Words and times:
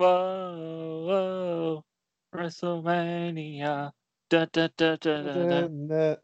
Whoa, 0.00 1.04
whoa, 1.06 1.84
WrestleMania. 2.34 3.92
Da, 4.30 4.46
da, 4.50 4.68
da, 4.74 4.96
da, 4.96 5.22
da, 5.22 5.44
da. 5.44 6.16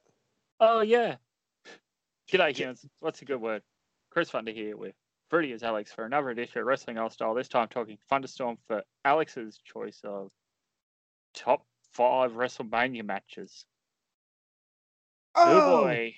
Oh, 0.58 0.80
yeah. 0.80 1.16
G'day, 2.32 2.56
humans. 2.56 2.86
What's 3.00 3.20
a 3.20 3.26
good 3.26 3.38
word? 3.38 3.60
Chris 4.10 4.30
Funder 4.30 4.54
here 4.54 4.78
with 4.78 4.94
Fruity 5.28 5.52
as 5.52 5.62
Alex 5.62 5.92
for 5.92 6.06
another 6.06 6.30
edition 6.30 6.62
of 6.62 6.66
Wrestling 6.66 6.96
Aus 6.96 7.12
Style. 7.12 7.34
This 7.34 7.48
time 7.48 7.68
talking 7.68 7.98
Thunderstorm 8.08 8.56
for 8.66 8.82
Alex's 9.04 9.60
choice 9.62 10.00
of 10.04 10.30
top 11.34 11.66
five 11.92 12.32
WrestleMania 12.32 13.04
matches. 13.04 13.66
Oh, 15.34 15.82
boy. 15.82 16.14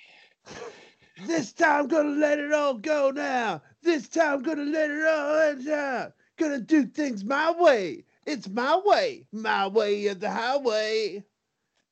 This 1.27 1.51
time 1.51 1.89
gonna 1.89 2.11
let 2.11 2.39
it 2.39 2.53
all 2.53 2.75
go 2.75 3.11
now. 3.11 3.61
This 3.83 4.07
time 4.07 4.43
gonna 4.43 4.63
let 4.63 4.89
it 4.89 5.05
all 5.05 5.73
out. 5.75 6.13
Gonna 6.39 6.59
do 6.59 6.85
things 6.85 7.23
my 7.23 7.51
way. 7.51 8.05
It's 8.25 8.47
my 8.47 8.79
way. 8.83 9.27
My 9.31 9.67
way 9.67 10.07
of 10.07 10.19
the 10.19 10.31
highway. 10.31 11.23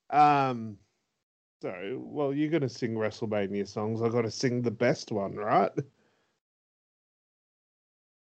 Um 0.10 0.78
so 1.62 2.00
well 2.02 2.34
you're 2.34 2.50
gonna 2.50 2.70
sing 2.70 2.96
WrestleMania 2.96 3.68
songs. 3.68 4.02
I 4.02 4.10
gotta 4.10 4.32
sing 4.32 4.62
the 4.62 4.72
best 4.72 5.12
one, 5.12 5.36
right? 5.36 5.72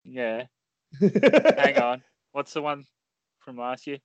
Yeah. 0.04 0.48
Hang 1.00 1.78
on. 1.78 2.04
What's 2.34 2.54
the 2.54 2.62
one 2.62 2.86
from 3.40 3.58
last 3.58 3.88
year? 3.88 4.00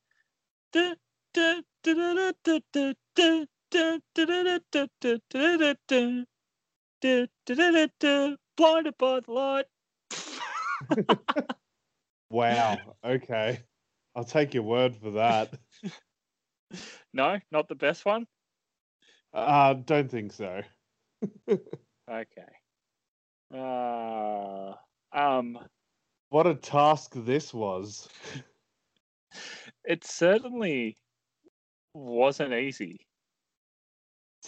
Blinded 8.56 8.96
by 8.98 9.20
the 9.20 9.32
light. 9.32 9.66
Wow. 12.30 12.78
Okay. 13.04 13.60
I'll 14.14 14.24
take 14.24 14.54
your 14.54 14.62
word 14.62 14.96
for 14.96 15.12
that. 15.12 15.54
no, 17.12 17.38
not 17.52 17.68
the 17.68 17.74
best 17.74 18.04
one. 18.04 18.26
Uh, 19.32 19.74
don't 19.74 20.10
think 20.10 20.32
so. 20.32 20.62
okay. 22.10 22.52
Uh, 23.54 24.72
um. 25.12 25.58
What 26.30 26.46
a 26.46 26.54
task 26.54 27.12
this 27.14 27.54
was. 27.54 28.08
it 29.84 30.04
certainly 30.04 30.96
wasn't 31.94 32.54
easy. 32.54 33.06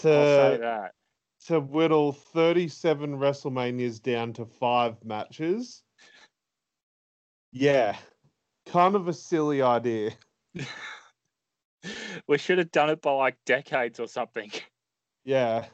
To, 0.00 0.10
I'll 0.10 0.52
say 0.52 0.58
that. 0.58 0.92
To 1.46 1.60
whittle 1.60 2.12
37 2.12 3.16
WrestleManias 3.16 4.02
down 4.02 4.32
to 4.34 4.44
five 4.44 4.96
matches. 5.04 5.82
Yeah. 7.52 7.96
Kind 8.66 8.94
of 8.94 9.08
a 9.08 9.12
silly 9.12 9.62
idea. 9.62 10.12
we 12.26 12.38
should 12.38 12.58
have 12.58 12.70
done 12.70 12.90
it 12.90 13.02
by 13.02 13.12
like 13.12 13.36
decades 13.46 14.00
or 14.00 14.08
something. 14.08 14.50
Yeah. 15.24 15.66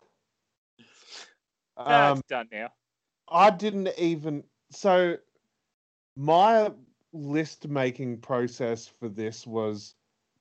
That's 1.76 2.18
um, 2.18 2.22
done 2.28 2.48
now. 2.52 2.68
I 3.28 3.50
didn't 3.50 3.90
even. 3.98 4.44
So, 4.70 5.16
my 6.16 6.70
list 7.12 7.68
making 7.68 8.18
process 8.18 8.86
for 8.86 9.08
this 9.08 9.46
was 9.46 9.94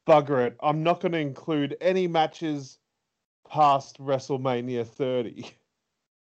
bugger 0.08 0.46
it. 0.46 0.58
I'm 0.62 0.84
not 0.84 1.00
going 1.00 1.14
to 1.14 1.20
include 1.20 1.78
any 1.82 2.08
matches 2.08 2.80
past 3.50 4.00
WrestleMania 4.00 4.86
30 4.86 5.52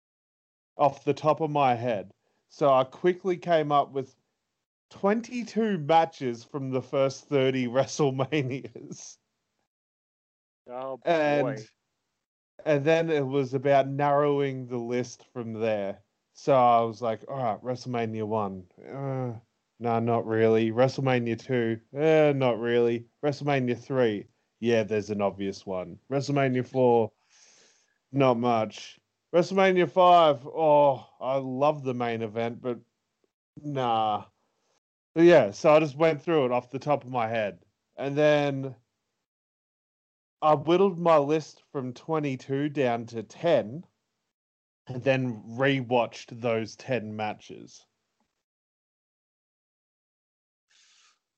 off 0.77 1.05
the 1.05 1.15
top 1.15 1.41
of 1.41 1.51
my 1.51 1.75
head. 1.75 2.13
So 2.49 2.73
I 2.73 2.85
quickly 2.85 3.37
came 3.37 3.73
up 3.73 3.93
with 3.93 4.15
22 4.93 5.79
matches 5.79 6.45
from 6.45 6.71
the 6.71 6.83
first 6.83 7.29
30 7.29 7.67
WrestleManias. 7.69 9.17
Oh, 10.71 10.99
boy. 10.99 11.11
And, 11.11 11.67
and 12.65 12.85
then 12.85 13.11
it 13.11 13.27
was 13.27 13.55
about 13.55 13.89
narrowing 13.89 14.67
the 14.67 14.77
list 14.77 15.25
from 15.33 15.55
there. 15.55 15.99
So 16.35 16.55
I 16.55 16.81
was 16.81 17.03
like, 17.03 17.25
all 17.29 17.43
right, 17.43 17.63
WrestleMania 17.63 18.25
1. 18.25 18.65
Uh, 18.89 19.33
no, 19.81 19.99
not 19.99 20.27
really. 20.27 20.71
WrestleMania 20.71 21.39
2. 21.43 21.81
Eh, 21.99 22.33
not 22.37 22.59
really. 22.59 23.07
WrestleMania 23.25 23.79
3. 23.79 24.27
Yeah, 24.61 24.85
there's 24.85 25.11
an 25.11 25.21
obvious 25.21 25.67
one. 25.67 25.99
WrestleMania 26.11 26.67
4. 26.67 27.11
Not 28.13 28.39
much. 28.39 29.01
WrestleMania 29.35 29.91
5. 29.91 30.47
Oh, 30.47 31.07
I 31.21 31.37
love 31.37 31.83
the 31.83 31.95
main 31.95 32.23
event, 32.23 32.63
but 32.63 32.79
nah. 33.61 34.25
But 35.15 35.25
yeah, 35.25 35.51
so 35.51 35.75
I 35.75 35.81
just 35.81 35.97
went 35.97 36.23
through 36.23 36.47
it 36.47 36.53
off 36.53 36.71
the 36.71 36.79
top 36.79 37.05
of 37.05 37.11
my 37.11 37.29
head. 37.29 37.59
And 37.97 38.17
then 38.17 38.75
I 40.41 40.55
whittled 40.55 40.99
my 40.99 41.19
list 41.19 41.63
from 41.71 41.93
22 41.93 42.71
down 42.71 43.07
to 43.07 43.23
10 43.23 43.85
and 44.89 45.05
then 45.05 45.43
rewatched 45.49 46.41
those 46.41 46.77
10 46.77 47.15
matches. 47.15 47.85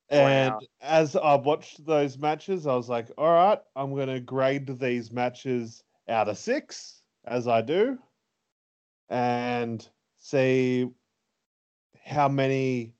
And 0.09 0.53
wow. 0.53 0.61
as 0.81 1.17
I 1.17 1.35
watched 1.35 1.85
those 1.85 2.17
matches, 2.19 2.67
I 2.67 2.75
was 2.75 2.89
like, 2.89 3.11
all 3.19 3.33
right, 3.33 3.59
I'm 3.75 3.95
going 3.95 4.09
to 4.09 4.21
grade 4.21 4.79
these 4.79 5.11
matches 5.11 5.83
out 6.09 6.29
of 6.29 6.39
six, 6.39 7.03
as 7.25 7.49
I 7.49 7.63
do, 7.63 7.99
and 9.09 9.87
see 10.19 10.89
how 12.05 12.29
many 12.29 12.94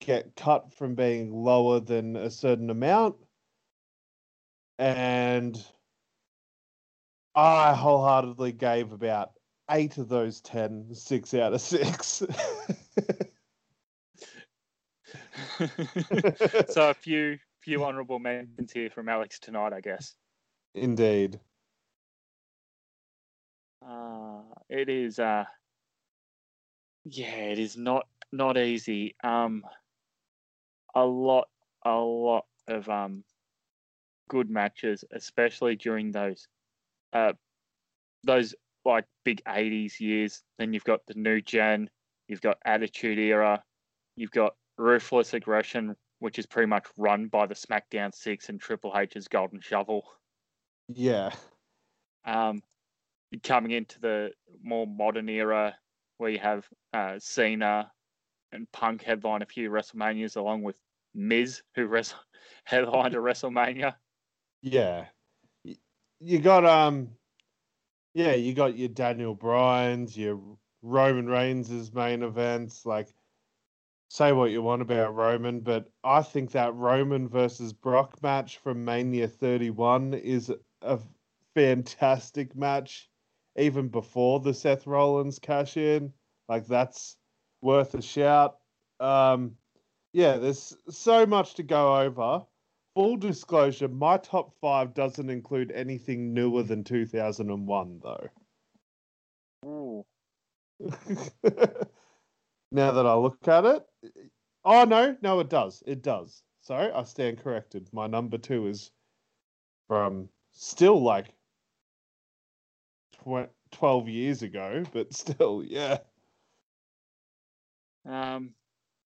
get 0.00 0.36
cut 0.36 0.72
from 0.72 0.94
being 0.94 1.32
lower 1.32 1.80
than 1.80 2.16
a 2.16 2.30
certain 2.30 2.70
amount. 2.70 3.16
And 4.78 5.62
I 7.34 7.74
wholeheartedly 7.74 8.52
gave 8.52 8.92
about 8.92 9.32
eight 9.70 9.98
of 9.98 10.08
those 10.08 10.40
ten 10.40 10.94
six 10.94 11.34
out 11.34 11.52
of 11.52 11.60
six. 11.60 12.22
so 16.68 16.90
a 16.90 16.94
few 16.94 17.38
few 17.60 17.84
honourable 17.84 18.18
mentions 18.18 18.72
here 18.72 18.90
from 18.90 19.08
Alex 19.08 19.38
tonight, 19.38 19.72
I 19.72 19.80
guess. 19.80 20.14
Indeed. 20.74 21.40
Uh, 23.86 24.40
it 24.68 24.88
is. 24.88 25.18
Uh, 25.18 25.44
yeah, 27.04 27.26
it 27.26 27.58
is 27.58 27.76
not 27.76 28.06
not 28.32 28.56
easy. 28.56 29.14
Um, 29.22 29.64
a 30.94 31.04
lot, 31.04 31.48
a 31.84 31.96
lot 31.96 32.46
of 32.68 32.88
um, 32.88 33.24
good 34.28 34.50
matches, 34.50 35.04
especially 35.12 35.76
during 35.76 36.12
those, 36.12 36.48
uh, 37.12 37.32
those 38.24 38.54
like 38.84 39.04
big 39.24 39.42
'80s 39.44 40.00
years. 40.00 40.42
Then 40.58 40.72
you've 40.72 40.84
got 40.84 41.06
the 41.06 41.14
new 41.14 41.40
gen, 41.40 41.90
you've 42.28 42.40
got 42.40 42.58
Attitude 42.64 43.18
Era, 43.18 43.62
you've 44.16 44.30
got 44.30 44.54
Ruthless 44.78 45.34
Aggression, 45.34 45.96
which 46.20 46.38
is 46.38 46.46
pretty 46.46 46.68
much 46.68 46.86
run 46.96 47.28
by 47.28 47.46
the 47.46 47.54
SmackDown 47.54 48.14
Six 48.14 48.48
and 48.48 48.60
Triple 48.60 48.92
H's 48.96 49.28
Golden 49.28 49.60
Shovel. 49.60 50.04
Yeah. 50.88 51.30
Um, 52.24 52.62
coming 53.42 53.72
into 53.72 54.00
the 54.00 54.30
more 54.62 54.86
modern 54.86 55.28
era, 55.28 55.76
where 56.18 56.30
you 56.30 56.38
have 56.38 56.66
uh, 56.92 57.16
Cena 57.18 57.90
and 58.52 58.70
Punk 58.72 59.02
headline 59.02 59.42
a 59.42 59.46
few 59.46 59.70
WrestleManias, 59.70 60.36
along 60.36 60.62
with 60.62 60.78
Miz, 61.14 61.62
who 61.74 61.86
res- 61.86 62.14
headlined 62.64 63.14
a 63.14 63.18
WrestleMania. 63.18 63.94
Yeah, 64.62 65.06
you 66.20 66.38
got 66.38 66.64
um, 66.64 67.10
yeah, 68.14 68.34
you 68.34 68.54
got 68.54 68.76
your 68.78 68.88
Daniel 68.88 69.34
Bryan's, 69.34 70.16
your 70.16 70.40
Roman 70.82 71.26
Reigns' 71.26 71.92
main 71.92 72.22
events. 72.22 72.86
Like, 72.86 73.14
say 74.08 74.32
what 74.32 74.50
you 74.50 74.62
want 74.62 74.82
about 74.82 75.14
Roman, 75.14 75.60
but 75.60 75.90
I 76.04 76.22
think 76.22 76.52
that 76.52 76.74
Roman 76.74 77.28
versus 77.28 77.72
Brock 77.72 78.22
match 78.22 78.58
from 78.58 78.84
Mania 78.84 79.26
31 79.26 80.14
is 80.14 80.52
a 80.82 81.00
fantastic 81.54 82.54
match, 82.54 83.10
even 83.56 83.88
before 83.88 84.40
the 84.40 84.54
Seth 84.54 84.86
Rollins 84.86 85.38
cash 85.38 85.76
in. 85.76 86.12
Like, 86.48 86.66
that's 86.66 87.16
worth 87.60 87.94
a 87.94 88.02
shout. 88.02 88.58
Um, 89.00 89.56
yeah, 90.14 90.36
there's 90.36 90.76
so 90.88 91.26
much 91.26 91.54
to 91.54 91.64
go 91.64 91.96
over. 91.96 92.46
Full 92.94 93.16
disclosure, 93.16 93.88
my 93.88 94.16
top 94.16 94.54
five 94.60 94.94
doesn't 94.94 95.28
include 95.28 95.72
anything 95.72 96.32
newer 96.32 96.62
than 96.62 96.84
2001, 96.84 98.00
though. 98.00 98.28
Ooh. 99.66 100.06
now 102.70 102.92
that 102.92 103.06
I 103.06 103.14
look 103.14 103.48
at 103.48 103.64
it, 103.64 103.84
oh 104.64 104.84
no, 104.84 105.16
no, 105.20 105.40
it 105.40 105.50
does. 105.50 105.82
It 105.84 106.02
does. 106.02 106.44
Sorry, 106.60 106.92
I 106.92 107.02
stand 107.02 107.42
corrected. 107.42 107.88
My 107.92 108.06
number 108.06 108.38
two 108.38 108.68
is 108.68 108.92
from 109.88 110.28
still 110.52 111.02
like 111.02 111.26
tw- 113.24 113.50
12 113.72 114.08
years 114.08 114.42
ago, 114.42 114.84
but 114.92 115.12
still, 115.14 115.64
yeah. 115.66 115.98
Um, 118.06 118.50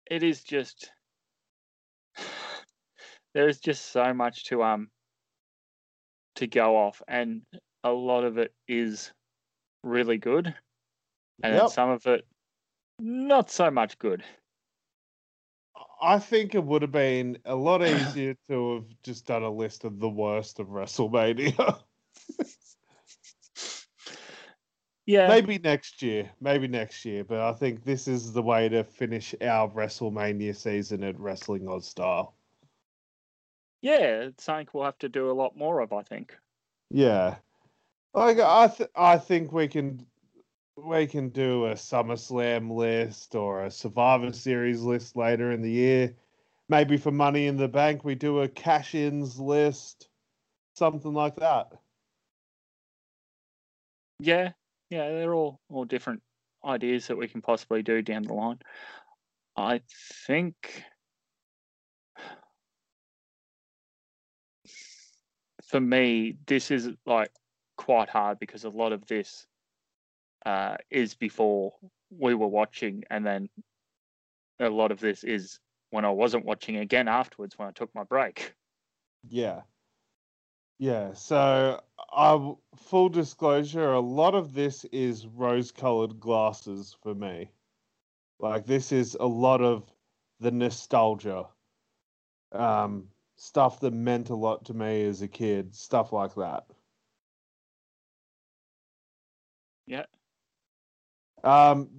it 0.10 0.24
is 0.24 0.44
just 0.44 0.92
there's 3.34 3.60
just 3.60 3.86
so 3.88 4.14
much 4.14 4.46
to 4.46 4.64
um 4.64 4.92
to 6.36 6.48
go 6.48 6.76
off, 6.78 7.02
and 7.08 7.46
a 7.84 7.92
lot 7.92 8.24
of 8.24 8.38
it 8.38 8.54
is 8.68 9.12
really 9.84 10.18
good, 10.18 10.56
and 11.44 11.68
Yep. 11.68 11.70
some 11.70 11.90
of 11.90 12.06
it 12.08 12.28
not 13.00 13.50
so 13.52 13.72
much 13.72 13.98
good. 14.00 14.26
I 16.02 16.20
think 16.20 16.54
it 16.56 16.64
would 16.64 16.82
have 16.82 16.92
been 16.92 17.40
a 17.46 17.56
lot 17.56 17.84
easier 17.86 18.36
to 18.50 18.76
have 18.76 19.02
just 19.04 19.26
done 19.26 19.44
a 19.44 19.50
list 19.50 19.84
of 19.84 20.00
the 20.00 20.10
worst 20.10 20.60
of 20.60 20.68
WrestleMania. 20.68 21.84
Yeah, 25.10 25.28
maybe 25.28 25.58
next 25.58 26.04
year, 26.04 26.30
maybe 26.40 26.68
next 26.68 27.04
year, 27.04 27.24
but 27.24 27.40
I 27.40 27.52
think 27.54 27.84
this 27.84 28.08
is 28.08 28.32
the 28.32 28.44
way 28.44 28.70
to 28.70 28.84
finish 28.84 29.34
our 29.42 29.68
WrestleMania 29.68 30.56
season 30.56 31.04
at 31.04 31.20
Wrestling 31.20 31.68
Aus 31.68 31.88
style. 31.88 32.36
yeah, 33.82 34.22
it's 34.28 34.44
something 34.44 34.68
we'll 34.72 34.84
have 34.84 35.00
to 35.00 35.10
do 35.10 35.32
a 35.32 35.34
lot 35.34 35.58
more 35.58 35.80
of. 35.80 35.94
I 35.94 36.04
think. 36.04 36.38
Yeah, 36.92 37.38
like 38.14 38.40
I, 38.40 38.68
th- 38.68 38.92
I 38.96 39.18
think 39.18 39.52
we 39.52 39.68
can, 39.68 40.06
we 40.76 41.08
can 41.08 41.30
do 41.30 41.66
a 41.66 41.74
SummerSlam 41.74 42.72
list 42.72 43.34
or 43.34 43.64
a 43.64 43.72
Survivor 43.72 44.32
Series 44.32 44.82
list 44.82 45.16
later 45.16 45.52
in 45.52 45.64
the 45.64 45.72
year. 45.72 46.16
Maybe 46.70 46.98
for 46.98 47.10
Money 47.10 47.48
in 47.48 47.58
the 47.58 47.68
Bank, 47.68 48.06
we 48.06 48.14
do 48.14 48.42
a 48.42 48.48
cash-ins 48.48 49.40
list, 49.40 50.08
something 50.76 51.16
like 51.16 51.38
that. 51.38 51.72
Yeah, 54.20 54.52
yeah, 54.90 55.10
they're 55.10 55.34
all 55.34 55.60
all 55.70 55.86
different 55.86 56.22
ideas 56.66 57.08
that 57.08 57.18
we 57.18 57.28
can 57.28 57.42
possibly 57.42 57.84
do 57.84 58.02
down 58.02 58.24
the 58.24 58.34
line. 58.34 58.60
I 59.56 59.82
think 60.26 60.84
for 65.70 65.80
me, 65.80 66.38
this 66.48 66.72
is 66.72 66.90
like 67.06 67.32
quite 67.78 68.10
hard 68.10 68.40
because 68.40 68.64
a 68.64 68.70
lot 68.70 68.92
of 68.92 69.06
this 69.06 69.46
uh, 70.46 70.78
is 70.90 71.16
before 71.16 71.74
we 72.10 72.34
were 72.34 72.48
watching, 72.48 73.04
and 73.10 73.26
then 73.26 73.50
a 74.60 74.70
lot 74.70 74.92
of 74.92 75.00
this 75.00 75.24
is 75.24 75.60
when 75.92 76.06
I 76.06 76.10
wasn't 76.10 76.46
watching 76.46 76.78
again 76.78 77.08
afterwards 77.08 77.58
when 77.58 77.68
I 77.68 77.72
took 77.72 77.94
my 77.94 78.04
break. 78.04 78.54
Yeah. 79.28 79.62
Yeah. 80.78 81.14
So, 81.14 81.82
I 82.12 82.54
full 82.76 83.10
disclosure, 83.10 83.92
a 83.92 84.00
lot 84.00 84.36
of 84.36 84.54
this 84.54 84.86
is 84.86 85.28
rose-colored 85.28 86.20
glasses 86.20 86.96
for 87.02 87.14
me. 87.14 87.52
Like 88.40 88.66
this 88.66 88.92
is 88.92 89.16
a 89.20 89.28
lot 89.28 89.62
of 89.62 89.92
the 90.40 90.52
nostalgia, 90.52 91.46
um, 92.52 93.08
stuff 93.36 93.80
that 93.82 93.94
meant 93.94 94.30
a 94.30 94.36
lot 94.36 94.66
to 94.66 94.74
me 94.74 95.06
as 95.06 95.22
a 95.22 95.28
kid, 95.28 95.76
stuff 95.76 96.14
like 96.14 96.34
that. 96.36 96.66
Yeah. 99.86 100.06
Um, 101.44 101.90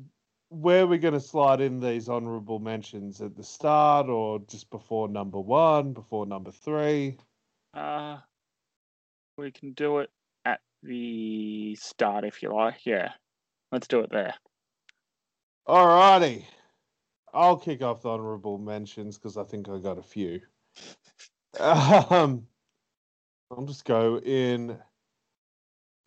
where 0.48 0.82
are 0.82 0.86
we 0.86 0.98
going 0.98 1.14
to 1.14 1.20
slide 1.20 1.60
in 1.60 1.80
these 1.80 2.08
honorable 2.08 2.58
mentions 2.58 3.20
at 3.20 3.36
the 3.36 3.44
start 3.44 4.08
or 4.08 4.40
just 4.40 4.70
before 4.70 5.08
number 5.08 5.40
one, 5.40 5.92
before 5.92 6.26
number 6.26 6.50
three? 6.50 7.18
Uh, 7.72 8.18
we 9.40 9.50
can 9.50 9.72
do 9.72 9.98
it 9.98 10.10
at 10.44 10.60
the 10.82 11.74
start 11.76 12.24
if 12.24 12.42
you 12.42 12.54
like. 12.54 12.84
Yeah, 12.84 13.10
let's 13.72 13.88
do 13.88 14.00
it 14.00 14.10
there. 14.10 14.34
Alrighty. 15.66 16.44
I'll 17.32 17.56
kick 17.56 17.82
off 17.82 18.02
the 18.02 18.10
honorable 18.10 18.58
mentions 18.58 19.16
because 19.16 19.36
I 19.36 19.44
think 19.44 19.68
I 19.68 19.78
got 19.78 19.98
a 19.98 20.02
few. 20.02 20.40
Um, 21.58 22.46
I'll 23.50 23.64
just 23.66 23.84
go 23.84 24.18
in 24.18 24.76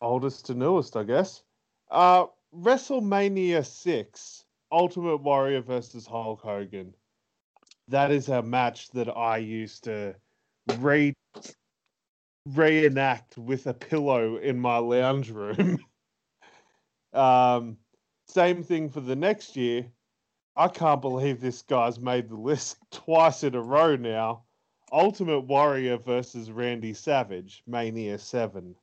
oldest 0.02 0.46
to 0.48 0.54
newest, 0.54 0.96
I 0.96 1.04
guess. 1.04 1.44
Uh, 1.90 2.26
WrestleMania 2.56 3.66
6, 3.66 4.46
Ultimate 4.72 5.18
Warrior 5.18 5.62
versus 5.62 6.06
Hulk 6.06 6.42
Hogan. 6.42 6.94
That 7.88 8.12
is 8.12 8.30
a 8.30 8.42
match 8.42 8.90
that 8.92 9.10
I 9.10 9.38
used 9.38 9.86
to 9.86 10.16
re 10.78 11.14
reenact 12.46 13.38
with 13.38 13.68
a 13.68 13.74
pillow 13.74 14.38
in 14.38 14.60
my 14.60 14.78
lounge 14.78 15.30
room. 15.30 15.80
um, 17.14 17.78
same 18.28 18.64
thing 18.64 18.90
for 18.90 19.02
the 19.02 19.16
next 19.16 19.56
year. 19.56 19.86
I 20.56 20.68
can't 20.68 21.02
believe 21.02 21.42
this 21.42 21.62
guy's 21.64 22.00
made 22.00 22.30
the 22.30 22.36
list 22.36 22.78
twice 22.92 23.44
in 23.44 23.56
a 23.56 23.62
row 23.62 23.96
now. 23.96 24.44
Ultimate 24.92 25.42
Warrior 25.42 25.98
versus 25.98 26.52
Randy 26.52 26.94
Savage, 26.94 27.64
Mania 27.66 28.20
7. 28.20 28.76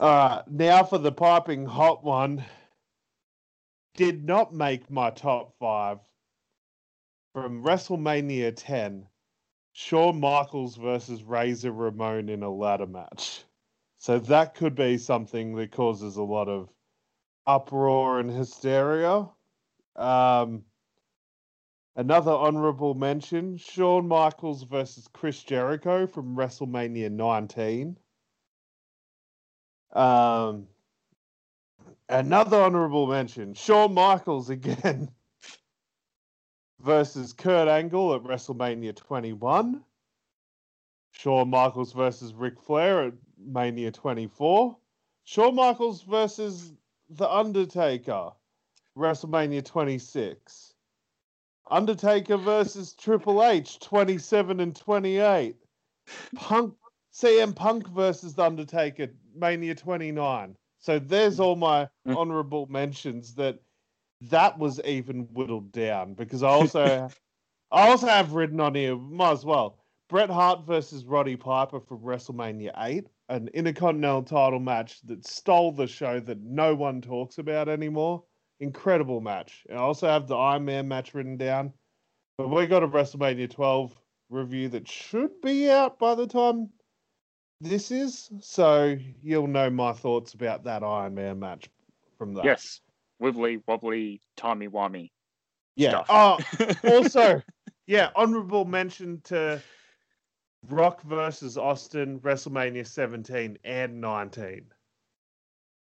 Uh, 0.00 0.42
now 0.48 0.82
for 0.82 0.98
the 0.98 1.12
piping 1.12 1.64
hot 1.66 2.02
one. 2.02 2.44
Did 3.94 4.24
not 4.24 4.54
make 4.54 4.90
my 4.90 5.10
top 5.10 5.54
five. 5.58 5.98
From 7.34 7.62
WrestleMania 7.62 8.52
10, 8.56 9.06
Shawn 9.80 10.20
Michaels 10.20 10.76
versus 10.76 11.22
Razor 11.22 11.72
Ramon 11.72 12.28
in 12.28 12.42
a 12.42 12.50
ladder 12.50 12.86
match. 12.86 13.44
So 13.96 14.18
that 14.18 14.54
could 14.54 14.74
be 14.74 14.98
something 14.98 15.56
that 15.56 15.72
causes 15.72 16.16
a 16.16 16.22
lot 16.22 16.48
of 16.48 16.68
uproar 17.46 18.20
and 18.20 18.30
hysteria. 18.30 19.26
Um, 19.96 20.64
another 21.96 22.30
honorable 22.30 22.92
mention 22.92 23.56
Shawn 23.56 24.06
Michaels 24.06 24.64
versus 24.64 25.08
Chris 25.10 25.42
Jericho 25.42 26.06
from 26.06 26.36
WrestleMania 26.36 27.10
19. 27.10 27.96
Um, 29.94 30.66
another 32.10 32.60
honorable 32.60 33.06
mention 33.06 33.54
Shawn 33.54 33.94
Michaels 33.94 34.50
again 34.50 35.10
versus 36.82 37.32
Kurt 37.32 37.68
Angle 37.68 38.14
at 38.14 38.22
WrestleMania 38.22 38.94
21. 38.94 39.84
Shawn 41.12 41.50
Michaels 41.50 41.92
versus 41.92 42.32
Ric 42.34 42.60
Flair 42.60 43.04
at 43.08 43.14
Mania 43.38 43.90
24. 43.90 44.76
Shawn 45.24 45.54
Michaels 45.54 46.02
versus 46.02 46.72
The 47.10 47.28
Undertaker, 47.28 48.30
WrestleMania 48.96 49.64
26. 49.64 50.74
Undertaker 51.70 52.36
versus 52.36 52.94
Triple 52.94 53.44
H, 53.44 53.78
27 53.80 54.60
and 54.60 54.74
28. 54.74 55.56
Punk, 56.34 56.74
CM 57.12 57.54
Punk 57.54 57.86
versus 57.88 58.34
The 58.34 58.42
Undertaker, 58.44 59.08
Mania 59.36 59.74
29. 59.74 60.56
So 60.78 60.98
there's 60.98 61.38
all 61.38 61.56
my 61.56 61.88
Mm. 62.06 62.16
honorable 62.16 62.66
mentions 62.66 63.34
that 63.34 63.60
that 64.22 64.58
was 64.58 64.80
even 64.84 65.28
whittled 65.32 65.72
down 65.72 66.14
because 66.14 66.42
I 66.42 66.48
also 66.48 67.08
I 67.72 67.88
also 67.88 68.08
have 68.08 68.32
written 68.32 68.60
on 68.60 68.74
here, 68.74 68.96
might 68.96 69.32
as 69.32 69.44
well. 69.44 69.78
Bret 70.08 70.28
Hart 70.28 70.66
versus 70.66 71.04
Roddy 71.04 71.36
Piper 71.36 71.78
from 71.78 72.00
WrestleMania 72.00 72.72
8, 72.76 73.06
an 73.28 73.48
Intercontinental 73.54 74.24
title 74.24 74.58
match 74.58 75.00
that 75.02 75.24
stole 75.24 75.70
the 75.70 75.86
show 75.86 76.18
that 76.18 76.40
no 76.40 76.74
one 76.74 77.00
talks 77.00 77.38
about 77.38 77.68
anymore. 77.68 78.24
Incredible 78.58 79.20
match. 79.20 79.64
I 79.70 79.76
also 79.76 80.08
have 80.08 80.26
the 80.26 80.36
Iron 80.36 80.64
Man 80.64 80.88
match 80.88 81.14
written 81.14 81.36
down. 81.36 81.72
But 82.38 82.48
we 82.48 82.66
got 82.66 82.82
a 82.82 82.88
WrestleMania 82.88 83.50
12 83.50 83.96
review 84.30 84.68
that 84.70 84.88
should 84.88 85.40
be 85.42 85.70
out 85.70 85.98
by 85.98 86.16
the 86.16 86.26
time 86.26 86.70
this 87.60 87.92
is. 87.92 88.30
So 88.40 88.96
you'll 89.22 89.46
know 89.46 89.70
my 89.70 89.92
thoughts 89.92 90.34
about 90.34 90.64
that 90.64 90.82
Iron 90.82 91.14
Man 91.14 91.38
match 91.38 91.70
from 92.18 92.34
that. 92.34 92.44
Yes, 92.44 92.80
wibbly 93.20 93.62
wobbly, 93.66 94.20
timey 94.36 94.68
wimey. 94.68 95.10
Yeah. 95.76 96.02
stuff. 96.04 96.06
Oh, 96.10 96.38
also, 96.90 97.42
yeah, 97.86 98.10
honorable 98.16 98.64
mention 98.64 99.20
to 99.24 99.60
Rock 100.68 101.02
versus 101.02 101.56
Austin, 101.56 102.20
WrestleMania 102.20 102.86
17 102.86 103.58
and 103.64 104.00
19. 104.00 104.66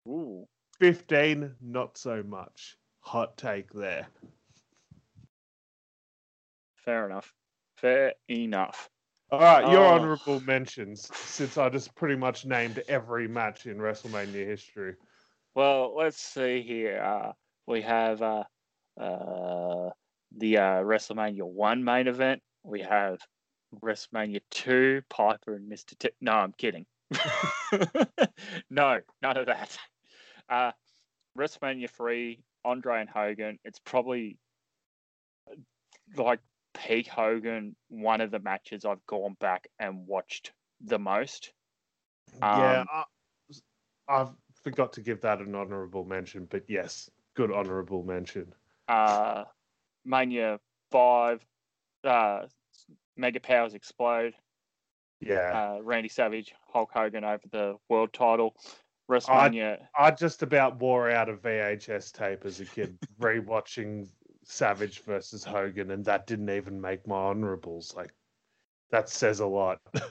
Ooh, 0.07 0.47
15, 0.79 1.55
not 1.61 1.97
so 1.97 2.23
much. 2.23 2.77
Hot 3.01 3.37
take 3.37 3.71
there. 3.73 4.07
fair 6.83 7.05
enough. 7.05 7.33
Fair 7.75 8.13
enough. 8.29 8.89
All 9.29 9.39
right, 9.39 9.69
your 9.71 9.83
Oh. 9.83 9.89
honorable 9.89 10.39
mentions, 10.41 11.13
since 11.15 11.57
I 11.57 11.67
just 11.69 11.93
pretty 11.95 12.15
much 12.15 12.45
named 12.45 12.81
every 12.87 13.27
match 13.27 13.65
in 13.65 13.77
WrestleMania 13.77 14.45
history. 14.45 14.95
Well, 15.57 15.95
let's 15.97 16.21
see 16.21 16.61
here. 16.61 17.01
Uh, 17.01 17.31
we 17.65 17.81
have 17.81 18.21
uh, 18.21 18.43
uh, 18.95 19.89
the 20.37 20.57
uh, 20.59 20.83
WrestleMania 20.83 21.41
1 21.41 21.83
main 21.83 22.07
event. 22.07 22.43
We 22.63 22.81
have 22.81 23.17
WrestleMania 23.83 24.41
2, 24.51 25.01
Piper 25.09 25.55
and 25.55 25.67
Mr. 25.67 25.97
T. 25.97 26.09
No, 26.21 26.33
I'm 26.33 26.53
kidding. 26.59 26.85
no, 28.69 28.99
none 29.23 29.37
of 29.37 29.47
that. 29.47 29.75
Uh, 30.47 30.73
WrestleMania 31.35 31.89
3, 31.89 32.39
Andre 32.63 33.01
and 33.01 33.09
Hogan. 33.09 33.57
It's 33.65 33.79
probably 33.79 34.37
uh, 35.49 35.55
like 36.21 36.39
peak 36.75 37.07
Hogan 37.07 37.75
one 37.89 38.21
of 38.21 38.29
the 38.29 38.39
matches 38.39 38.85
I've 38.85 39.03
gone 39.07 39.35
back 39.39 39.67
and 39.79 40.05
watched 40.05 40.51
the 40.81 40.99
most. 40.99 41.51
yeah, 42.43 42.81
Um, 42.81 42.87
I, 42.93 43.03
I 44.07 44.27
forgot 44.67 44.91
to 44.93 45.01
give 45.01 45.21
that 45.21 45.39
an 45.39 45.55
honourable 45.55 46.03
mention, 46.03 46.45
but 46.49 46.63
yes, 46.67 47.09
good 47.35 47.51
honourable 47.51 48.03
mention. 48.03 48.53
Uh, 48.89 49.45
Mania 50.03 50.59
five, 50.91 51.41
uh, 52.03 52.41
Mega 53.15 53.39
Powers 53.39 53.73
explode. 53.73 54.33
Yeah, 55.21 55.77
Uh, 55.77 55.81
Randy 55.81 56.09
Savage, 56.09 56.53
Hulk 56.71 56.91
Hogan 56.93 57.23
over 57.23 57.47
the 57.49 57.75
world 57.89 58.11
title. 58.11 58.55
WrestleMania. 59.09 59.87
I 59.97 60.11
just 60.11 60.43
about 60.43 60.79
wore 60.79 61.09
out 61.09 61.29
a 61.29 61.33
VHS 61.33 62.11
tape 62.11 62.43
as 62.43 62.59
a 62.59 62.65
kid, 62.65 62.97
rewatching 63.21 64.09
Savage 64.43 64.99
versus 64.99 65.45
Hogan, 65.45 65.91
and 65.91 66.03
that 66.03 66.27
didn't 66.27 66.49
even 66.49 66.79
make 66.81 67.07
my 67.07 67.15
honourables. 67.15 67.95
Like, 67.95 68.13
that 68.91 69.07
says 69.09 69.39
a 69.39 69.47
lot. 69.47 69.79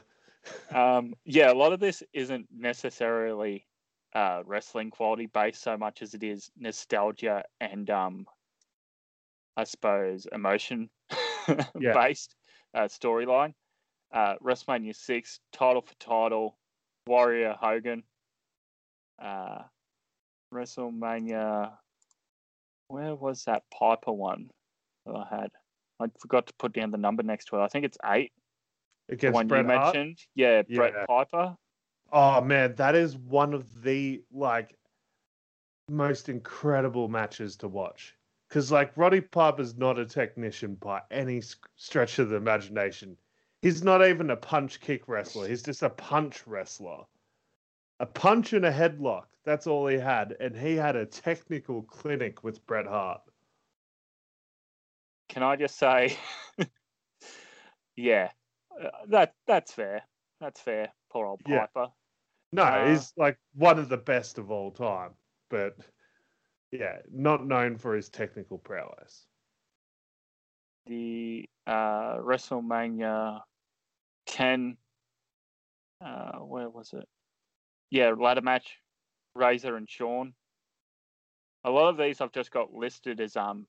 Um, 0.72 1.14
yeah, 1.24 1.50
a 1.50 1.54
lot 1.54 1.72
of 1.72 1.80
this 1.80 2.04
isn't 2.12 2.46
necessarily 2.56 3.66
uh, 4.16 4.42
wrestling 4.46 4.90
quality 4.90 5.26
based 5.26 5.62
so 5.62 5.76
much 5.76 6.00
as 6.00 6.14
it 6.14 6.24
is 6.24 6.50
nostalgia 6.58 7.42
and 7.60 7.90
um, 7.90 8.24
I 9.58 9.64
suppose 9.64 10.26
emotion 10.32 10.88
Yeah. 11.78 11.92
based 11.92 12.34
uh, 12.74 12.84
storyline. 12.88 13.52
Uh, 14.12 14.36
WrestleMania 14.42 14.96
six, 14.96 15.38
title 15.52 15.82
for 15.82 15.94
title, 16.00 16.56
Warrior 17.06 17.54
Hogan. 17.60 18.02
Uh, 19.22 19.58
WrestleMania. 20.54 21.72
Where 22.88 23.14
was 23.14 23.44
that 23.44 23.64
Piper 23.76 24.12
one 24.12 24.48
that 25.04 25.14
I 25.14 25.26
had? 25.28 25.50
I 26.00 26.06
forgot 26.20 26.46
to 26.46 26.54
put 26.58 26.72
down 26.72 26.90
the 26.90 26.98
number 26.98 27.22
next 27.22 27.46
to 27.46 27.56
it. 27.56 27.60
I 27.64 27.68
think 27.68 27.84
it's 27.84 27.98
eight. 28.06 28.32
The 29.08 29.30
one 29.30 29.46
Bret 29.48 29.64
you 29.66 29.70
Hart. 29.72 29.94
mentioned. 29.94 30.18
Yeah, 30.34 30.62
Bret 30.62 30.94
Yeah. 30.96 31.04
Piper. 31.06 31.56
Oh 32.12 32.40
man, 32.40 32.74
that 32.76 32.94
is 32.94 33.16
one 33.16 33.54
of 33.54 33.82
the 33.82 34.22
like 34.32 34.76
most 35.88 36.28
incredible 36.28 37.08
matches 37.08 37.56
to 37.56 37.68
watch. 37.68 38.14
Because 38.48 38.70
like 38.70 38.96
Roddy 38.96 39.20
Piper's 39.20 39.76
not 39.76 39.98
a 39.98 40.06
technician 40.06 40.76
by 40.76 41.02
any 41.10 41.42
stretch 41.76 42.18
of 42.18 42.28
the 42.28 42.36
imagination. 42.36 43.16
He's 43.62 43.82
not 43.82 44.06
even 44.06 44.30
a 44.30 44.36
punch 44.36 44.80
kick 44.80 45.08
wrestler. 45.08 45.48
He's 45.48 45.62
just 45.62 45.82
a 45.82 45.90
punch 45.90 46.46
wrestler. 46.46 47.04
A 47.98 48.06
punch 48.06 48.52
and 48.52 48.64
a 48.64 48.72
headlock. 48.72 49.24
That's 49.44 49.66
all 49.66 49.86
he 49.86 49.96
had, 49.96 50.36
and 50.40 50.56
he 50.56 50.74
had 50.74 50.96
a 50.96 51.06
technical 51.06 51.82
clinic 51.82 52.42
with 52.42 52.66
Bret 52.66 52.86
Hart. 52.86 53.22
Can 55.28 55.42
I 55.42 55.56
just 55.56 55.78
say, 55.78 56.16
yeah, 57.96 58.30
uh, 58.80 58.88
that 59.08 59.34
that's 59.46 59.72
fair. 59.72 60.02
That's 60.40 60.60
fair. 60.60 60.92
Poor 61.10 61.26
old 61.26 61.40
Yeah. 61.46 61.66
Piper. 61.66 61.88
No, 62.52 62.62
Uh, 62.62 62.88
he's 62.90 63.12
like 63.16 63.38
one 63.54 63.78
of 63.78 63.88
the 63.88 63.96
best 63.96 64.38
of 64.38 64.50
all 64.50 64.70
time, 64.70 65.14
but 65.50 65.76
yeah, 66.70 66.98
not 67.10 67.44
known 67.46 67.76
for 67.76 67.94
his 67.94 68.08
technical 68.08 68.58
prowess. 68.58 69.26
The 70.86 71.48
uh, 71.66 72.18
WrestleMania 72.18 73.42
10. 74.26 74.76
Uh, 76.00 76.38
where 76.38 76.68
was 76.68 76.92
it? 76.92 77.08
Yeah, 77.90 78.10
ladder 78.10 78.42
match. 78.42 78.78
Razor 79.34 79.76
and 79.76 79.88
Shawn. 79.88 80.34
A 81.64 81.70
lot 81.70 81.88
of 81.88 81.96
these 81.98 82.20
I've 82.20 82.32
just 82.32 82.50
got 82.50 82.72
listed 82.72 83.20
as 83.20 83.36
um 83.36 83.66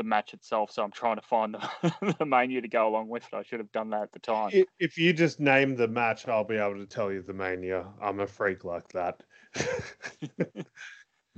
the 0.00 0.08
match 0.08 0.32
itself, 0.32 0.70
so 0.72 0.82
I'm 0.82 0.90
trying 0.90 1.16
to 1.16 1.22
find 1.22 1.54
the, 1.82 2.16
the 2.18 2.24
mania 2.24 2.62
to 2.62 2.68
go 2.68 2.88
along 2.88 3.08
with 3.08 3.22
it. 3.30 3.36
I 3.36 3.42
should 3.42 3.60
have 3.60 3.70
done 3.70 3.90
that 3.90 4.04
at 4.04 4.12
the 4.12 4.18
time. 4.18 4.50
If 4.78 4.96
you 4.96 5.12
just 5.12 5.40
name 5.40 5.76
the 5.76 5.88
match, 5.88 6.26
I'll 6.26 6.42
be 6.42 6.56
able 6.56 6.78
to 6.78 6.86
tell 6.86 7.12
you 7.12 7.20
the 7.20 7.34
mania. 7.34 7.86
I'm 8.00 8.20
a 8.20 8.26
freak 8.26 8.64
like 8.64 8.88
that. 8.94 9.22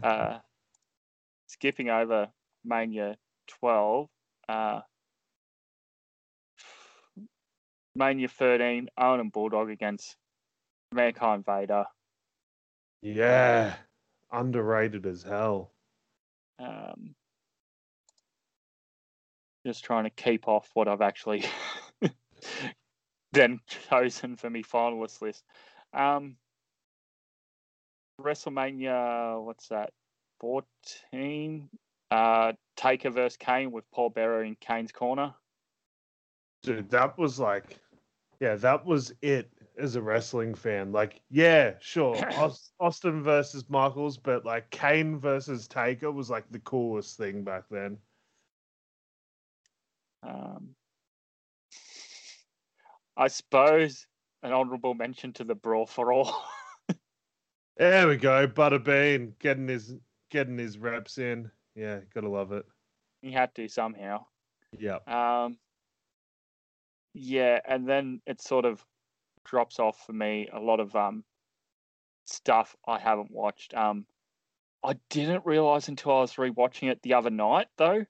uh, 0.03 0.39
skipping 1.49 1.91
over 1.91 2.29
Mania 2.65 3.17
12, 3.49 4.09
uh, 4.49 4.81
Mania 7.97 8.29
13, 8.29 8.89
Owen 8.97 9.21
and 9.21 9.33
Bulldog 9.33 9.71
against 9.71 10.17
Mankind 10.93 11.45
Vader. 11.45 11.85
yeah, 13.03 13.75
underrated 14.31 15.05
as 15.07 15.25
hell. 15.25 15.73
Um, 16.61 17.17
just 19.65 19.85
trying 19.85 20.05
to 20.05 20.11
keep 20.11 20.49
off 20.49 20.71
what 20.75 20.89
I've 20.89 21.01
actually 21.01 21.45
then 23.33 23.61
chosen 23.91 24.37
for 24.37 24.51
me 24.51 24.63
finalist 24.63 25.23
list. 25.23 25.45
Um, 25.95 26.37
WrestleMania, 28.21 29.43
what's 29.43 29.69
that? 29.69 29.91
14? 30.41 31.69
Uh, 32.11 32.53
Taker 32.77 33.11
versus 33.11 33.37
Kane 33.37 33.71
with 33.71 33.91
Paul 33.91 34.11
Bearer 34.11 34.45
in 34.45 34.57
Kane's 34.57 34.93
corner. 34.93 35.35
Dude, 36.63 36.91
that 36.91 37.19
was 37.19 37.41
like, 37.41 37.81
yeah, 38.41 38.55
that 38.57 38.85
was 38.85 39.13
it 39.23 39.51
as 39.79 39.97
a 39.97 40.03
wrestling 40.03 40.55
fan. 40.55 40.93
Like, 40.93 41.21
yeah, 41.31 41.73
sure, 41.81 42.17
Austin 42.81 43.23
versus 43.23 43.65
Michaels, 43.69 44.19
but 44.19 44.45
like 44.45 44.71
Kane 44.71 45.19
versus 45.19 45.67
Taker 45.67 46.11
was 46.11 46.29
like 46.31 46.45
the 46.51 46.59
coolest 46.61 47.17
thing 47.17 47.43
back 47.43 47.65
then. 47.71 47.97
Um, 50.23 50.75
I 53.17 53.29
suppose 53.29 54.07
an 54.43 54.53
honourable 54.53 54.95
mention 54.95 55.33
to 55.35 55.45
the 55.45 55.55
Brawl 55.55 55.87
for 55.87 56.13
All. 56.13 56.33
There 57.79 58.07
we 58.07 58.17
go, 58.17 58.47
Butterbean 58.47 59.33
getting 59.39 59.67
his 59.67 59.95
getting 60.31 60.59
his 60.59 60.77
reps 60.79 61.17
in. 61.19 61.51
Yeah, 61.75 62.01
gotta 62.15 62.29
love 62.29 62.53
it. 62.53 62.67
he 63.23 63.33
had 63.33 63.55
to 63.55 63.67
somehow. 63.67 64.27
Yeah. 64.79 64.99
Um, 65.07 65.57
yeah, 67.15 67.61
and 67.67 67.89
then 67.89 68.21
it 68.27 68.43
sort 68.43 68.67
of 68.67 68.85
drops 69.45 69.79
off 69.79 70.05
for 70.07 70.13
me. 70.13 70.49
A 70.53 70.61
lot 70.61 70.81
of 70.81 70.95
um 70.95 71.25
stuff 72.27 72.77
I 72.87 72.99
haven't 72.99 73.31
watched. 73.31 73.75
Um, 73.75 74.07
I 74.85 74.95
didn't 75.11 75.47
realize 75.47 75.89
until 75.89 76.13
I 76.13 76.21
was 76.21 76.35
rewatching 76.35 76.91
it 76.91 77.01
the 77.03 77.15
other 77.15 77.31
night 77.31 77.69
though. 77.79 78.05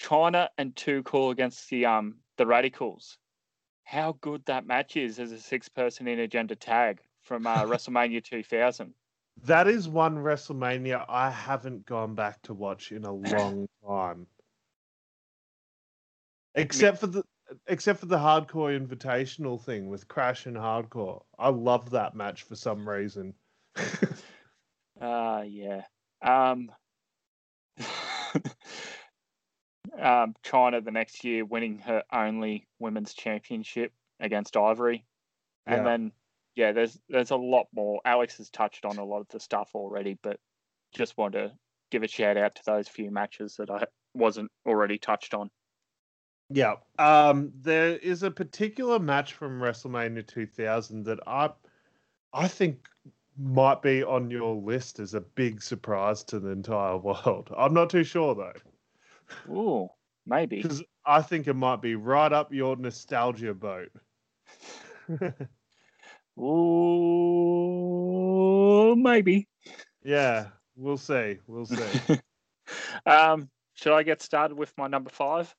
Chyna 0.00 0.48
and 0.58 0.74
Cool 1.04 1.30
against 1.30 1.68
the 1.70 1.86
um 1.86 2.16
the 2.36 2.44
Radicalz. 2.44 3.18
How 3.84 4.16
good 4.20 4.44
that 4.46 4.66
match 4.66 4.96
is 4.96 5.18
as 5.18 5.32
a 5.32 5.38
six 5.38 5.68
person 5.68 6.06
in 6.06 6.18
intergender 6.18 6.56
tag 6.58 7.00
from 7.22 7.46
uh, 7.46 7.62
WrestleMania 7.64 8.22
2000. 8.22 8.94
That 9.44 9.68
is 9.68 9.88
one 9.88 10.16
WrestleMania 10.16 11.04
I 11.08 11.30
haven't 11.30 11.86
gone 11.86 12.14
back 12.14 12.40
to 12.42 12.54
watch 12.54 12.92
in 12.92 13.04
a 13.04 13.12
long 13.32 13.68
time. 13.86 14.26
Except 16.54 16.98
for 16.98 17.06
the 17.06 17.24
except 17.66 18.00
for 18.00 18.06
the 18.06 18.18
hardcore 18.18 18.78
invitational 18.78 19.60
thing 19.60 19.88
with 19.88 20.08
Crash 20.08 20.46
and 20.46 20.56
Hardcore. 20.56 21.22
I 21.38 21.48
love 21.48 21.90
that 21.90 22.14
match 22.14 22.44
for 22.44 22.54
some 22.54 22.88
reason. 22.88 23.34
Uh 25.00 25.42
yeah. 25.46 25.82
Um 26.22 26.70
um 30.00 30.34
Chyna 30.44 30.84
the 30.84 30.90
next 30.90 31.24
year 31.24 31.44
winning 31.44 31.78
her 31.80 32.02
only 32.12 32.66
women's 32.78 33.14
championship 33.14 33.92
against 34.18 34.56
Ivory. 34.56 35.04
And 35.66 35.78
Yeah. 35.78 35.84
then 35.84 36.12
yeah, 36.56 36.72
there's 36.72 36.98
there's 37.08 37.30
a 37.30 37.36
lot 37.36 37.68
more. 37.72 38.00
Alex 38.04 38.36
has 38.38 38.50
touched 38.50 38.84
on 38.84 38.98
a 38.98 39.04
lot 39.04 39.20
of 39.20 39.28
the 39.28 39.40
stuff 39.40 39.70
already, 39.74 40.18
but 40.22 40.38
just 40.92 41.16
want 41.16 41.34
to 41.34 41.52
give 41.90 42.02
a 42.02 42.08
shout 42.08 42.36
out 42.36 42.54
to 42.56 42.62
those 42.66 42.88
few 42.88 43.10
matches 43.10 43.56
that 43.56 43.70
I 43.70 43.84
wasn't 44.14 44.50
already 44.66 44.98
touched 44.98 45.34
on. 45.34 45.50
Yeah. 46.50 46.76
Um, 46.98 47.52
there 47.60 47.96
is 47.96 48.22
a 48.22 48.30
particular 48.30 48.98
match 48.98 49.34
from 49.34 49.60
WrestleMania 49.60 50.26
2000 50.26 51.04
that 51.04 51.20
I, 51.26 51.50
I 52.32 52.48
think 52.48 52.88
might 53.38 53.82
be 53.82 54.02
on 54.02 54.30
your 54.30 54.56
list 54.56 54.98
as 54.98 55.14
a 55.14 55.20
big 55.20 55.62
surprise 55.62 56.24
to 56.24 56.40
the 56.40 56.50
entire 56.50 56.96
world. 56.98 57.50
I'm 57.56 57.72
not 57.72 57.90
too 57.90 58.04
sure 58.04 58.34
though, 58.34 58.52
Ooh, 59.48 59.88
maybe. 60.26 60.62
because 60.62 60.82
I 61.04 61.22
think 61.22 61.46
it 61.48 61.54
might 61.54 61.80
be 61.82 61.94
right 61.94 62.32
up 62.32 62.52
your 62.52 62.76
nostalgia 62.76 63.54
boat. 63.54 63.90
Ooh, 66.38 66.46
maybe. 68.96 69.48
yeah, 70.02 70.48
we'll 70.76 70.96
see. 70.96 71.38
We'll 71.46 71.66
see. 71.66 72.20
um, 73.06 73.48
should 73.74 73.94
I 73.94 74.02
get 74.02 74.22
started 74.22 74.56
with 74.56 74.72
my 74.76 74.86
number 74.88 75.10
five? 75.10 75.54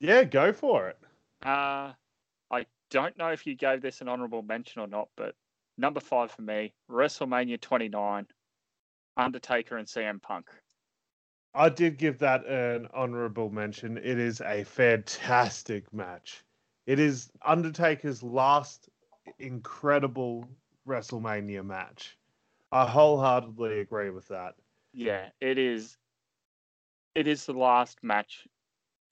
yeah, 0.00 0.24
go 0.24 0.52
for 0.52 0.88
it. 0.88 0.98
Uh, 1.44 1.92
I 2.50 2.66
don't 2.90 3.16
know 3.16 3.28
if 3.28 3.46
you 3.46 3.54
gave 3.54 3.82
this 3.82 4.00
an 4.00 4.08
honorable 4.08 4.42
mention 4.42 4.80
or 4.82 4.86
not, 4.86 5.08
but 5.16 5.34
number 5.78 6.00
five 6.00 6.30
for 6.30 6.42
me, 6.42 6.74
WrestleMania 6.90 7.60
29, 7.60 8.26
Undertaker 9.16 9.76
and 9.76 9.86
CM 9.86 10.20
Punk. 10.20 10.46
I 11.54 11.68
did 11.68 11.98
give 11.98 12.18
that 12.18 12.46
an 12.46 12.88
honorable 12.94 13.50
mention. 13.50 13.98
It 13.98 14.18
is 14.18 14.40
a 14.40 14.64
fantastic 14.64 15.92
match. 15.92 16.44
It 16.86 16.98
is 16.98 17.30
Undertaker's 17.44 18.22
last 18.22 18.88
incredible 19.38 20.48
WrestleMania 20.86 21.64
match. 21.64 22.16
I 22.72 22.86
wholeheartedly 22.86 23.80
agree 23.80 24.10
with 24.10 24.28
that. 24.28 24.54
Yeah, 24.92 25.28
it 25.40 25.58
is. 25.58 25.96
It 27.14 27.26
is 27.26 27.46
the 27.46 27.52
last 27.52 27.98
match 28.02 28.46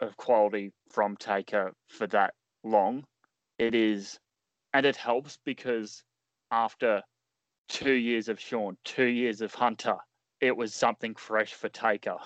of 0.00 0.16
quality 0.16 0.72
from 0.90 1.16
Taker 1.16 1.72
for 1.88 2.06
that 2.08 2.34
long. 2.62 3.04
It 3.58 3.74
is, 3.74 4.18
and 4.72 4.86
it 4.86 4.96
helps 4.96 5.38
because 5.44 6.04
after 6.52 7.02
two 7.68 7.92
years 7.92 8.28
of 8.28 8.38
Shawn, 8.40 8.76
two 8.84 9.06
years 9.06 9.40
of 9.40 9.52
Hunter, 9.52 9.96
it 10.40 10.56
was 10.56 10.74
something 10.74 11.14
fresh 11.14 11.54
for 11.54 11.68
Taker, 11.68 12.18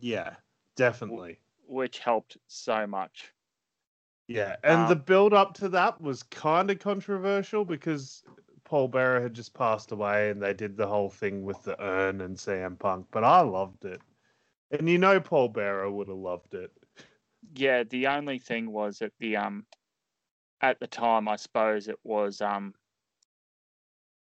Yeah, 0.00 0.36
definitely. 0.76 1.40
which 1.66 1.98
helped 2.00 2.36
so 2.46 2.86
much. 2.86 3.32
Yeah, 4.28 4.56
and 4.62 4.86
Um, 4.86 4.88
the 4.88 4.96
build 4.96 5.32
up 5.34 5.54
to 5.54 5.68
that 5.70 6.00
was 6.00 6.22
kind 6.22 6.70
of 6.70 6.78
controversial 6.78 7.64
because 7.64 8.22
Paul 8.64 8.88
Bearer 8.88 9.20
had 9.20 9.34
just 9.34 9.54
passed 9.54 9.90
away 9.92 10.30
and 10.30 10.40
they 10.42 10.54
did 10.54 10.76
the 10.76 10.86
whole 10.86 11.10
thing 11.10 11.44
with 11.44 11.64
the 11.64 11.80
urn 11.82 12.20
and 12.20 12.36
CM 12.38 12.76
Punk, 12.78 13.08
but 13.10 13.24
I 13.24 13.40
loved 13.40 13.84
it. 13.84 14.00
And 14.70 14.88
you 14.88 14.98
know 14.98 15.20
Paul 15.20 15.48
Bearer 15.48 15.90
would 15.90 16.08
have 16.08 16.16
loved 16.16 16.54
it. 16.54 16.72
Yeah, 17.54 17.84
the 17.84 18.06
only 18.08 18.38
thing 18.38 18.70
was 18.72 19.02
at 19.02 19.12
the 19.18 19.36
um 19.36 19.66
at 20.60 20.78
the 20.80 20.86
time 20.86 21.28
I 21.28 21.36
suppose 21.36 21.88
it 21.88 21.98
was 22.04 22.40
um 22.40 22.74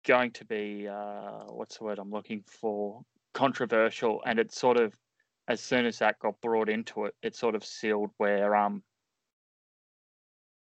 going 0.05 0.31
to 0.33 0.45
be 0.45 0.87
uh 0.89 1.45
what's 1.49 1.79
the 1.79 1.85
word 1.85 1.99
I'm 1.99 2.11
looking 2.11 2.45
for 2.47 3.03
controversial 3.33 4.23
and 4.27 4.39
it 4.39 4.53
sort 4.53 4.77
of 4.77 4.95
as 5.49 5.61
soon 5.61 5.87
as 5.87 5.99
that 5.99 6.19
got 6.19 6.41
brought 6.41 6.69
into 6.69 7.07
it 7.07 7.15
it 7.23 7.35
sort 7.35 7.55
of 7.55 7.65
sealed 7.65 8.11
where 8.19 8.55
um 8.55 8.83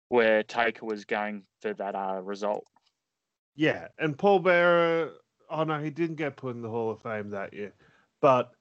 where 0.10 0.44
Taker 0.44 0.86
was 0.86 1.06
going 1.06 1.44
for 1.62 1.74
that 1.74 1.96
uh 1.96 2.22
result. 2.22 2.66
Yeah, 3.56 3.88
and 3.98 4.18
Paul 4.18 4.40
Bearer, 4.40 5.12
oh 5.50 5.64
no, 5.64 5.82
he 5.82 5.90
didn't 5.90 6.16
get 6.16 6.38
put 6.38 6.56
in 6.56 6.62
the 6.62 6.70
Hall 6.70 6.92
of 6.92 7.02
Fame 7.02 7.30
that 7.30 7.54
year, 7.54 7.74
but 8.22 8.52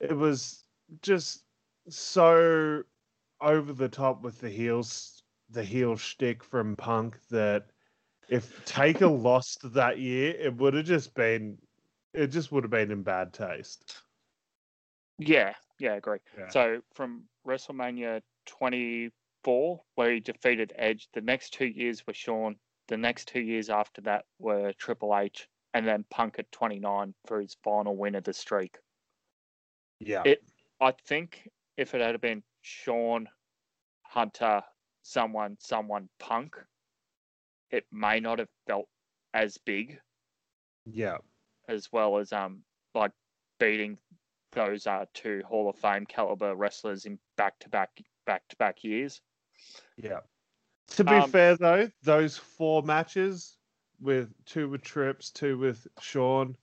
it 0.00 0.16
was 0.16 0.64
just 1.02 1.44
so 1.88 2.82
over 3.40 3.72
the 3.72 3.88
top 3.88 4.22
with 4.22 4.40
the 4.40 4.50
heels, 4.50 5.22
the 5.48 5.64
heel 5.64 5.96
shtick 5.96 6.44
from 6.44 6.76
Punk 6.76 7.18
that 7.30 7.66
if 8.30 8.64
Taker 8.64 9.06
lost 9.28 9.72
that 9.74 9.98
year, 9.98 10.34
it 10.38 10.56
would 10.56 10.74
have 10.74 10.86
just 10.86 11.14
been, 11.14 11.58
it 12.14 12.28
just 12.28 12.50
would 12.52 12.64
have 12.64 12.70
been 12.70 12.90
in 12.90 13.02
bad 13.02 13.32
taste. 13.32 14.02
Yeah, 15.18 15.54
yeah, 15.78 15.92
I 15.92 15.96
agree. 15.96 16.18
Yeah. 16.38 16.48
So 16.48 16.80
from 16.94 17.24
WrestleMania 17.46 18.22
24, 18.46 19.82
where 19.96 20.12
he 20.12 20.20
defeated 20.20 20.72
Edge, 20.76 21.08
the 21.12 21.20
next 21.20 21.52
two 21.52 21.66
years 21.66 22.06
were 22.06 22.14
Shawn. 22.14 22.56
The 22.88 22.96
next 22.96 23.28
two 23.28 23.40
years 23.40 23.68
after 23.70 24.00
that 24.02 24.24
were 24.38 24.72
Triple 24.72 25.16
H, 25.16 25.48
and 25.74 25.86
then 25.86 26.04
Punk 26.10 26.38
at 26.38 26.50
29 26.50 27.14
for 27.26 27.40
his 27.40 27.56
final 27.62 27.96
win 27.96 28.14
of 28.14 28.24
the 28.24 28.32
streak. 28.32 28.78
Yeah, 30.00 30.22
It- 30.24 30.42
I 30.80 30.92
think 30.92 31.48
if 31.76 31.94
it 31.94 32.00
had 32.00 32.18
been 32.22 32.42
Shawn, 32.62 33.28
Hunter, 34.02 34.62
someone, 35.02 35.58
someone, 35.60 36.08
Punk, 36.18 36.56
it 37.70 37.86
may 37.92 38.20
not 38.20 38.38
have 38.38 38.48
felt 38.66 38.88
as 39.34 39.58
big 39.58 40.00
yeah, 40.84 41.18
as 41.68 41.90
well 41.92 42.18
as 42.18 42.32
um 42.32 42.62
like 42.94 43.12
beating 43.58 43.98
those 44.52 44.86
uh 44.86 45.04
two 45.14 45.42
Hall 45.46 45.68
of 45.68 45.76
Fame 45.76 46.06
caliber 46.06 46.54
wrestlers 46.54 47.06
in 47.06 47.18
back 47.36 47.58
to 47.60 47.68
back 47.68 47.90
back 48.26 48.48
to 48.48 48.56
back 48.56 48.84
years. 48.84 49.20
yeah. 49.96 50.20
To 50.88 51.04
be 51.04 51.20
Um, 51.20 51.30
fair 51.30 51.56
though, 51.56 51.90
those 52.02 52.36
four 52.36 52.82
matches 52.82 53.58
with 54.00 54.32
two 54.44 54.68
with 54.68 54.82
Trips, 54.82 55.30
two 55.30 55.58
with 55.58 55.86
Shawn, 56.00 56.56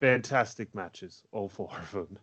fantastic 0.00 0.74
matches, 0.74 1.22
all 1.32 1.48
four 1.48 1.70
of 1.76 1.92
them. 1.92 2.18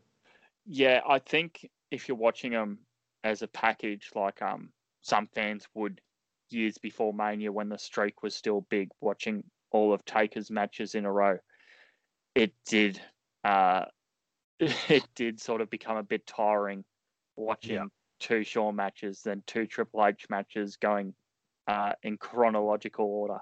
Yeah, 0.65 1.01
I 1.07 1.19
think 1.19 1.69
if 1.91 2.07
you're 2.07 2.17
watching 2.17 2.51
them 2.51 2.79
as 3.23 3.41
a 3.41 3.47
package, 3.47 4.11
like 4.15 4.41
um 4.41 4.71
some 5.01 5.27
fans 5.27 5.67
would 5.73 6.01
years 6.51 6.77
before 6.77 7.13
Mania 7.13 7.51
when 7.51 7.69
the 7.69 7.77
streak 7.77 8.23
was 8.23 8.35
still 8.35 8.61
big, 8.69 8.89
watching 8.99 9.43
all 9.71 9.93
of 9.93 10.03
Taker's 10.05 10.51
matches 10.51 10.95
in 10.95 11.05
a 11.05 11.11
row, 11.11 11.37
it 12.35 12.53
did 12.65 13.01
uh 13.43 13.85
it 14.59 15.07
did 15.15 15.41
sort 15.41 15.61
of 15.61 15.69
become 15.69 15.97
a 15.97 16.03
bit 16.03 16.25
tiring 16.27 16.83
watching 17.35 17.89
two 18.19 18.43
Shawn 18.43 18.75
matches 18.75 19.21
then 19.23 19.41
two 19.47 19.65
Triple 19.65 20.05
H 20.05 20.27
matches 20.29 20.77
going 20.77 21.13
uh 21.67 21.93
in 22.03 22.17
chronological 22.17 23.05
order. 23.05 23.39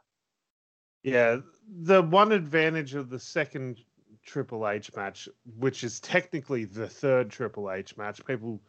Yeah, 1.03 1.37
the 1.67 2.01
one 2.01 2.31
advantage 2.31 2.93
of 2.93 3.09
the 3.09 3.19
second 3.19 3.79
Triple 4.25 4.67
H 4.67 4.93
match, 4.95 5.29
which 5.57 5.83
is 5.83 5.99
technically 5.99 6.65
the 6.65 6.87
third 6.87 7.29
Triple 7.29 7.71
H 7.71 7.97
match, 7.97 8.23
people 8.25 8.61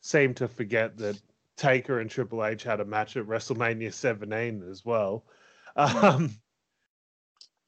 seem 0.00 0.34
to 0.34 0.46
forget 0.46 0.96
that 0.98 1.20
Taker 1.56 2.00
and 2.00 2.10
Triple 2.10 2.44
H 2.44 2.62
had 2.62 2.80
a 2.80 2.84
match 2.84 3.16
at 3.16 3.26
WrestleMania 3.26 3.92
17 3.92 4.62
as 4.70 4.84
well. 4.84 5.24
Um, 5.76 6.30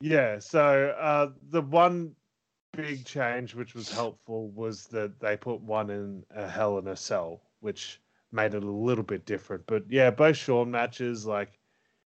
yeah, 0.01 0.39
so 0.39 0.95
uh, 0.99 1.31
the 1.51 1.63
one 1.63 2.15
big 2.73 3.05
change 3.05 3.55
which 3.55 3.75
was 3.75 3.91
helpful 3.91 4.51
was 4.51 4.85
that 4.89 5.19
they 5.21 5.37
put 5.37 5.61
one 5.61 5.91
in 5.91 6.25
a 6.31 6.47
Hell 6.49 6.79
in 6.79 6.89
a 6.89 6.97
Cell, 6.97 7.43
which 7.61 8.01
made 8.33 8.55
it 8.55 8.63
a 8.63 8.71
little 8.71 9.05
bit 9.05 9.25
different. 9.25 9.65
But 9.67 9.85
yeah, 9.89 10.11
both 10.11 10.37
Shawn 10.37 10.71
matches, 10.71 11.27
like 11.27 11.59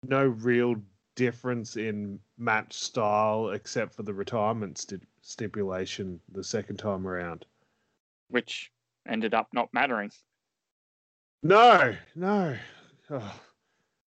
no 0.04 0.26
real 0.26 0.76
difference 1.16 1.78
in 1.78 2.20
match 2.38 2.74
style 2.74 3.52
except 3.52 3.94
for 3.96 4.04
the 4.04 4.14
retirement 4.14 4.78
sti- 4.78 5.00
stipulation 5.22 6.20
the 6.32 6.44
second 6.44 6.78
time 6.78 7.08
around. 7.08 7.46
which 8.30 8.72
ended 9.08 9.34
up 9.34 9.48
not 9.54 9.74
mattering. 9.74 10.12
No, 11.44 11.96
no. 12.16 12.58
Oh, 13.10 13.40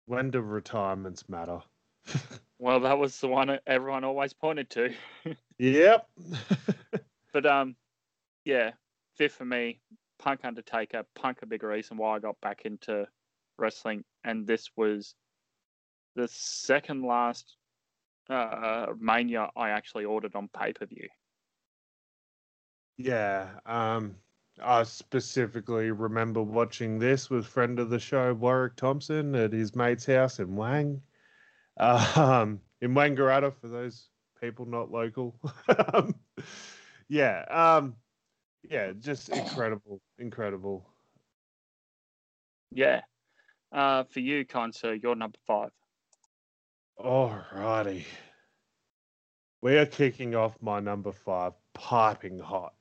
when 0.07 0.31
do 0.31 0.41
retirements 0.41 1.29
matter? 1.29 1.61
Well, 2.61 2.81
that 2.81 2.99
was 2.99 3.19
the 3.21 3.29
one 3.29 3.59
everyone 3.67 4.03
always 4.05 4.33
pointed 4.33 4.69
to. 4.71 4.93
yep. 5.59 6.09
But 7.33 7.47
um, 7.47 7.77
yeah, 8.45 8.73
fifth 9.17 9.35
for 9.35 9.45
me, 9.45 9.81
Punk 10.19 10.41
Undertaker. 10.45 11.05
Punk 11.15 11.43
a 11.43 11.47
big 11.47 11.63
reason 11.63 11.97
why 11.97 12.17
I 12.17 12.19
got 12.19 12.41
back 12.41 12.63
into 12.65 13.07
wrestling, 13.59 14.05
and 14.25 14.47
this 14.47 14.71
was 14.77 15.15
the 16.17 16.27
second 16.29 17.03
last 17.05 17.57
uh, 18.31 18.87
Mania 18.99 19.51
I 19.57 19.71
actually 19.71 20.05
ordered 20.05 20.35
on 20.35 20.49
pay 20.49 20.73
per 20.73 20.87
view. 20.87 21.09
yeah. 22.97 23.49
Um, 23.67 24.17
I 24.63 24.83
specifically 24.83 25.91
remember 25.91 26.43
watching 26.43 26.99
this 26.99 27.31
with 27.31 27.47
friend 27.47 27.79
of 27.79 27.91
the 27.91 27.99
show 27.99 28.35
Warwick 28.35 28.77
Thompson 28.77 29.35
at 29.35 29.53
his 29.53 29.75
mate's 29.75 30.07
house 30.07 30.39
in 30.39 30.57
Wang, 30.57 31.01
um, 31.77 32.61
in 32.81 32.95
Wangaratta 32.95 33.53
for 33.53 33.69
those 33.69 34.09
people 34.41 34.67
not 34.67 34.91
local. 34.91 35.39
um, 35.93 36.15
yeah. 37.09 37.45
Um, 37.51 37.95
yeah. 38.69 38.93
Just 38.99 39.29
incredible, 39.29 40.01
incredible. 40.19 40.89
Yeah. 42.73 43.01
Uh, 43.73 44.05
for 44.05 44.21
you, 44.21 44.45
Conso, 44.45 45.01
you're 45.01 45.15
number 45.15 45.39
five. 45.47 45.71
Alrighty. 46.99 48.05
We 49.61 49.77
are 49.77 49.87
kicking 49.87 50.35
off 50.35 50.57
my 50.61 50.81
number 50.81 51.13
five, 51.13 51.53
piping 51.75 52.39
hot. 52.39 52.75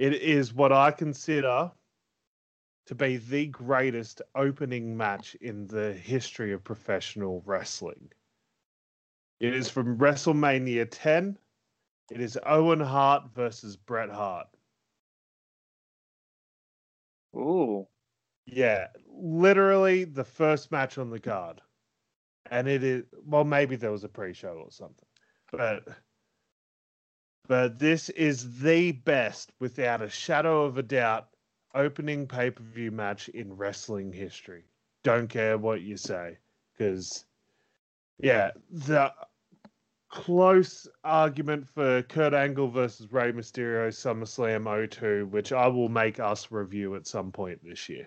It 0.00 0.14
is 0.14 0.54
what 0.54 0.72
I 0.72 0.92
consider 0.92 1.70
to 2.86 2.94
be 2.94 3.18
the 3.18 3.48
greatest 3.48 4.22
opening 4.34 4.96
match 4.96 5.34
in 5.42 5.66
the 5.66 5.92
history 5.92 6.54
of 6.54 6.64
professional 6.64 7.42
wrestling. 7.44 8.10
It 9.40 9.54
is 9.54 9.68
from 9.68 9.98
WrestleMania 9.98 10.88
10. 10.90 11.36
It 12.10 12.18
is 12.22 12.38
Owen 12.46 12.80
Hart 12.80 13.24
versus 13.34 13.76
Bret 13.76 14.08
Hart. 14.08 14.46
Ooh. 17.36 17.86
Yeah, 18.46 18.86
literally 19.06 20.04
the 20.04 20.24
first 20.24 20.72
match 20.72 20.96
on 20.96 21.10
the 21.10 21.20
card. 21.20 21.60
And 22.50 22.66
it 22.66 22.82
is 22.82 23.04
well 23.22 23.44
maybe 23.44 23.76
there 23.76 23.92
was 23.92 24.04
a 24.04 24.08
pre-show 24.08 24.62
or 24.64 24.70
something. 24.70 25.06
But 25.52 25.86
but 27.50 27.80
this 27.80 28.10
is 28.10 28.60
the 28.60 28.92
best 28.92 29.50
without 29.58 30.00
a 30.00 30.08
shadow 30.08 30.62
of 30.62 30.78
a 30.78 30.84
doubt 30.84 31.30
opening 31.74 32.24
pay-per-view 32.24 32.92
match 32.92 33.28
in 33.30 33.56
wrestling 33.56 34.12
history. 34.12 34.62
Don't 35.02 35.26
care 35.26 35.58
what 35.58 35.80
you 35.80 35.96
say 35.96 36.38
cuz 36.78 37.24
yeah, 38.18 38.52
the 38.70 39.12
close 40.10 40.86
argument 41.02 41.68
for 41.68 42.02
Kurt 42.04 42.34
Angle 42.34 42.68
versus 42.68 43.10
Rey 43.10 43.32
Mysterio 43.32 43.88
SummerSlam 43.88 44.88
02, 44.88 45.26
which 45.26 45.50
I 45.50 45.66
will 45.66 45.88
make 45.88 46.20
us 46.20 46.52
review 46.52 46.94
at 46.94 47.08
some 47.08 47.32
point 47.32 47.64
this 47.64 47.88
year. 47.88 48.06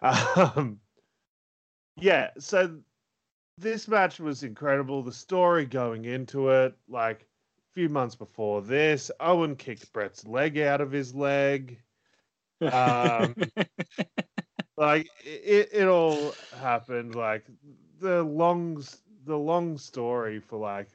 Um, 0.00 0.78
yeah, 1.96 2.30
so 2.38 2.78
this 3.58 3.88
match 3.88 4.20
was 4.20 4.44
incredible. 4.44 5.02
The 5.02 5.10
story 5.10 5.66
going 5.66 6.04
into 6.04 6.50
it, 6.50 6.76
like 6.88 7.26
few 7.76 7.88
months 7.90 8.14
before 8.14 8.62
this, 8.62 9.10
Owen 9.20 9.54
kicked 9.54 9.92
Bret's 9.92 10.26
leg 10.26 10.58
out 10.58 10.80
of 10.80 10.90
his 10.90 11.14
leg. 11.14 11.78
Um, 12.62 13.34
like 14.78 15.10
it, 15.22 15.68
it 15.74 15.86
all 15.86 16.32
happened 16.58 17.14
like 17.14 17.44
the 18.00 18.22
long 18.22 18.82
the 19.26 19.36
long 19.36 19.76
story 19.76 20.40
for 20.40 20.58
like 20.58 20.88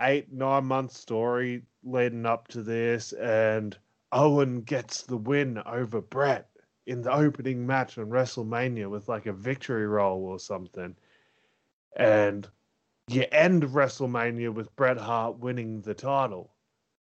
eight 0.00 0.32
nine 0.32 0.64
month 0.64 0.92
story 0.92 1.62
leading 1.82 2.24
up 2.24 2.48
to 2.48 2.62
this 2.62 3.12
and 3.12 3.76
owen 4.12 4.62
gets 4.62 5.02
the 5.02 5.16
win 5.16 5.60
over 5.66 6.00
Brett 6.00 6.48
in 6.86 7.02
the 7.02 7.12
opening 7.12 7.66
match 7.66 7.98
on 7.98 8.06
wrestlemania 8.06 8.88
with 8.88 9.08
like 9.08 9.26
a 9.26 9.32
victory 9.32 9.86
roll 9.86 10.24
or 10.24 10.38
something 10.38 10.94
and 11.96 12.48
you 13.08 13.24
end 13.32 13.62
wrestlemania 13.62 14.52
with 14.52 14.74
bret 14.76 14.98
hart 14.98 15.38
winning 15.38 15.80
the 15.82 15.94
title 15.94 16.50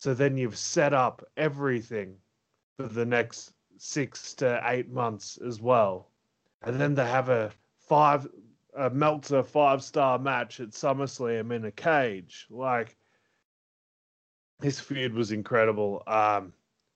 so 0.04 0.14
then 0.14 0.36
you've 0.36 0.58
set 0.58 0.94
up 0.94 1.24
everything 1.38 2.18
for 2.76 2.88
the 2.88 3.06
next 3.06 3.54
six 3.78 4.34
to 4.34 4.62
eight 4.66 4.90
months 4.90 5.38
as 5.48 5.62
well. 5.62 6.10
And 6.62 6.78
then 6.78 6.94
they 6.94 7.06
have 7.06 7.30
a 7.30 7.52
five 7.88 8.28
a 8.76 8.90
Meltzer 8.90 9.44
five 9.44 9.82
star 9.82 10.20
match 10.20 10.60
at 10.60 10.72
SummerSlam 10.72 11.56
in 11.56 11.64
a 11.64 11.72
cage. 11.72 12.48
Like 12.50 12.98
this 14.60 14.78
feud 14.78 15.14
was 15.14 15.32
incredible. 15.32 16.04
Um 16.06 16.52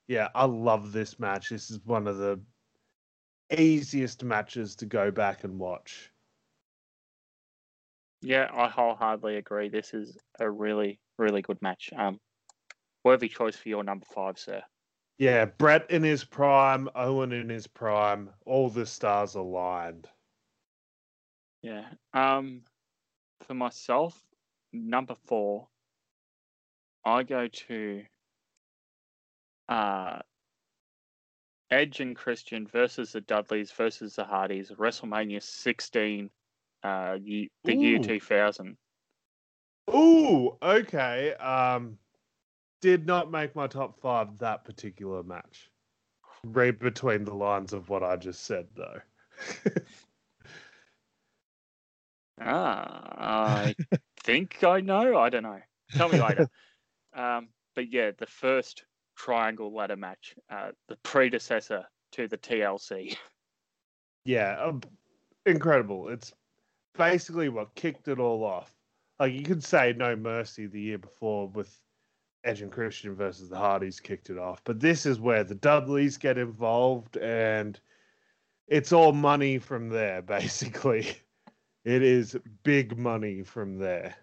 yeah, 0.08 0.28
I 0.36 0.44
love 0.44 0.92
this 0.92 1.18
match. 1.18 1.48
This 1.48 1.72
is 1.72 1.80
one 1.86 2.08
of 2.08 2.18
the 2.18 2.42
easiest 3.58 4.22
matches 4.22 4.76
to 4.78 4.86
go 4.86 5.12
back 5.12 5.46
and 5.46 5.60
watch. 5.60 6.12
Yeah, 8.22 8.50
I 8.54 8.68
wholeheartedly 8.68 9.38
agree. 9.38 9.70
This 9.70 9.94
is 9.94 10.18
a 10.40 10.50
really, 10.50 11.00
really 11.18 11.42
good 11.42 11.62
match. 11.62 11.92
Um, 11.96 12.20
worthy 13.04 13.30
choice 13.30 13.56
for 13.56 13.70
your 13.70 13.84
number 13.84 14.06
five, 14.14 14.40
sir. 14.40 14.62
Yeah, 15.18 15.46
Bret 15.46 15.90
in 15.90 16.04
his 16.04 16.24
prime, 16.24 16.90
Owen 16.96 17.32
in 17.32 17.50
his 17.50 17.68
prime, 17.68 18.30
all 18.46 18.70
the 18.70 18.86
stars 18.86 19.36
aligned. 19.36 20.08
Yeah. 21.62 21.86
Um, 22.14 22.62
for 23.42 23.56
myself, 23.56 24.22
number 24.74 25.16
four, 25.26 25.68
I 27.04 27.24
go 27.24 27.48
to 27.48 28.04
uh, 29.70 30.20
Edge 31.72 32.00
and 32.00 32.16
Christian 32.16 32.68
versus 32.68 33.12
the 33.12 33.22
Dudleys 33.22 33.72
versus 33.72 34.16
the 34.16 34.24
Hardys, 34.24 34.72
WrestleMania 34.72 35.42
16, 35.42 36.30
uh, 36.88 37.18
the 37.20 37.50
Ooh. 37.70 37.82
year 37.82 38.00
2000. 38.00 38.78
Ooh, 39.94 40.58
okay. 40.62 41.34
Um, 41.36 41.98
did 42.82 43.06
not 43.06 43.32
make 43.32 43.56
my 43.56 43.68
top 43.68 44.00
five 44.00 44.38
that 44.40 44.66
particular 44.66 45.24
match. 45.24 45.70
Read 46.44 46.80
between 46.80 47.24
the 47.24 47.34
lines 47.34 47.74
of 47.74 47.90
what 47.90 48.04
I 48.04 48.16
just 48.16 48.44
said, 48.44 48.68
though. 48.76 49.00
ah, 52.42 53.66
I 53.66 53.76
think 54.24 54.64
I 54.64 54.82
know. 54.82 55.18
I 55.18 55.30
don't 55.30 55.44
know. 55.44 55.60
Tell 55.96 56.10
me 56.10 56.22
later. 56.22 56.48
um, 57.16 57.50
but 57.76 57.92
yeah, 57.92 58.12
the 58.18 58.28
first 58.28 58.86
triangle 59.18 59.74
ladder 59.74 59.96
match, 59.96 60.36
uh, 60.50 60.72
the 60.88 60.98
predecessor 61.04 61.86
to 62.14 62.28
the 62.28 62.38
TLC. 62.38 63.18
Yeah, 64.26 64.60
um, 64.62 64.82
incredible. 65.46 66.10
It's 66.10 66.34
basically 66.98 67.50
what 67.50 67.76
kicked 67.76 68.08
it 68.08 68.20
all 68.20 68.44
off. 68.44 68.74
Like 69.20 69.34
you 69.34 69.44
could 69.44 69.64
say 69.64 69.94
No 69.96 70.16
Mercy 70.16 70.68
the 70.68 70.82
year 70.82 70.98
before 70.98 71.48
with 71.48 71.80
Edge 72.44 72.62
and 72.62 72.72
Christian 72.72 73.16
versus 73.16 73.50
the 73.50 73.58
Hardys 73.58 74.00
kicked 74.00 74.30
it 74.30 74.38
off. 74.38 74.62
But 74.64 74.80
this 74.80 75.06
is 75.06 75.20
where 75.20 75.44
the 75.44 75.56
Dudleys 75.56 76.18
get 76.18 76.38
involved, 76.38 77.18
and 77.18 77.80
it's 78.68 78.94
all 78.94 79.12
money 79.12 79.58
from 79.58 79.90
there, 79.90 80.22
basically. 80.24 81.08
It 81.84 82.04
is 82.04 82.38
big 82.64 82.98
money 82.98 83.44
from 83.44 83.78
there. 83.80 84.16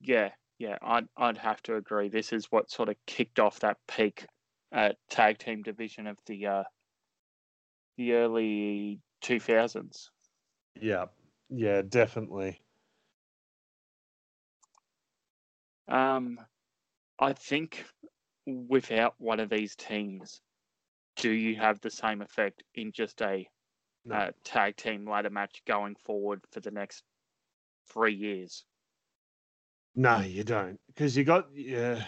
Yeah, 0.00 0.30
yeah, 0.58 0.76
I'd 0.82 1.08
I'd 1.16 1.38
have 1.38 1.62
to 1.64 1.76
agree. 1.76 2.08
This 2.08 2.32
is 2.32 2.46
what 2.50 2.70
sort 2.70 2.88
of 2.88 2.96
kicked 3.06 3.38
off 3.38 3.60
that 3.60 3.76
peak 3.86 4.26
uh, 4.72 4.90
tag 5.10 5.38
team 5.38 5.62
division 5.62 6.06
of 6.06 6.18
the 6.26 6.46
uh, 6.46 6.64
the 7.96 8.14
early 8.14 9.00
two 9.20 9.40
thousands. 9.40 10.10
Yeah, 10.80 11.06
yeah, 11.50 11.82
definitely. 11.82 12.60
Um, 15.88 16.38
I 17.18 17.32
think 17.32 17.84
without 18.46 19.14
one 19.18 19.40
of 19.40 19.50
these 19.50 19.74
teams, 19.74 20.40
do 21.16 21.30
you 21.30 21.56
have 21.56 21.80
the 21.80 21.90
same 21.90 22.22
effect 22.22 22.62
in 22.74 22.92
just 22.92 23.20
a 23.22 23.48
no. 24.04 24.14
uh, 24.14 24.30
tag 24.44 24.76
team 24.76 25.08
ladder 25.08 25.30
match 25.30 25.62
going 25.66 25.96
forward 25.96 26.40
for 26.50 26.60
the 26.60 26.70
next 26.70 27.02
three 27.92 28.14
years? 28.14 28.64
No, 29.96 30.20
you 30.20 30.44
don't, 30.44 30.78
because 30.88 31.16
you 31.16 31.24
got 31.24 31.48
yeah, 31.52 32.04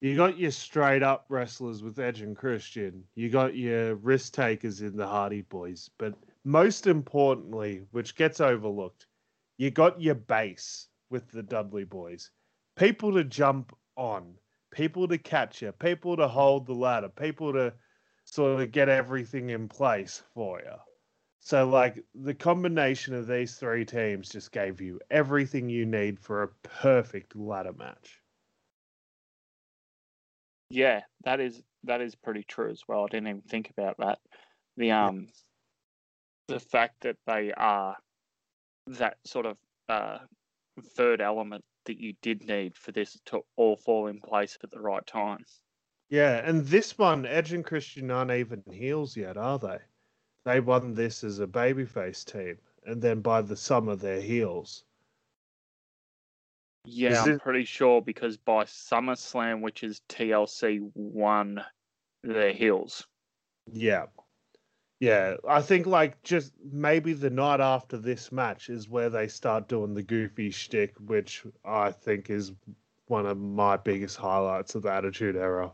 you 0.00 0.14
got 0.14 0.38
your 0.38 0.50
straight 0.50 1.02
up 1.02 1.24
wrestlers 1.28 1.82
with 1.82 1.98
Edge 1.98 2.20
and 2.20 2.36
Christian. 2.36 3.02
You 3.14 3.30
got 3.30 3.56
your 3.56 3.94
risk 3.96 4.34
takers 4.34 4.82
in 4.82 4.96
the 4.96 5.06
Hardy 5.06 5.40
Boys, 5.42 5.88
but 5.96 6.14
most 6.46 6.86
importantly, 6.86 7.82
which 7.90 8.14
gets 8.14 8.40
overlooked, 8.40 9.06
you 9.58 9.68
got 9.72 10.00
your 10.00 10.14
base 10.14 10.86
with 11.10 11.28
the 11.32 11.42
Dudley 11.42 11.82
Boys. 11.82 12.30
People 12.76 13.12
to 13.14 13.24
jump 13.24 13.76
on, 13.96 14.32
people 14.70 15.08
to 15.08 15.18
catch 15.18 15.60
you, 15.60 15.72
people 15.72 16.16
to 16.16 16.28
hold 16.28 16.64
the 16.64 16.72
ladder, 16.72 17.08
people 17.08 17.52
to 17.52 17.74
sort 18.24 18.60
of 18.60 18.70
get 18.70 18.88
everything 18.88 19.50
in 19.50 19.68
place 19.68 20.22
for 20.34 20.60
you. 20.60 20.76
So, 21.40 21.68
like, 21.68 22.04
the 22.14 22.34
combination 22.34 23.12
of 23.14 23.26
these 23.26 23.56
three 23.56 23.84
teams 23.84 24.28
just 24.28 24.52
gave 24.52 24.80
you 24.80 25.00
everything 25.10 25.68
you 25.68 25.84
need 25.84 26.20
for 26.20 26.44
a 26.44 26.48
perfect 26.62 27.34
ladder 27.34 27.72
match. 27.72 28.22
Yeah, 30.70 31.00
that 31.24 31.40
is 31.40 31.60
that 31.82 32.00
is 32.00 32.14
pretty 32.14 32.44
true 32.44 32.70
as 32.70 32.82
well. 32.86 33.02
I 33.04 33.08
didn't 33.08 33.28
even 33.28 33.42
think 33.42 33.70
about 33.70 33.96
that. 33.98 34.20
The 34.76 34.92
um, 34.92 35.28
the 36.48 36.60
fact 36.60 37.00
that 37.00 37.16
they 37.26 37.52
are 37.52 37.96
that 38.86 39.16
sort 39.24 39.46
of 39.46 39.56
uh, 39.88 40.18
third 40.94 41.20
element 41.20 41.64
that 41.86 41.98
you 42.00 42.14
did 42.22 42.46
need 42.46 42.76
for 42.76 42.92
this 42.92 43.18
to 43.26 43.40
all 43.56 43.76
fall 43.76 44.06
in 44.08 44.20
place 44.20 44.58
at 44.62 44.70
the 44.70 44.80
right 44.80 45.06
time. 45.06 45.44
Yeah, 46.08 46.40
and 46.44 46.64
this 46.64 46.96
one, 46.96 47.26
Edge 47.26 47.52
and 47.52 47.64
Christian 47.64 48.10
aren't 48.10 48.30
even 48.30 48.62
heels 48.70 49.16
yet, 49.16 49.36
are 49.36 49.58
they? 49.58 49.78
They 50.44 50.60
won 50.60 50.94
this 50.94 51.24
as 51.24 51.40
a 51.40 51.46
babyface 51.46 52.24
team, 52.24 52.58
and 52.84 53.02
then 53.02 53.20
by 53.20 53.42
the 53.42 53.56
summer 53.56 53.96
they're 53.96 54.20
heels. 54.20 54.84
Yeah, 56.84 57.10
is 57.10 57.18
I'm 57.18 57.32
it... 57.32 57.42
pretty 57.42 57.64
sure 57.64 58.00
because 58.00 58.36
by 58.36 58.64
SummerSlam, 58.64 59.60
which 59.60 59.82
is 59.82 60.00
TLC, 60.08 60.88
one, 60.94 61.64
they're 62.22 62.52
heels. 62.52 63.04
Yeah. 63.72 64.06
Yeah, 64.98 65.36
I 65.46 65.60
think 65.60 65.86
like 65.86 66.22
just 66.22 66.52
maybe 66.72 67.12
the 67.12 67.28
night 67.28 67.60
after 67.60 67.98
this 67.98 68.32
match 68.32 68.70
is 68.70 68.88
where 68.88 69.10
they 69.10 69.28
start 69.28 69.68
doing 69.68 69.92
the 69.92 70.02
goofy 70.02 70.50
shtick, 70.50 70.94
which 70.98 71.44
I 71.64 71.90
think 71.90 72.30
is 72.30 72.52
one 73.06 73.26
of 73.26 73.38
my 73.38 73.76
biggest 73.76 74.16
highlights 74.16 74.74
of 74.74 74.82
the 74.82 74.92
Attitude 74.92 75.36
Era. 75.36 75.72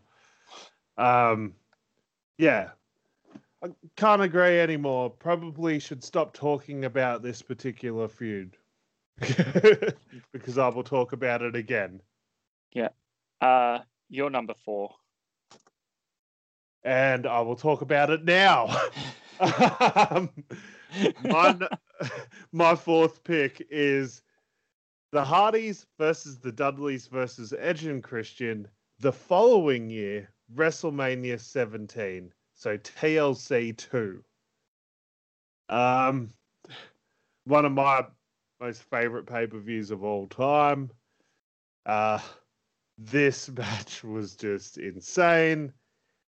Um, 0.98 1.54
yeah, 2.36 2.70
I 3.62 3.68
can't 3.96 4.22
agree 4.22 4.58
anymore. 4.58 5.10
Probably 5.10 5.78
should 5.78 6.02
stop 6.02 6.34
talking 6.34 6.84
about 6.84 7.22
this 7.22 7.42
particular 7.42 8.08
feud 8.08 8.56
because 10.32 10.58
I 10.58 10.68
will 10.68 10.82
talk 10.82 11.12
about 11.12 11.42
it 11.42 11.54
again. 11.54 12.00
Yeah. 12.72 12.88
Uh, 13.40 13.80
you're 14.08 14.30
number 14.30 14.54
four 14.64 14.96
and 16.84 17.26
I 17.26 17.40
will 17.40 17.56
talk 17.56 17.82
about 17.82 18.10
it 18.10 18.24
now. 18.24 18.68
um, 19.40 20.30
my, 21.22 21.58
my 22.52 22.74
fourth 22.74 23.22
pick 23.24 23.66
is 23.70 24.22
the 25.12 25.24
Hardys 25.24 25.86
versus 25.98 26.38
the 26.38 26.52
Dudleys 26.52 27.06
versus 27.06 27.52
Edge 27.58 27.84
and 27.84 28.02
Christian 28.02 28.66
the 28.98 29.12
following 29.12 29.90
year, 29.90 30.30
WrestleMania 30.54 31.38
17. 31.40 32.32
So 32.54 32.78
TLC 32.78 33.76
2. 33.76 34.22
Um, 35.68 36.30
one 37.44 37.64
of 37.64 37.72
my 37.72 38.04
most 38.60 38.84
favorite 38.84 39.26
pay 39.26 39.46
per 39.46 39.58
views 39.58 39.90
of 39.90 40.04
all 40.04 40.26
time. 40.28 40.90
Uh, 41.84 42.20
this 42.96 43.50
match 43.56 44.04
was 44.04 44.36
just 44.36 44.78
insane. 44.78 45.72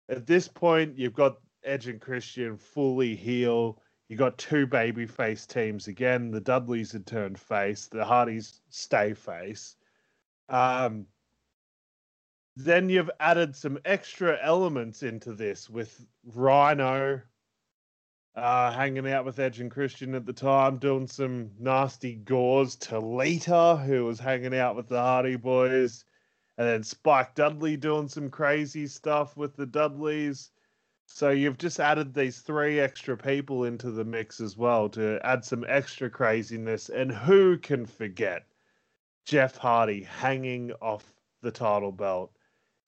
At 0.08 0.26
this 0.26 0.48
point, 0.48 0.98
you've 0.98 1.14
got 1.14 1.38
Edge 1.64 1.88
and 1.88 2.00
Christian 2.00 2.56
fully 2.56 3.16
heel. 3.16 3.82
You 4.08 4.16
got 4.16 4.38
two 4.38 4.66
babyface 4.66 5.46
teams 5.46 5.88
again. 5.88 6.30
The 6.30 6.40
Dudleys 6.40 6.92
had 6.92 7.06
turned 7.06 7.38
face. 7.38 7.88
The 7.88 8.04
Hardys 8.04 8.60
stay 8.68 9.14
face. 9.14 9.76
Um, 10.48 11.06
then 12.54 12.88
you've 12.88 13.10
added 13.20 13.56
some 13.56 13.78
extra 13.84 14.38
elements 14.40 15.02
into 15.02 15.34
this 15.34 15.68
with 15.68 16.06
Rhino 16.24 17.20
uh, 18.36 18.70
hanging 18.70 19.10
out 19.10 19.24
with 19.24 19.38
Edge 19.38 19.60
and 19.60 19.70
Christian 19.70 20.14
at 20.14 20.26
the 20.26 20.32
time, 20.32 20.76
doing 20.76 21.06
some 21.06 21.50
nasty 21.58 22.16
gores 22.16 22.76
to 22.76 22.98
Lita, 22.98 23.82
who 23.84 24.04
was 24.04 24.20
hanging 24.20 24.54
out 24.54 24.76
with 24.76 24.88
the 24.88 25.00
Hardy 25.00 25.36
Boys, 25.36 26.04
and 26.58 26.66
then 26.66 26.82
Spike 26.82 27.34
Dudley 27.34 27.76
doing 27.76 28.08
some 28.08 28.30
crazy 28.30 28.86
stuff 28.86 29.36
with 29.36 29.56
the 29.56 29.66
Dudleys. 29.66 30.50
So 31.06 31.30
you've 31.30 31.58
just 31.58 31.80
added 31.80 32.14
these 32.14 32.40
three 32.40 32.80
extra 32.80 33.16
people 33.16 33.64
into 33.64 33.90
the 33.90 34.04
mix 34.04 34.40
as 34.40 34.56
well 34.56 34.88
to 34.90 35.20
add 35.24 35.44
some 35.44 35.64
extra 35.68 36.10
craziness. 36.10 36.88
And 36.88 37.12
who 37.12 37.58
can 37.58 37.86
forget 37.86 38.46
Jeff 39.24 39.56
Hardy 39.56 40.02
hanging 40.02 40.72
off 40.80 41.04
the 41.42 41.50
title 41.52 41.92
belt, 41.92 42.32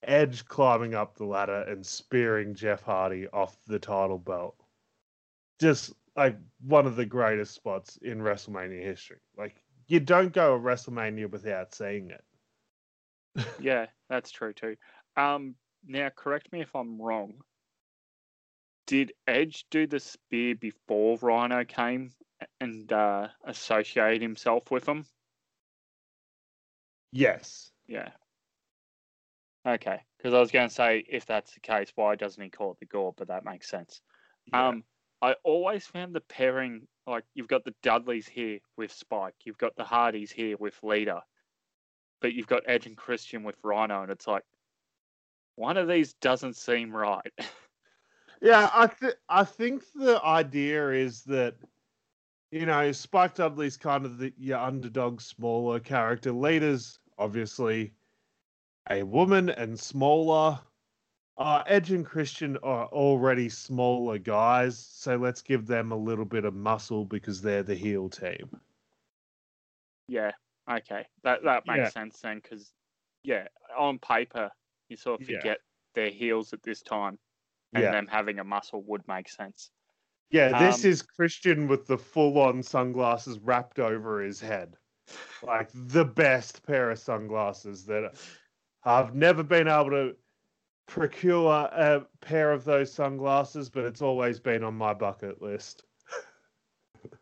Edge 0.03 0.45
climbing 0.47 0.95
up 0.95 1.17
the 1.17 1.25
ladder 1.25 1.63
and 1.69 1.85
spearing 1.85 2.55
Jeff 2.55 2.83
Hardy 2.83 3.29
off 3.29 3.57
the 3.67 3.79
title 3.79 4.19
belt? 4.19 4.57
just 5.59 5.93
like 6.17 6.37
one 6.67 6.87
of 6.87 6.97
the 6.97 7.07
greatest 7.07 7.55
spots 7.55 7.99
in 8.03 8.19
WrestleMania 8.19 8.83
history. 8.83 9.19
Like 9.37 9.57
you 9.87 10.01
don't 10.01 10.33
go 10.33 10.55
a 10.55 10.59
WrestleMania 10.59 11.31
without 11.31 11.75
seeing 11.75 12.11
it. 12.11 12.25
Yeah, 13.61 13.87
that's 14.09 14.31
true 14.31 14.53
too. 14.53 14.77
Um, 15.17 15.55
now 15.87 16.11
correct 16.15 16.53
me 16.53 16.61
if 16.61 16.75
I'm 16.75 17.01
wrong. 17.01 17.35
Did 18.87 19.13
Edge 19.27 19.67
do 19.71 19.87
the 19.87 20.01
spear 20.01 20.55
before 20.55 21.19
Rhino 21.21 21.65
came 21.65 22.13
and 22.61 22.91
uh, 22.91 23.29
associate 23.45 24.23
himself 24.23 24.71
with 24.71 24.89
him? 24.89 25.05
Yes. 27.13 27.71
Yeah. 27.87 28.11
Okay, 29.67 30.01
because 30.17 30.33
I 30.33 30.41
was 30.41 30.51
going 30.51 30.69
to 30.69 30.75
say 30.75 31.05
if 31.09 31.27
that's 31.27 31.53
the 31.53 31.61
case, 31.61 31.93
why 31.95 32.15
doesn't 32.15 32.43
he 32.43 32.49
call 32.49 32.73
it 32.73 32.79
the 32.81 32.87
gore? 32.87 33.13
But 33.17 33.29
that 33.29 33.45
makes 33.45 33.69
sense. 33.69 34.01
Yeah. 34.47 34.69
Um, 34.69 34.85
I 35.21 35.35
always 35.45 35.85
found 35.85 36.15
the 36.15 36.21
pairing 36.21 36.87
like 37.07 37.25
you've 37.35 37.49
got 37.49 37.65
the 37.65 37.75
Dudleys 37.83 38.29
here 38.29 38.59
with 38.77 38.93
Spike, 38.93 39.35
you've 39.45 39.59
got 39.59 39.75
the 39.77 39.85
Hardys 39.85 40.31
here 40.31 40.57
with 40.59 40.79
Lita, 40.83 41.23
but 42.21 42.33
you've 42.33 42.47
got 42.47 42.63
Edge 42.67 42.87
and 42.87 42.97
Christian 42.97 43.43
with 43.43 43.57
Rhino, 43.63 44.03
and 44.03 44.11
it's 44.11 44.27
like 44.27 44.43
one 45.57 45.77
of 45.77 45.89
these 45.89 46.15
doesn't 46.15 46.57
seem 46.57 46.95
right. 46.95 47.33
yeah, 48.43 48.71
I 48.73 48.87
th- 48.87 49.17
I 49.29 49.45
think 49.45 49.83
the 49.95 50.23
idea 50.25 50.91
is 50.91 51.23
that 51.25 51.55
you 52.51 52.67
know 52.67 52.93
Spike 52.93 53.35
Dudley's 53.35 53.77
kind 53.77 54.05
of 54.05 54.19
the 54.19 54.33
your 54.39 54.59
underdog, 54.59 55.21
smaller 55.21 55.81
character. 55.81 56.33
Lita's, 56.33 56.99
obviously 57.19 57.93
a 58.91 59.03
woman 59.03 59.51
and 59.51 59.79
smaller. 59.79 60.59
Uh, 61.37 61.63
Edge 61.67 61.93
and 61.93 62.05
Christian 62.05 62.57
are 62.65 62.87
already 62.87 63.49
smaller 63.49 64.19
guys, 64.19 64.77
so 64.77 65.17
let's 65.17 65.41
give 65.41 65.67
them 65.67 65.93
a 65.93 65.97
little 65.97 66.25
bit 66.25 66.45
of 66.45 66.55
muscle 66.55 67.05
because 67.05 67.41
they're 67.41 67.63
the 67.63 67.77
heel 67.77 68.09
team. 68.09 68.51
Yeah, 70.09 70.33
okay, 70.71 71.07
that 71.25 71.43
that 71.45 71.65
makes 71.67 71.79
yeah. 71.79 71.89
sense 71.91 72.21
then, 72.21 72.41
because 72.43 72.73
yeah, 73.23 73.49
on 73.77 73.99
paper 73.99 74.51
you 74.89 74.97
sort 74.97 75.21
of 75.21 75.27
forget 75.27 75.45
yeah. 75.45 75.55
their 75.95 76.11
heels 76.11 76.53
at 76.53 76.63
this 76.63 76.83
time, 76.83 77.19
and 77.75 77.85
yeah. 77.85 77.91
them 77.91 78.07
having 78.07 78.39
a 78.39 78.45
muscle 78.45 78.83
would 78.87 79.07
make 79.09 79.29
sense. 79.29 79.71
Yeah, 80.31 80.59
this 80.59 80.85
um, 80.85 80.91
is 80.91 81.03
Christian 81.03 81.69
with 81.69 81.87
the 81.87 81.97
full-on 81.97 82.63
sunglasses 82.63 83.39
wrapped 83.39 83.79
over 83.79 84.21
his 84.21 84.41
head, 84.41 84.77
like 85.43 85.71
the 85.73 86.05
best 86.05 86.67
pair 86.67 86.91
of 86.91 86.99
sunglasses 86.99 87.87
that 87.87 88.15
I've 88.85 89.15
never 89.15 89.43
been 89.43 89.69
able 89.69 89.91
to 89.91 90.17
procure 90.87 91.53
a 91.53 92.05
pair 92.21 92.53
of 92.53 92.65
those 92.65 92.93
sunglasses, 92.93 93.71
but 93.71 93.85
it's 93.85 94.03
always 94.03 94.39
been 94.41 94.65
on 94.65 94.75
my 94.75 94.93
bucket 94.95 95.41
list. 95.41 95.85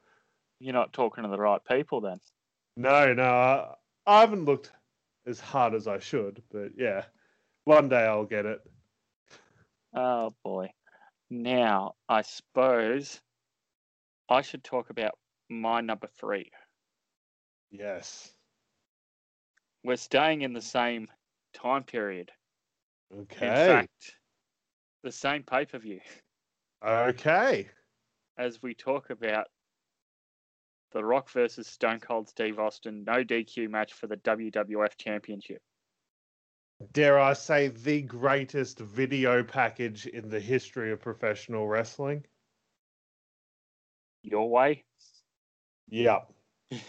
You're 0.61 0.72
not 0.72 0.92
talking 0.92 1.24
to 1.24 1.30
the 1.30 1.38
right 1.38 1.61
people 1.64 2.00
then. 2.00 2.18
No, 2.77 3.15
no, 3.15 3.25
I, 3.25 3.75
I 4.07 4.21
haven't 4.21 4.45
looked 4.45 4.71
as 5.27 5.41
hard 5.41 5.75
as 5.75 5.89
I 5.89 5.99
should, 5.99 6.43
but 6.51 6.73
yeah, 6.77 7.05
one 7.65 7.89
day 7.89 8.05
I'll 8.05 8.25
get 8.25 8.47
it. 8.47 8.61
Oh 9.95 10.35
boy. 10.45 10.71
Now, 11.31 11.95
I 12.09 12.23
suppose 12.23 13.21
I 14.29 14.43
should 14.43 14.62
talk 14.62 14.91
about 14.91 15.19
my 15.49 15.81
number 15.81 16.09
three. 16.19 16.51
Yes. 17.71 18.33
We're 19.83 19.97
staying 19.97 20.43
in 20.43 20.53
the 20.53 20.61
same 20.61 21.09
time 21.55 21.83
period. 21.85 22.31
Okay. 23.12 23.47
In 23.47 23.55
fact, 23.55 24.17
the 25.03 25.12
same 25.12 25.43
pay 25.43 25.65
per 25.65 25.79
view. 25.79 26.01
Okay. 26.85 27.69
As 28.39 28.62
we 28.62 28.75
talk 28.75 29.11
about 29.11 29.47
The 30.96 31.04
Rock 31.04 31.28
versus 31.28 31.66
Stone 31.66 32.00
Cold 32.00 32.26
Steve 32.26 32.59
Austin, 32.59 33.04
no 33.04 33.22
DQ 33.22 33.68
match 33.68 33.92
for 33.92 34.06
the 34.06 34.16
WWF 34.16 34.96
Championship. 34.96 35.61
Dare 36.92 37.20
I 37.20 37.35
say, 37.35 37.68
the 37.68 38.00
greatest 38.00 38.78
video 38.78 39.44
package 39.44 40.06
in 40.06 40.30
the 40.30 40.40
history 40.40 40.92
of 40.92 41.02
professional 41.02 41.68
wrestling? 41.68 42.24
Your 44.22 44.48
way? 44.48 44.85
Yep. 45.88 46.32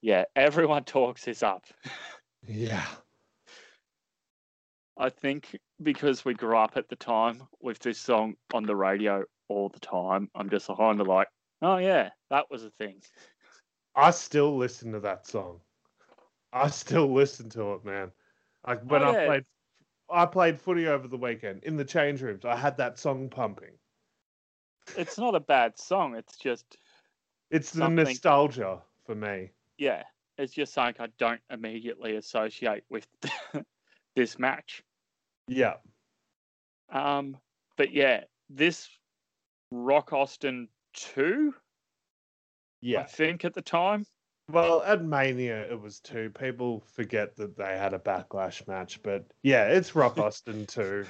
yeah, 0.00 0.24
everyone 0.36 0.84
talks 0.84 1.24
this 1.24 1.42
up. 1.42 1.64
yeah. 2.46 2.86
I 4.96 5.08
think 5.08 5.58
because 5.82 6.24
we 6.24 6.34
grew 6.34 6.56
up 6.56 6.76
at 6.76 6.88
the 6.88 6.94
time 6.94 7.42
with 7.60 7.80
this 7.80 7.98
song 7.98 8.36
on 8.54 8.62
the 8.62 8.76
radio 8.76 9.24
all 9.48 9.70
the 9.70 9.80
time, 9.80 10.30
I'm 10.36 10.50
just 10.50 10.68
kind 10.68 11.00
of 11.00 11.08
like, 11.08 11.26
oh 11.62 11.76
yeah, 11.78 12.10
that 12.30 12.50
was 12.50 12.64
a 12.64 12.70
thing. 12.70 13.00
I 13.94 14.10
still 14.10 14.56
listen 14.56 14.92
to 14.92 15.00
that 15.00 15.26
song. 15.26 15.60
I 16.52 16.68
still 16.68 17.12
listen 17.12 17.50
to 17.50 17.74
it, 17.74 17.84
man. 17.84 18.10
Like 18.66 18.82
when 18.84 19.02
oh, 19.02 19.12
yeah. 19.12 19.22
I 19.22 19.26
played, 19.26 19.44
I 20.10 20.26
played 20.26 20.60
footy 20.60 20.86
over 20.86 21.08
the 21.08 21.16
weekend 21.16 21.64
in 21.64 21.76
the 21.76 21.84
change 21.84 22.22
rooms. 22.22 22.44
I 22.44 22.56
had 22.56 22.76
that 22.78 22.98
song 22.98 23.28
pumping. 23.28 23.72
It's 24.96 25.18
not 25.18 25.34
a 25.34 25.40
bad 25.40 25.78
song. 25.78 26.14
It's 26.14 26.36
just. 26.36 26.78
It's 27.50 27.70
the 27.70 27.78
something... 27.78 28.04
nostalgia 28.04 28.80
for 29.04 29.14
me. 29.14 29.50
Yeah, 29.78 30.02
it's 30.36 30.52
just 30.52 30.76
like 30.76 31.00
I 31.00 31.08
don't 31.18 31.40
immediately 31.50 32.16
associate 32.16 32.84
with 32.90 33.06
this 34.16 34.38
match. 34.38 34.82
Yeah. 35.46 35.74
Um, 36.90 37.36
but 37.76 37.92
yeah, 37.92 38.24
this 38.48 38.88
Rock 39.70 40.12
Austin 40.12 40.68
two. 40.94 41.54
Yeah, 42.80 43.00
I 43.00 43.04
think 43.04 43.44
at 43.44 43.54
the 43.54 43.62
time. 43.62 44.04
Well, 44.50 44.82
at 44.82 45.04
Mania 45.04 45.70
it 45.70 45.80
was 45.80 46.00
two. 46.00 46.30
People 46.30 46.82
forget 46.94 47.36
that 47.36 47.56
they 47.56 47.76
had 47.76 47.92
a 47.92 47.98
backlash 47.98 48.66
match, 48.66 49.02
but 49.02 49.26
yeah, 49.42 49.66
it's 49.66 49.94
Rock 49.94 50.18
Austin 50.18 50.66
two 50.66 51.04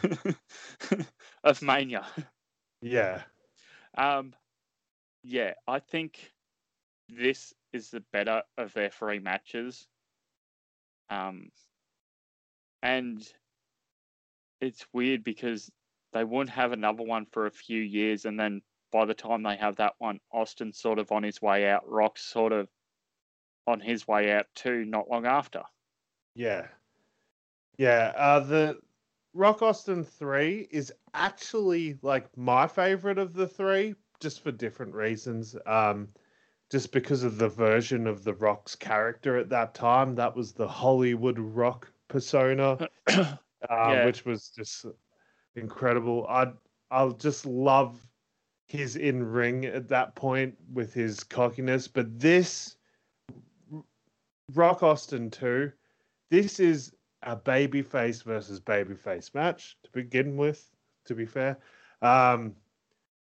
of 1.44 1.62
Mania. 1.62 2.04
Yeah. 2.80 3.22
Um, 3.96 4.32
yeah, 5.22 5.54
I 5.66 5.78
think 5.78 6.32
this 7.08 7.54
is 7.72 7.90
the 7.90 8.02
better 8.12 8.42
of 8.56 8.72
their 8.72 8.90
three 8.90 9.18
matches. 9.18 9.86
Um, 11.10 11.50
and 12.82 13.26
it's 14.60 14.86
weird 14.92 15.24
because 15.24 15.70
they 16.12 16.24
won't 16.24 16.50
have 16.50 16.72
another 16.72 17.02
one 17.02 17.26
for 17.26 17.46
a 17.46 17.50
few 17.50 17.80
years, 17.80 18.24
and 18.24 18.38
then 18.38 18.62
by 18.92 19.05
the 19.05 19.14
time 19.14 19.42
they 19.42 19.57
have 19.57 19.77
that 19.77 19.94
one, 19.98 20.20
Austin's 20.33 20.79
sort 20.79 20.98
of 20.98 21.12
on 21.12 21.22
his 21.22 21.40
way 21.42 21.68
out. 21.68 21.88
Rock's 21.88 22.24
sort 22.24 22.53
of 22.53 22.68
on 23.66 23.81
his 23.81 24.09
way 24.09 24.33
out 24.33 24.46
too, 24.55 24.85
not 24.85 25.11
long 25.11 25.27
after. 25.27 25.62
Yeah, 26.35 26.66
yeah. 27.77 28.12
Uh, 28.16 28.40
the 28.40 28.79
Rock 29.35 29.62
Austin 29.62 30.05
three 30.05 30.68
is 30.70 30.92
actually 31.14 31.98
like 32.03 32.37
my 32.37 32.66
favorite 32.66 33.18
of 33.18 33.35
the 33.35 33.46
three, 33.46 33.94
just 34.20 34.42
for 34.42 34.53
different 34.53 34.94
reasons. 34.94 35.57
Um, 35.66 36.09
just 36.70 36.92
because 36.92 37.22
of 37.22 37.38
the 37.38 37.48
version 37.48 38.07
of 38.07 38.24
the 38.24 38.35
Rock's 38.35 38.77
character 38.77 39.38
at 39.38 39.48
that 39.48 39.74
time, 39.74 40.14
that 40.16 40.37
was 40.37 40.53
the 40.53 40.68
Hollywood 40.68 41.38
Rock 41.38 41.90
persona. 42.09 42.79
uh, 43.09 43.37
yeah. 43.70 44.05
which 44.05 44.24
was 44.24 44.51
just 44.51 44.87
incredible. 45.57 46.27
I 46.29 46.53
I 46.90 47.09
just 47.11 47.46
love 47.46 48.01
his 48.68 48.96
in 48.96 49.22
ring 49.22 49.64
at 49.64 49.88
that 49.88 50.14
point 50.14 50.54
with 50.72 50.92
his 50.92 51.24
cockiness. 51.24 51.88
But 51.88 52.20
this 52.20 52.76
Rock 54.54 54.83
Austin 54.83 55.31
2, 55.31 55.72
this 56.31 56.61
is 56.61 56.92
a 57.22 57.35
babyface 57.35 58.22
versus 58.22 58.61
babyface 58.61 59.35
match 59.35 59.76
to 59.85 59.90
begin 59.90 60.37
with, 60.37 60.70
to 61.07 61.14
be 61.14 61.24
fair. 61.24 61.59
Um, 62.02 62.54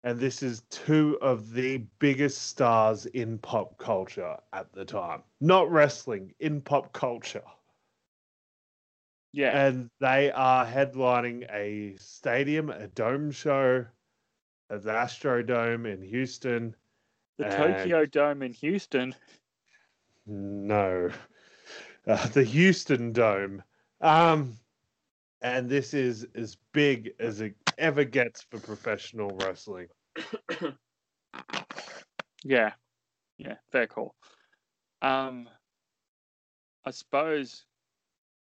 and 0.04 0.20
this 0.20 0.42
is 0.42 0.62
two 0.70 1.18
of 1.22 1.52
the 1.52 1.78
biggest 2.00 2.44
stars 2.50 3.06
in 3.08 3.38
pop 3.40 3.78
culture 3.78 4.38
at 4.54 4.72
the 4.72 4.86
time. 4.86 5.24
Not 5.42 5.70
wrestling, 5.70 6.34
in 6.40 6.62
pop 6.62 6.94
culture. 6.94 7.44
Yeah. 9.34 9.68
And 9.68 9.90
they 10.00 10.32
are 10.32 10.66
headlining 10.66 11.52
a 11.52 11.98
stadium, 11.98 12.70
a 12.70 12.88
dome 12.88 13.32
show 13.32 13.86
at 14.70 14.84
the 14.84 14.92
Astrodome 14.92 15.92
in 15.92 16.02
Houston. 16.02 16.76
the 17.38 17.46
and- 17.46 17.76
Tokyo 17.76 18.06
Dome 18.06 18.42
in 18.44 18.54
Houston. 18.54 19.14
No, 20.26 21.12
uh, 22.08 22.28
the 22.30 22.44
Houston 22.44 23.12
Dome. 23.12 23.62
Um, 24.02 24.58
and 25.42 25.70
this 25.70 25.94
is 25.94 26.26
as 26.36 26.58
big 26.74 27.12
as 27.20 27.42
it 27.42 27.56
ever 27.78 28.04
gets 28.04 28.42
for 28.42 28.60
professional 28.60 29.38
wrestling. 29.42 29.88
Yeah. 32.46 32.74
Yeah, 33.40 33.56
fair 33.72 33.88
call. 33.88 34.16
Um 35.02 35.50
I 36.86 36.92
suppose 36.92 37.66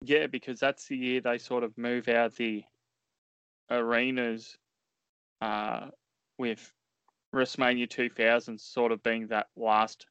yeah, 0.02 0.26
because 0.26 0.58
that's 0.58 0.86
the 0.88 0.96
year 0.96 1.20
they 1.20 1.38
sort 1.38 1.62
of 1.62 1.78
move 1.78 2.08
out 2.08 2.34
the 2.34 2.64
arenas 3.70 4.58
uh 5.40 5.90
with 6.42 6.72
WrestleMania 7.32 7.88
2000 7.88 8.60
sort 8.60 8.90
of 8.90 9.00
being 9.04 9.28
that 9.28 9.46
last 9.54 10.06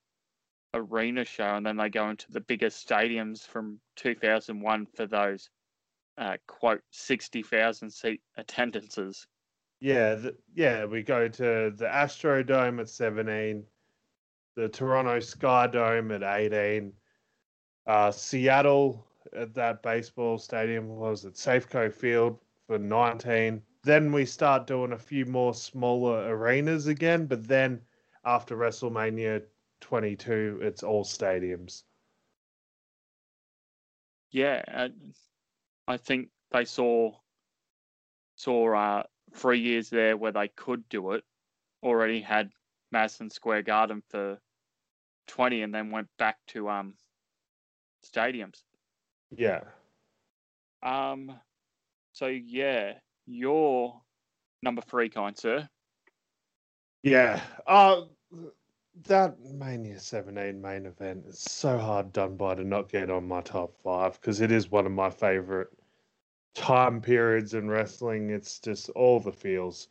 arena 0.74 1.26
show 1.26 1.56
and 1.56 1.66
then 1.66 1.76
they 1.76 1.90
go 1.90 2.10
into 2.10 2.32
the 2.32 2.40
biggest 2.40 2.88
stadiums 2.88 3.46
from 3.46 3.82
2001 3.98 4.88
for 4.96 5.06
those 5.06 5.50
uh, 6.18 6.38
quote 6.48 6.80
60,000 6.92 7.90
seat 7.90 8.22
attendances. 8.38 9.28
Yeah, 9.82 10.16
the, 10.16 10.38
yeah, 10.56 10.86
we 10.86 11.04
go 11.04 11.28
to 11.28 11.74
the 11.76 11.86
Astrodome 11.86 12.80
at 12.80 12.88
17, 12.88 13.66
the 14.56 14.70
Toronto 14.70 15.20
Sky 15.20 15.68
Dome 15.68 16.12
at 16.12 16.24
18, 16.24 16.94
uh, 17.88 18.10
Seattle 18.10 19.06
at 19.36 19.54
that 19.56 19.84
baseball 19.84 20.38
stadium 20.38 20.88
was 20.88 21.26
it 21.26 21.34
Safeco 21.34 21.94
Field 21.94 22.40
for 22.68 22.80
19. 22.80 23.62
Then 23.84 24.12
we 24.12 24.26
start 24.26 24.68
doing 24.68 24.92
a 24.92 24.98
few 24.98 25.26
more 25.26 25.54
smaller 25.54 26.28
arenas 26.36 26.88
again, 26.88 27.26
but 27.26 27.48
then 27.48 27.82
after 28.24 28.56
WrestleMania 28.56 29.44
22, 29.80 30.60
it's 30.62 30.84
all 30.84 31.04
stadiums. 31.04 31.84
Yeah, 34.32 34.88
I 35.88 35.98
think 35.98 36.30
they 36.52 36.66
saw 36.66 37.12
saw 38.36 38.76
uh, 38.76 39.04
three 39.34 39.60
years 39.60 39.90
there 39.90 40.16
where 40.16 40.32
they 40.32 40.48
could 40.48 40.88
do 40.90 41.12
it. 41.12 41.24
Already 41.84 42.22
had 42.22 42.50
Madison 42.92 43.30
Square 43.30 43.64
Garden 43.64 44.02
for 44.10 44.40
twenty, 45.28 45.64
and 45.64 45.74
then 45.74 45.92
went 45.92 46.08
back 46.18 46.38
to 46.48 46.70
um 46.70 46.94
stadiums. 48.06 48.64
Yeah. 49.36 49.62
Um, 50.84 51.40
so 52.14 52.28
yeah, 52.28 52.94
your 53.26 54.02
number 54.64 54.82
three, 54.82 55.10
kind 55.10 55.38
sir. 55.38 55.68
Yeah. 57.04 57.42
Uh, 57.66 58.02
that 59.08 59.40
Mania 59.40 60.00
17 60.00 60.62
main 60.62 60.86
event 60.86 61.26
is 61.26 61.40
so 61.40 61.78
hard 61.78 62.14
done 62.14 62.36
by 62.36 62.56
to 62.56 62.64
not 62.64 62.90
get 62.90 63.10
on 63.10 63.28
my 63.28 63.42
top 63.42 63.76
five 63.84 64.20
because 64.20 64.42
it 64.42 64.52
is 64.52 64.70
one 64.70 64.86
of 64.86 64.92
my 64.92 65.10
favorite 65.10 65.70
time 66.54 67.02
periods 67.02 67.54
in 67.54 67.70
wrestling. 67.70 68.30
It's 68.30 68.60
just 68.60 68.90
all 68.90 69.20
the 69.20 69.32
feels. 69.32 69.88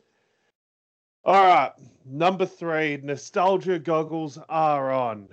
All 1.23 1.43
right. 1.43 1.71
Number 2.05 2.45
three, 2.45 2.97
nostalgia 3.03 3.79
goggles 3.79 4.39
are 4.49 4.91
on. 4.91 5.27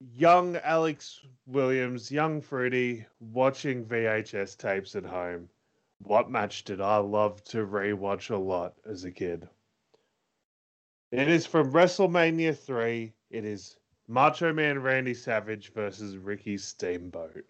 Young 0.00 0.56
Alex 0.56 1.20
Williams, 1.46 2.10
young 2.10 2.40
Fruity, 2.40 3.04
watching 3.20 3.84
VHS 3.84 4.56
tapes 4.56 4.94
at 4.94 5.04
home. 5.04 5.48
What 6.00 6.30
match 6.30 6.64
did 6.64 6.80
I 6.80 6.98
love 6.98 7.42
to 7.44 7.66
rewatch 7.66 8.30
a 8.30 8.36
lot 8.36 8.74
as 8.86 9.04
a 9.04 9.10
kid? 9.10 9.48
It 11.10 11.28
is 11.28 11.44
from 11.44 11.72
WrestleMania 11.72 12.56
3. 12.56 13.12
It 13.30 13.44
is 13.44 13.76
Macho 14.06 14.52
Man 14.52 14.78
Randy 14.78 15.12
Savage 15.12 15.72
versus 15.72 16.16
Ricky 16.16 16.56
Steamboat. 16.56 17.44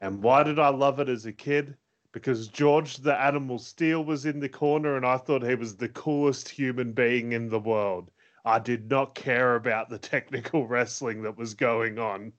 And 0.00 0.22
why 0.22 0.44
did 0.44 0.58
I 0.58 0.68
love 0.68 1.00
it 1.00 1.08
as 1.08 1.26
a 1.26 1.32
kid? 1.32 1.76
Because 2.12 2.48
George 2.48 2.98
the 2.98 3.18
Animal 3.20 3.58
Steele 3.58 4.04
was 4.04 4.24
in 4.24 4.38
the 4.38 4.48
corner 4.48 4.96
and 4.96 5.04
I 5.04 5.16
thought 5.16 5.42
he 5.42 5.54
was 5.54 5.76
the 5.76 5.88
coolest 5.88 6.48
human 6.48 6.92
being 6.92 7.32
in 7.32 7.48
the 7.48 7.60
world. 7.60 8.10
I 8.44 8.60
did 8.60 8.88
not 8.88 9.14
care 9.14 9.56
about 9.56 9.88
the 9.88 9.98
technical 10.14 10.66
wrestling 10.66 11.22
that 11.22 11.36
was 11.36 11.54
going 11.54 11.98
on. 11.98 12.32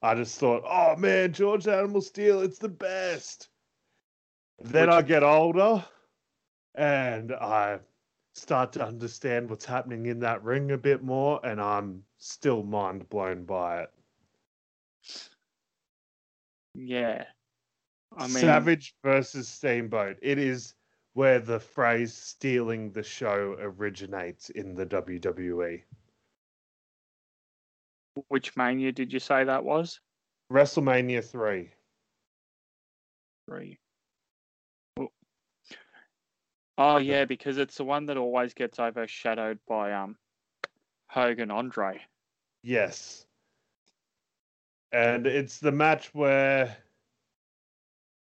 I 0.00 0.14
just 0.14 0.38
thought, 0.40 0.62
oh 0.66 0.96
man, 0.96 1.32
George 1.32 1.64
the 1.64 1.76
Animal 1.76 2.00
Steele, 2.00 2.40
it's 2.40 2.58
the 2.58 2.68
best. 2.68 3.50
Then 4.60 4.88
Which... 4.88 4.96
I 4.96 5.02
get 5.02 5.22
older 5.22 5.84
and 6.74 7.32
I 7.32 7.80
start 8.34 8.72
to 8.72 8.84
understand 8.84 9.50
what's 9.50 9.64
happening 9.64 10.06
in 10.06 10.20
that 10.20 10.42
ring 10.44 10.70
a 10.70 10.78
bit 10.78 11.02
more, 11.02 11.40
and 11.44 11.60
I'm 11.60 12.04
still 12.18 12.62
mind 12.62 13.08
blown 13.08 13.44
by 13.44 13.82
it. 13.82 13.90
Yeah. 16.74 17.24
I 18.16 18.26
mean... 18.28 18.38
Savage 18.38 18.94
versus 19.02 19.48
Steamboat. 19.48 20.18
It 20.22 20.38
is 20.38 20.74
where 21.14 21.40
the 21.40 21.58
phrase 21.58 22.14
stealing 22.14 22.92
the 22.92 23.02
show 23.02 23.56
originates 23.58 24.50
in 24.50 24.74
the 24.74 24.86
WWE. 24.86 25.82
Which 28.28 28.56
mania 28.56 28.92
did 28.92 29.12
you 29.12 29.18
say 29.18 29.44
that 29.44 29.64
was? 29.64 30.00
WrestleMania 30.52 31.24
3. 31.24 31.70
3. 33.48 33.78
Oh 36.78 36.98
yeah, 36.98 37.24
because 37.24 37.58
it's 37.58 37.76
the 37.76 37.84
one 37.84 38.06
that 38.06 38.16
always 38.16 38.54
gets 38.54 38.78
overshadowed 38.78 39.58
by 39.66 39.92
um 39.92 40.16
Hogan 41.08 41.50
Andre. 41.50 42.00
Yes. 42.62 43.26
And 44.92 45.26
it's 45.26 45.58
the 45.58 45.72
match 45.72 46.14
where, 46.14 46.74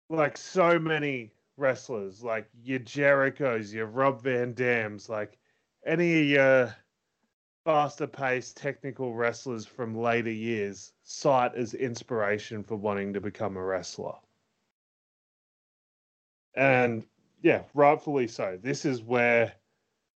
like, 0.09 0.37
so 0.37 0.77
many 0.77 1.31
wrestlers, 1.57 2.23
like 2.23 2.47
your 2.63 2.79
Jerichos, 2.79 3.73
your 3.73 3.87
Rob 3.87 4.21
Van 4.21 4.53
Dams, 4.53 5.09
like 5.09 5.39
any 5.85 6.19
of 6.19 6.25
your 6.25 6.75
faster 7.65 8.05
paced 8.05 8.57
technical 8.57 9.15
wrestlers 9.15 9.65
from 9.65 9.95
later 9.95 10.31
years, 10.31 10.93
cite 11.03 11.55
as 11.55 11.73
inspiration 11.73 12.61
for 12.61 12.75
wanting 12.75 13.13
to 13.13 13.21
become 13.21 13.57
a 13.57 13.63
wrestler. 13.63 14.15
And 16.55 17.03
yeah, 17.43 17.63
rightfully 17.73 18.27
so. 18.27 18.57
This 18.61 18.85
is 18.85 19.03
where 19.03 19.53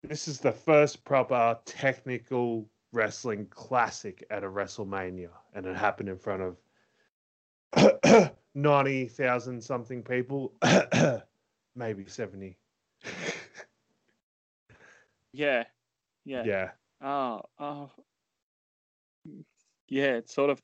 this 0.04 0.28
is 0.28 0.40
the 0.40 0.52
first 0.52 1.04
proper 1.04 1.60
technical 1.66 2.68
wrestling 2.94 3.46
classic 3.50 4.26
at 4.32 4.44
a 4.44 4.48
WrestleMania, 4.48 5.30
and 5.54 5.66
it 5.66 5.76
happened 5.76 6.10
in 6.10 6.18
front 6.18 6.56
of 7.76 8.32
90,000 8.56 9.62
something 9.62 10.02
people, 10.02 10.54
maybe 11.76 12.06
70. 12.06 12.58
Yeah, 15.34 15.66
yeah. 16.26 16.44
Yeah. 16.46 16.70
Oh, 17.02 17.42
oh. 17.60 17.92
Yeah, 19.88 20.16
it's 20.16 20.34
sort 20.34 20.50
of. 20.50 20.60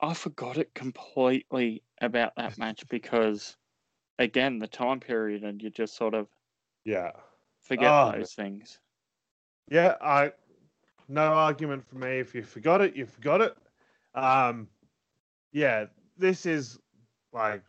I 0.00 0.14
forgot 0.14 0.56
it 0.56 0.74
completely 0.74 1.82
about 2.00 2.32
that 2.36 2.56
match 2.56 2.84
because, 2.88 3.56
again, 4.18 4.58
the 4.58 4.66
time 4.68 5.00
period, 5.00 5.44
and 5.44 5.62
you 5.62 5.70
just 5.70 5.96
sort 5.96 6.14
of 6.14 6.28
Yeah. 6.84 7.12
forget 7.62 7.92
Oh, 7.92 8.12
those 8.12 8.34
things. 8.34 8.78
Yeah, 9.68 9.96
I 10.00 10.32
no 11.08 11.32
argument 11.32 11.84
for 11.86 11.96
me. 11.96 12.18
If 12.18 12.34
you 12.34 12.42
forgot 12.42 12.80
it, 12.80 12.96
you 12.96 13.06
forgot 13.06 13.40
it. 13.40 13.56
Um 14.14 14.68
yeah, 15.52 15.86
this 16.16 16.46
is 16.46 16.78
like 17.32 17.62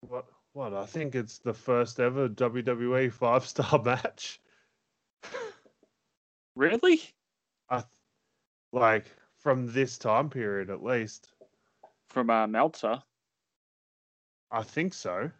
what 0.00 0.26
what 0.52 0.74
I 0.74 0.86
think 0.86 1.14
it's 1.14 1.38
the 1.38 1.54
first 1.54 2.00
ever 2.00 2.28
WWE 2.28 3.12
five 3.12 3.46
star 3.46 3.80
match. 3.84 4.40
Really? 6.56 7.00
I 7.68 7.78
th- 7.78 7.86
like 8.72 9.06
from 9.38 9.72
this 9.72 9.98
time 9.98 10.28
period 10.28 10.70
at 10.70 10.82
least. 10.82 11.32
From 12.08 12.28
uh, 12.30 12.46
Meltzer. 12.46 13.02
I 14.50 14.62
think 14.62 14.92
so. 14.94 15.30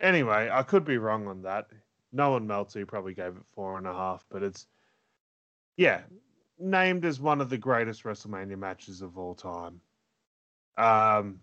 Anyway, 0.00 0.48
I 0.52 0.62
could 0.62 0.84
be 0.84 0.98
wrong 0.98 1.26
on 1.26 1.42
that. 1.42 1.66
Nolan 2.12 2.46
Meltzer 2.46 2.86
probably 2.86 3.14
gave 3.14 3.36
it 3.36 3.42
four 3.52 3.78
and 3.78 3.86
a 3.86 3.92
half, 3.92 4.24
but 4.30 4.42
it's 4.42 4.66
yeah, 5.76 6.02
named 6.58 7.04
as 7.04 7.20
one 7.20 7.40
of 7.40 7.50
the 7.50 7.58
greatest 7.58 8.04
WrestleMania 8.04 8.58
matches 8.58 9.02
of 9.02 9.18
all 9.18 9.34
time. 9.34 9.80
Um, 10.76 11.40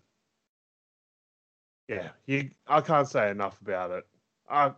yeah, 1.88 2.10
you. 2.26 2.52
I 2.68 2.82
can't 2.82 3.08
say 3.08 3.30
enough 3.30 3.60
about 3.62 3.92
it. 3.92 4.06
I 4.50 4.74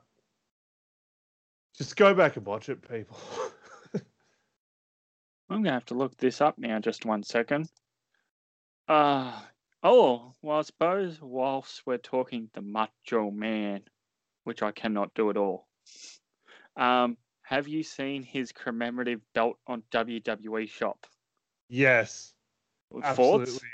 just 1.78 1.96
go 1.96 2.14
back 2.14 2.38
and 2.38 2.46
watch 2.46 2.70
it, 2.70 2.88
people. 2.88 3.18
I'm 5.50 5.64
gonna 5.64 5.72
have 5.72 5.86
to 5.86 5.94
look 5.94 6.18
this 6.18 6.42
up 6.42 6.58
now. 6.58 6.80
Just 6.80 7.06
one 7.06 7.24
second. 7.24 7.70
Uh 8.88 9.40
oh. 9.84 10.34
Well, 10.42 10.60
I 10.60 10.62
suppose 10.64 11.22
whilst 11.22 11.84
we're 11.86 11.98
talking 11.98 12.50
the 12.54 12.62
Macho 12.62 13.32
Man, 13.32 13.84
which 14.44 14.62
I 14.64 14.72
cannot 14.72 15.14
do 15.14 15.30
at 15.30 15.38
all. 15.38 15.68
Um, 16.76 17.18
have 17.44 17.68
you 17.68 17.84
seen 17.84 18.24
his 18.24 18.52
commemorative 18.52 19.22
belt 19.34 19.58
on 19.68 19.84
WWE 19.92 20.70
Shop? 20.70 21.06
yes, 21.70 22.34
Thoughts? 23.04 23.06
absolutely, 23.08 23.70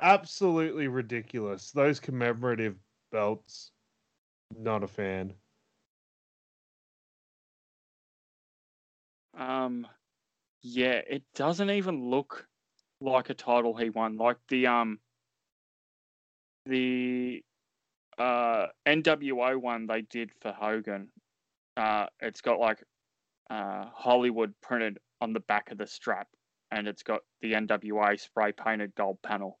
absolutely 0.00 0.88
ridiculous. 0.88 1.70
Those 1.72 2.00
commemorative 2.00 2.76
belts, 3.12 3.72
not 4.56 4.82
a 4.82 4.88
fan. 4.88 5.34
Um, 9.34 9.86
yeah, 10.62 11.00
it 11.08 11.22
doesn't 11.34 11.70
even 11.70 12.10
look 12.10 12.47
like 13.00 13.30
a 13.30 13.34
title 13.34 13.76
he 13.76 13.90
won. 13.90 14.16
Like 14.16 14.38
the 14.48 14.66
um, 14.66 15.00
the 16.66 17.42
uh 18.18 18.66
NWO 18.86 19.56
one 19.60 19.86
they 19.86 20.02
did 20.02 20.32
for 20.40 20.52
Hogan. 20.52 21.10
Uh, 21.76 22.06
it's 22.20 22.40
got 22.40 22.58
like 22.60 22.82
uh 23.50 23.86
Hollywood 23.94 24.54
printed 24.60 24.98
on 25.20 25.32
the 25.32 25.40
back 25.40 25.70
of 25.70 25.78
the 25.78 25.86
strap, 25.86 26.28
and 26.70 26.88
it's 26.88 27.02
got 27.02 27.20
the 27.40 27.52
NWA 27.52 28.18
spray 28.18 28.52
painted 28.52 28.94
gold 28.94 29.22
panel. 29.22 29.58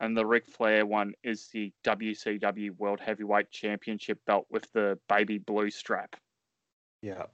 And 0.00 0.16
the 0.16 0.26
Ric 0.26 0.46
Flair 0.48 0.84
one 0.86 1.14
is 1.22 1.48
the 1.48 1.72
WCW 1.84 2.76
World 2.76 3.00
Heavyweight 3.00 3.50
Championship 3.50 4.18
belt 4.26 4.46
with 4.50 4.70
the 4.72 4.98
baby 5.08 5.38
blue 5.38 5.70
strap. 5.70 6.16
Yeah, 7.02 7.26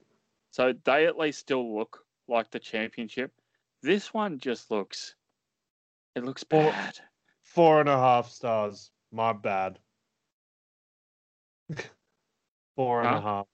So 0.51 0.73
they 0.73 1.07
at 1.07 1.17
least 1.17 1.39
still 1.39 1.75
look 1.75 2.05
like 2.27 2.51
the 2.51 2.59
championship. 2.59 3.33
This 3.81 4.13
one 4.13 4.39
just 4.39 4.69
looks 4.71 5.15
it 6.15 6.23
looks 6.23 6.43
bad. 6.43 6.95
four 7.43 7.79
and 7.79 7.89
a 7.89 7.97
half 7.97 8.29
stars. 8.29 8.91
My 9.11 9.33
bad. 9.33 9.79
Four 12.75 13.01
and 13.03 13.15
a 13.17 13.21
half. 13.21 13.47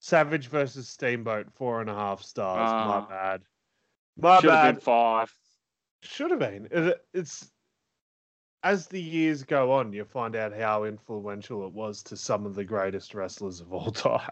Savage 0.00 0.48
versus 0.48 0.88
Steamboat, 0.88 1.46
four 1.54 1.80
and 1.80 1.88
a 1.90 1.94
half 1.94 2.22
stars. 2.22 2.68
Ah. 2.70 3.00
My 3.00 3.08
bad. 3.08 3.42
My 4.16 4.40
Should 4.40 4.50
have 4.50 4.62
bad. 4.64 4.74
been 4.74 4.80
five. 4.82 5.34
Should 6.02 6.30
have 6.30 6.40
been. 6.40 6.68
It, 6.70 7.00
it's 7.14 7.50
as 8.62 8.86
the 8.86 9.00
years 9.00 9.42
go 9.44 9.72
on, 9.72 9.92
you 9.92 10.04
find 10.04 10.36
out 10.36 10.54
how 10.54 10.84
influential 10.84 11.66
it 11.66 11.72
was 11.72 12.02
to 12.04 12.16
some 12.16 12.44
of 12.46 12.54
the 12.54 12.64
greatest 12.64 13.14
wrestlers 13.14 13.60
of 13.60 13.72
all 13.72 13.90
time. 13.92 14.30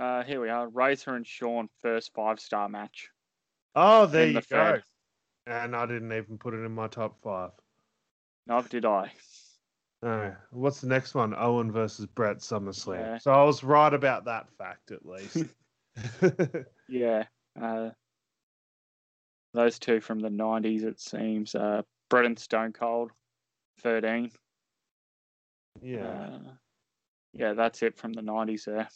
Uh, 0.00 0.22
here 0.22 0.40
we 0.40 0.48
are. 0.48 0.68
Razor 0.68 1.14
and 1.16 1.26
Shawn 1.26 1.68
first 1.82 2.12
five 2.14 2.38
star 2.40 2.68
match. 2.68 3.10
Oh, 3.74 4.06
there 4.06 4.22
in 4.22 4.28
you 4.28 4.34
the 4.40 4.46
go. 4.48 4.56
Fed. 4.72 4.82
And 5.46 5.74
I 5.74 5.86
didn't 5.86 6.12
even 6.12 6.38
put 6.38 6.54
it 6.54 6.58
in 6.64 6.72
my 6.72 6.86
top 6.88 7.16
five. 7.22 7.50
Neither 8.46 8.68
did 8.68 8.84
I. 8.84 9.12
No. 10.02 10.34
What's 10.50 10.80
the 10.80 10.86
next 10.86 11.14
one? 11.14 11.34
Owen 11.36 11.70
versus 11.72 12.06
Bret 12.06 12.38
SummerSlam. 12.38 12.98
Yeah. 12.98 13.18
So 13.18 13.32
I 13.32 13.42
was 13.44 13.62
right 13.62 13.92
about 13.92 14.24
that 14.26 14.46
fact 14.58 14.90
at 14.92 15.04
least. 15.04 15.44
Yeah. 16.88 17.24
Uh, 17.60 17.90
those 19.54 19.78
two 19.78 20.00
from 20.00 20.18
the 20.20 20.30
nineties 20.30 20.82
it 20.84 21.00
seems. 21.00 21.54
Uh, 21.54 21.82
Bret 22.08 22.24
and 22.24 22.38
Stone 22.38 22.72
Cold, 22.72 23.12
thirteen. 23.80 24.30
yeah. 25.80 26.06
Uh, 26.06 26.38
yeah, 27.32 27.52
that's 27.52 27.82
it 27.82 27.96
from 27.96 28.12
the 28.12 28.22
nineties 28.22 28.64
there. 28.64 28.88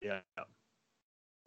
Yeah. 0.00 0.20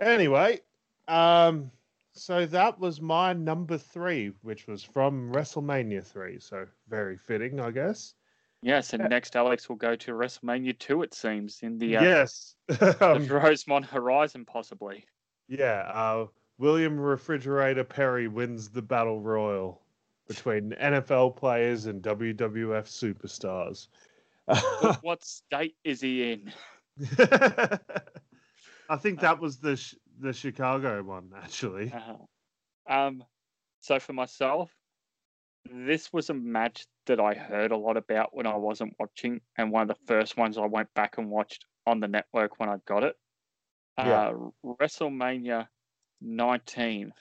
Anyway, 0.01 0.59
um, 1.07 1.71
so 2.17 2.45
that 2.47 2.79
was 2.79 2.99
my 3.01 3.33
number 3.33 3.77
three, 3.77 4.31
which 4.41 4.67
was 4.67 4.83
from 4.83 5.31
WrestleMania 5.31 6.03
three. 6.05 6.39
So 6.39 6.65
very 6.89 7.15
fitting, 7.17 7.59
I 7.59 7.71
guess. 7.71 8.13
Yes, 8.61 8.93
and 8.93 9.01
Yeah. 9.03 9.07
next 9.09 9.35
Alex 9.35 9.69
will 9.69 9.75
go 9.75 9.95
to 9.95 10.11
WrestleMania 10.13 10.77
two. 10.79 11.03
It 11.03 11.13
seems 11.13 11.59
in 11.61 11.77
the 11.77 11.97
uh, 11.97 12.03
Yes. 12.03 12.55
the 12.67 12.97
um, 13.05 13.27
Rosemont 13.27 13.85
Horizon, 13.85 14.45
possibly. 14.45 15.05
yeah. 15.47 15.89
Uh, 15.93 16.25
William 16.59 16.99
Refrigerator 16.99 17.83
Perry 17.83 18.27
wins 18.27 18.69
the 18.69 18.81
battle 18.81 19.21
royal 19.21 19.81
between 20.27 20.71
NFL 20.81 21.35
players 21.37 21.85
and 21.85 22.01
WWF 22.01 22.87
superstars. 22.87 23.87
What, 24.45 24.97
what 25.03 25.23
state 25.23 25.75
is 25.83 26.01
he 26.01 26.31
in? 26.31 26.51
I 28.89 28.95
think 28.97 29.19
that 29.19 29.39
was 29.39 29.57
the 29.57 29.75
sh- 29.75 29.95
the 30.19 30.33
Chicago 30.33 31.03
one 31.03 31.31
actually. 31.35 31.91
Uh-huh. 31.93 32.15
Um, 32.93 33.23
so 33.81 33.99
for 33.99 34.13
myself, 34.13 34.71
this 35.71 36.11
was 36.13 36.29
a 36.29 36.33
match 36.33 36.85
that 37.07 37.19
I 37.19 37.33
heard 37.33 37.71
a 37.71 37.77
lot 37.77 37.97
about 37.97 38.35
when 38.35 38.47
I 38.47 38.55
wasn't 38.55 38.95
watching, 38.99 39.41
and 39.57 39.71
one 39.71 39.83
of 39.83 39.87
the 39.89 40.05
first 40.05 40.37
ones 40.37 40.57
I 40.57 40.65
went 40.65 40.93
back 40.93 41.17
and 41.17 41.29
watched 41.29 41.65
on 41.85 41.99
the 41.99 42.07
network 42.07 42.59
when 42.59 42.69
I 42.69 42.77
got 42.87 43.03
it. 43.03 43.15
Yeah. 43.97 44.29
Uh, 44.29 44.33
WrestleMania 44.65 45.67
19 46.21 47.11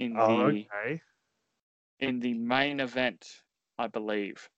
in 0.00 0.14
the 0.14 0.20
Oh, 0.20 0.40
okay. 0.46 1.02
in 2.00 2.20
the 2.20 2.34
main 2.34 2.80
event, 2.80 3.26
I 3.78 3.86
believe. 3.86 4.48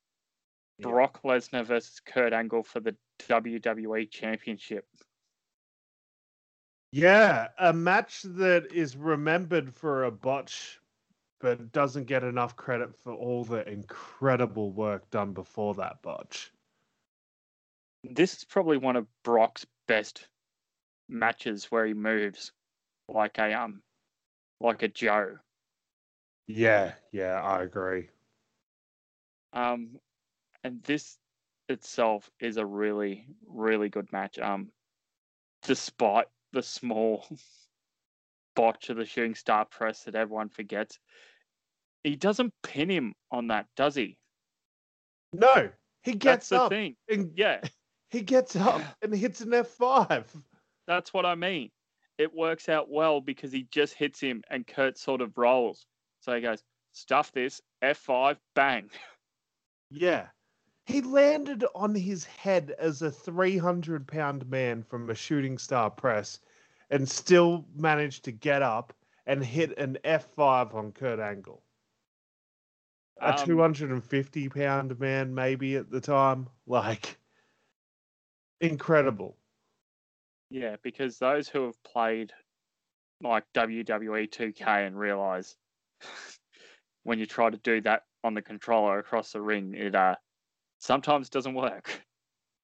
Yeah. 0.79 0.89
Brock 0.89 1.21
Lesnar 1.25 1.65
versus 1.65 2.01
Kurt 2.05 2.33
Angle 2.33 2.63
for 2.63 2.81
the 2.81 2.97
WWE 3.29 4.11
Championship. 4.11 4.87
Yeah, 6.93 7.49
a 7.59 7.73
match 7.73 8.23
that 8.23 8.71
is 8.73 8.97
remembered 8.97 9.75
for 9.75 10.05
a 10.05 10.13
botch, 10.13 10.81
but 11.41 11.73
doesn't 11.73 12.05
get 12.05 12.23
enough 12.23 12.57
credit 12.57 12.95
for 12.95 13.13
all 13.13 13.45
the 13.45 13.69
incredible 13.69 14.73
work 14.73 15.11
done 15.11 15.33
before 15.33 15.75
that 15.75 16.03
botch. 16.03 16.53
This 18.05 18.35
is 18.37 18.45
probably 18.45 18.77
one 18.79 18.97
of 18.97 19.09
Brock's 19.23 19.67
best 19.87 20.29
matches 21.09 21.71
where 21.71 21.87
he 21.87 21.95
moves 21.95 22.53
like 23.09 23.39
a 23.39 23.53
um 23.53 23.83
like 24.61 24.83
a 24.83 24.89
Joe. 24.89 25.39
Yeah, 26.47 26.95
yeah, 27.13 27.41
I 27.43 27.63
agree. 27.63 28.11
Um 29.53 30.01
and 30.65 30.83
this 30.83 31.19
itself 31.69 32.31
is 32.41 32.57
a 32.57 32.67
really, 32.67 33.29
really 33.47 33.89
good 33.89 34.13
match. 34.13 34.39
Um 34.39 34.73
despite 35.63 36.29
the 36.53 36.63
small 36.63 37.27
botch 38.57 38.91
of 38.91 38.97
the 38.97 39.05
shooting 39.05 39.35
star 39.35 39.65
press 39.65 40.05
that 40.05 40.15
everyone 40.15 40.49
forgets. 40.49 40.99
He 42.05 42.17
doesn't 42.17 42.53
pin 42.63 42.91
him 42.91 43.15
on 43.31 43.49
that, 43.49 43.67
does 43.77 43.95
he? 43.95 44.19
No, 45.33 45.71
he 46.03 46.13
gets 46.13 46.25
That's 46.25 46.25
gets 46.25 46.49
the 46.49 46.61
up 46.63 46.71
thing. 46.71 46.97
and 47.09 47.31
Yeah. 47.35 47.61
he 48.11 48.21
gets 48.23 48.57
up 48.57 48.83
and 49.01 49.15
hits 49.15 49.41
an 49.41 49.55
F 49.55 49.69
five. 49.69 50.31
That's 50.87 51.15
what 51.15 51.25
I 51.25 51.35
mean. 51.35 51.71
It 52.19 52.35
works 52.35 52.69
out 52.69 52.91
well 52.91 53.21
because 53.21 53.53
he 53.53 53.67
just 53.71 53.95
hits 53.95 54.21
him 54.21 54.43
and 54.51 54.67
Kurt 54.67 54.99
sort 54.99 55.21
of 55.21 55.39
rolls. 55.39 55.87
So 56.21 56.35
he 56.35 56.41
goes, 56.41 56.63
stuff 56.93 57.33
this, 57.33 57.61
F5, 57.83 58.37
bang. 58.55 58.91
Yeah. 59.95 60.29
He 60.85 61.01
landed 61.01 61.65
on 61.75 61.95
his 61.95 62.25
head 62.25 62.75
as 62.79 63.03
a 63.03 63.11
300 63.11 64.07
pound 64.07 64.49
man 64.49 64.83
from 64.83 65.11
a 65.11 65.15
shooting 65.15 65.59
star 65.59 65.91
press 65.91 66.41
and 66.91 67.09
still 67.09 67.65
managed 67.75 68.25
to 68.25 68.33
get 68.33 68.63
up 68.63 68.93
and 69.27 69.45
hit 69.45 69.79
an 69.79 69.99
F5 70.05 70.75
on 70.75 70.93
Kurt 70.93 71.21
Angle. 71.21 71.63
A 73.21 73.31
Um, 73.31 73.47
250 73.47 74.49
pound 74.49 74.99
man, 74.99 75.35
maybe 75.35 75.77
at 75.77 75.91
the 75.91 76.01
time. 76.01 76.49
Like, 76.67 77.19
incredible. 78.61 79.37
Yeah, 80.51 80.77
because 80.83 81.19
those 81.19 81.49
who 81.49 81.67
have 81.67 81.83
played 81.85 82.33
like 83.23 83.45
WWE 83.55 84.29
2K 84.29 84.87
and 84.87 84.99
realize 84.99 85.57
when 87.05 87.21
you 87.21 87.27
try 87.27 87.49
to 87.49 87.57
do 87.59 87.81
that 87.83 88.03
on 88.25 88.35
the 88.35 88.43
controller 88.43 88.99
across 88.99 89.33
the 89.33 89.41
ring, 89.41 89.75
it 89.75 89.95
uh 89.95 90.17
sometimes 90.83 91.31
doesn't 91.31 91.55
work. 91.55 92.03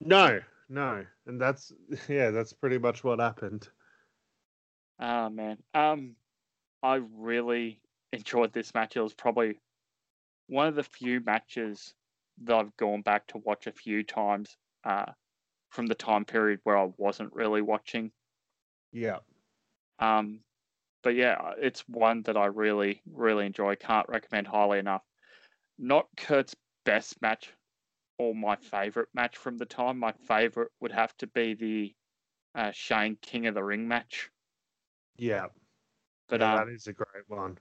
No, 0.00 0.38
no. 0.68 1.04
And 1.26 1.40
that's, 1.40 1.72
yeah, 2.08 2.30
that's 2.30 2.52
pretty 2.52 2.78
much 2.78 3.02
what 3.02 3.18
happened. 3.18 3.68
Ah 5.00 5.28
man. 5.28 5.58
Um 5.74 6.14
I 6.80 7.00
really 7.16 7.80
enjoyed 8.12 8.52
this 8.52 8.72
match. 8.74 8.96
It 8.96 9.00
was 9.00 9.12
probably 9.12 9.58
one 10.46 10.68
of 10.68 10.76
the 10.76 10.84
few 10.84 11.20
matches 11.20 11.94
that 12.44 12.54
I've 12.54 12.76
gone 12.76 13.02
back 13.02 13.26
to 13.28 13.38
watch 13.38 13.66
a 13.66 13.72
few 13.72 14.04
times 14.04 14.56
uh, 14.84 15.06
from 15.70 15.86
the 15.86 15.96
time 15.96 16.24
period 16.24 16.60
where 16.62 16.78
I 16.78 16.88
wasn't 16.96 17.34
really 17.34 17.60
watching. 17.60 18.12
Yeah. 18.92 19.18
Um, 19.98 20.38
but 21.02 21.16
yeah, 21.16 21.54
it's 21.58 21.88
one 21.88 22.22
that 22.22 22.36
I 22.36 22.46
really, 22.46 23.02
really 23.12 23.46
enjoy. 23.46 23.74
Can't 23.74 24.08
recommend 24.08 24.46
highly 24.46 24.78
enough. 24.78 25.02
Not 25.76 26.06
Kurt's 26.16 26.54
best 26.84 27.20
match 27.20 27.52
or 28.18 28.34
my 28.34 28.56
favorite 28.56 29.08
match 29.14 29.36
from 29.36 29.56
the 29.58 29.66
time. 29.66 29.98
My 29.98 30.12
favorite 30.12 30.70
would 30.80 30.92
have 30.92 31.16
to 31.18 31.26
be 31.28 31.54
the 31.54 31.94
uh, 32.54 32.72
Shane 32.72 33.16
King 33.22 33.46
of 33.46 33.54
the 33.54 33.62
Ring 33.64 33.86
match. 33.88 34.30
Yeah. 35.16 35.46
But 36.28 36.40
yeah, 36.40 36.54
um, 36.54 36.66
that 36.68 36.72
is 36.74 36.86
a 36.86 36.92
great 36.92 37.24
one. 37.28 37.58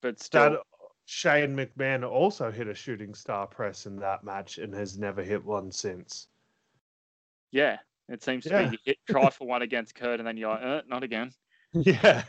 but 0.00 0.20
still, 0.20 0.50
That 0.50 0.60
Shane 1.06 1.56
McMahon 1.56 2.08
also 2.08 2.50
hit 2.50 2.68
a 2.68 2.74
shooting 2.74 3.14
star 3.14 3.46
press 3.46 3.86
in 3.86 3.96
that 3.96 4.24
match 4.24 4.58
and 4.58 4.72
has 4.74 4.98
never 4.98 5.22
hit 5.22 5.44
one 5.44 5.70
since. 5.72 6.28
yeah, 7.50 7.78
it 8.08 8.22
seems 8.22 8.46
to 8.46 8.50
Yeah. 8.50 8.62
be 8.64 8.72
you 8.72 8.78
hit 8.84 8.98
try 9.08 9.28
for 9.30 9.46
one 9.46 9.62
against 9.62 9.94
Kurt, 9.94 10.20
and 10.20 10.26
then 10.26 10.36
you're 10.36 10.50
like, 10.50 10.62
uh, 10.62 10.82
not 10.86 11.02
again. 11.02 11.32
Yeah. 11.72 12.24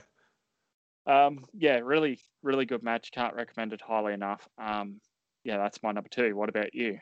Um, 1.06 1.46
yeah, 1.54 1.80
really, 1.80 2.20
really 2.44 2.66
good 2.66 2.84
match. 2.84 3.12
Can't 3.12 3.34
recommend 3.36 3.74
it 3.74 3.82
highly 3.82 4.14
enough. 4.14 4.48
Um, 4.58 5.02
yeah, 5.44 5.58
that's 5.58 5.82
my 5.82 5.92
number 5.92 6.10
two. 6.10 6.36
What 6.36 6.50
about 6.50 6.76
you? 6.76 7.00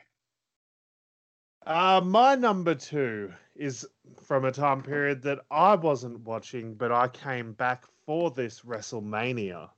Uh, 1.65 2.01
my 2.03 2.35
number 2.35 2.73
two 2.73 3.33
is 3.55 3.85
from 4.23 4.45
a 4.45 4.51
time 4.51 4.81
period 4.81 5.21
that 5.23 5.39
I 5.51 5.75
wasn't 5.75 6.21
watching, 6.21 6.75
but 6.75 6.91
I 6.91 7.09
came 7.09 7.53
back 7.53 7.85
for 8.05 8.31
this 8.31 8.61
WrestleMania 8.61 9.69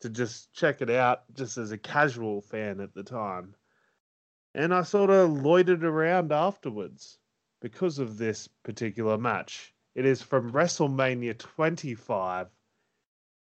to 0.00 0.10
just 0.10 0.52
check 0.52 0.82
it 0.82 0.90
out, 0.90 1.22
just 1.34 1.56
as 1.56 1.72
a 1.72 1.78
casual 1.78 2.42
fan 2.42 2.80
at 2.80 2.94
the 2.94 3.02
time. 3.02 3.54
And 4.54 4.74
I 4.74 4.82
sort 4.82 5.10
of 5.10 5.30
loitered 5.30 5.84
around 5.84 6.32
afterwards 6.32 7.18
because 7.60 7.98
of 7.98 8.18
this 8.18 8.48
particular 8.48 9.16
match. 9.16 9.74
It 9.94 10.04
is 10.04 10.22
from 10.22 10.52
WrestleMania 10.52 11.38
25 11.38 12.48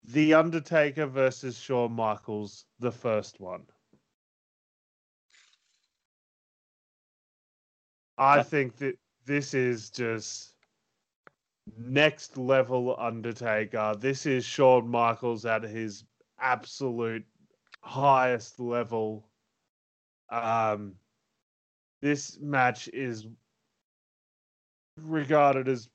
The 0.04 0.34
Undertaker 0.34 1.06
versus 1.06 1.58
Shawn 1.58 1.92
Michaels, 1.92 2.64
the 2.78 2.92
first 2.92 3.40
one. 3.40 3.66
I 8.18 8.42
think 8.42 8.76
that 8.78 8.98
this 9.26 9.54
is 9.54 9.90
just 9.90 10.54
next 11.76 12.36
level 12.36 12.96
Undertaker. 12.98 13.94
This 13.98 14.26
is 14.26 14.44
Shawn 14.44 14.88
Michaels 14.88 15.44
at 15.44 15.62
his 15.62 16.04
absolute 16.40 17.24
highest 17.82 18.58
level. 18.58 19.28
Um, 20.30 20.94
this 22.00 22.38
match 22.40 22.88
is 22.92 23.26
regarded 24.96 25.68
as 25.68 25.88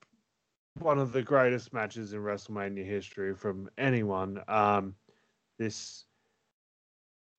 one 0.80 1.00
of 1.00 1.12
the 1.12 1.22
greatest 1.22 1.74
matches 1.74 2.14
in 2.14 2.20
WrestleMania 2.20 2.86
history 2.86 3.36
from 3.36 3.70
anyone. 3.78 4.42
Um, 4.48 4.96
this 5.60 6.06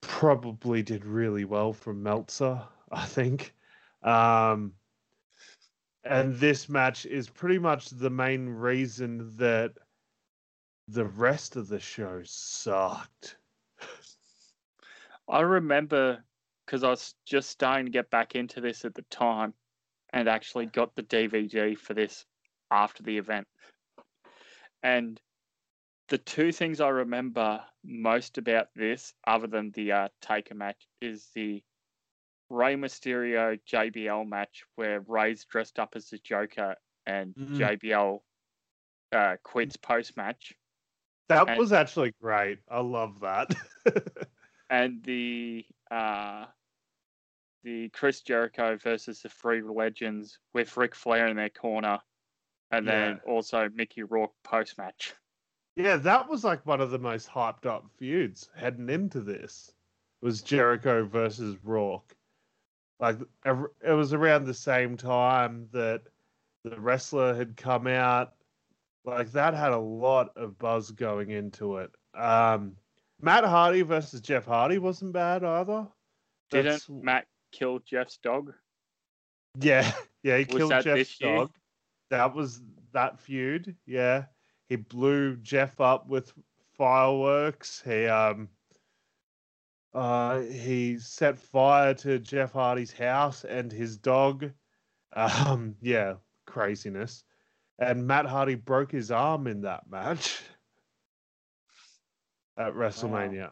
probably 0.01 0.83
did 0.83 1.05
really 1.05 1.45
well 1.45 1.73
from 1.73 2.03
Meltzer, 2.03 2.63
I 2.93 3.07
think. 3.07 3.55
Um, 4.05 4.73
and 6.05 6.35
this 6.35 6.69
match 6.69 7.07
is 7.07 7.29
pretty 7.29 7.59
much 7.59 7.89
the 7.89 8.11
main 8.11 8.49
reason 8.49 9.35
that 9.39 9.73
the 10.89 11.07
rest 11.07 11.57
of 11.57 11.69
the 11.69 11.81
show 11.81 12.21
sucked. 12.25 13.37
I 15.29 15.41
remember 15.41 16.23
because 16.67 16.85
I 16.85 16.91
was 16.91 17.15
just 17.25 17.51
starting 17.51 17.87
to 17.87 17.93
get 17.93 18.11
back 18.11 18.35
into 18.35 18.61
this 18.61 18.85
at 18.85 18.95
the 18.95 19.05
time 19.11 19.55
and 20.13 20.29
actually 20.29 20.67
got 20.67 20.95
the 20.95 21.03
DVD 21.03 21.77
for 21.77 21.95
this 21.95 22.25
after 22.71 23.03
the 23.03 23.19
event. 23.19 23.47
And 24.83 25.21
the 26.09 26.19
two 26.19 26.53
things 26.53 26.81
I 26.81 26.89
remember 26.89 27.63
most 27.83 28.39
about 28.39 28.69
this, 28.77 29.15
other 29.27 29.47
than 29.47 29.71
the 29.71 29.93
uh, 29.93 30.09
Taker 30.21 30.55
match, 30.55 30.87
is 31.01 31.29
the 31.35 31.63
Rey 32.51 32.77
Mysterio 32.77 33.59
JBL 33.67 34.29
match 34.29 34.65
where 34.77 35.01
Rey's 35.01 35.45
dressed 35.45 35.79
up 35.79 35.95
as 35.97 36.11
the 36.11 36.19
Joker 36.19 36.75
and 37.07 37.35
Mhm. 37.35 37.57
JBL 37.59 38.23
uh, 39.13 39.37
quits 39.43 39.77
post 39.77 40.17
match. 40.17 40.53
That 41.29 41.49
And- 41.49 41.59
was 41.59 41.73
actually 41.73 42.13
great. 42.21 42.59
I 42.69 42.81
love 42.81 43.21
that. 43.21 43.51
and 44.71 45.03
the 45.05 45.65
uh, 45.91 46.47
the 47.63 47.89
Chris 47.91 48.21
Jericho 48.21 48.77
versus 48.77 49.23
the 49.23 49.29
Free 49.29 49.63
Legends 49.63 50.39
with 50.53 50.77
Ric 50.77 50.95
Flair 50.95 51.29
in 51.29 51.37
their 51.37 51.49
corner, 51.51 51.99
and 52.71 52.87
then 52.87 53.21
also 53.27 53.69
Mickey 53.71 54.03
Rourke 54.03 54.35
post 54.43 54.77
match. 54.77 55.15
yeah, 55.77 55.97
that 55.97 56.29
was 56.29 56.45
like 56.45 56.67
one 56.67 56.81
of 56.81 56.91
the 56.91 56.99
most 56.99 57.29
hyped 57.31 57.65
up 57.67 57.89
feuds 57.97 58.51
heading 58.55 58.89
into 58.91 59.21
this. 59.21 59.73
Was 60.21 60.43
Jericho 60.43 61.05
versus 61.07 61.57
Rourke. 61.65 62.15
Like 63.01 63.19
it 63.45 63.93
was 63.93 64.13
around 64.13 64.45
the 64.45 64.55
same 64.55 64.97
time 64.97 65.69
that 65.73 66.03
the 66.65 66.81
wrestler 66.81 67.35
had 67.35 67.57
come 67.57 67.87
out. 67.87 68.35
Like 69.05 69.33
that 69.33 69.55
had 69.55 69.73
a 69.73 69.79
lot 69.79 70.31
of 70.37 70.59
buzz 70.59 70.91
going 70.91 71.31
into 71.31 71.79
it. 71.79 71.91
Um, 72.15 72.77
Matt 73.21 73.45
Hardy 73.45 73.83
versus 73.83 74.21
Jeff 74.21 74.47
Hardy 74.47 74.79
wasn't 74.79 75.13
bad 75.13 75.45
either. 75.45 75.87
Didn't 76.51 76.89
Matt 76.89 77.27
kill 77.53 77.81
Jeff's 77.81 78.17
dog? 78.19 78.53
Yeah, 79.59 79.91
yeah, 80.23 80.39
he 80.39 80.45
Was 80.45 80.57
killed 80.57 80.85
Jeff's 80.85 81.19
dog. 81.19 81.51
That 82.11 82.35
was 82.35 82.63
that 82.93 83.21
feud. 83.21 83.77
Yeah, 83.87 84.25
he 84.69 84.77
blew 84.77 85.37
Jeff 85.37 85.81
up 85.81 86.09
with 86.09 86.33
fireworks. 86.77 87.83
He 87.85 88.07
um, 88.07 88.49
uh, 89.95 90.41
he 90.41 90.99
set 90.99 91.39
fire 91.39 91.95
to 91.95 92.19
Jeff 92.19 92.53
Hardy's 92.53 92.93
house 92.93 93.45
and 93.45 93.71
his 93.71 93.97
dog. 93.97 94.51
Um, 95.13 95.77
yeah, 95.81 96.15
craziness. 96.47 97.23
And 97.79 98.07
Matt 98.07 98.27
Hardy 98.27 98.57
broke 98.57 98.91
his 98.91 99.11
arm 99.11 99.47
in 99.47 99.61
that 99.63 99.89
match 99.89 100.43
at 102.57 102.75
WrestleMania. 102.75 103.51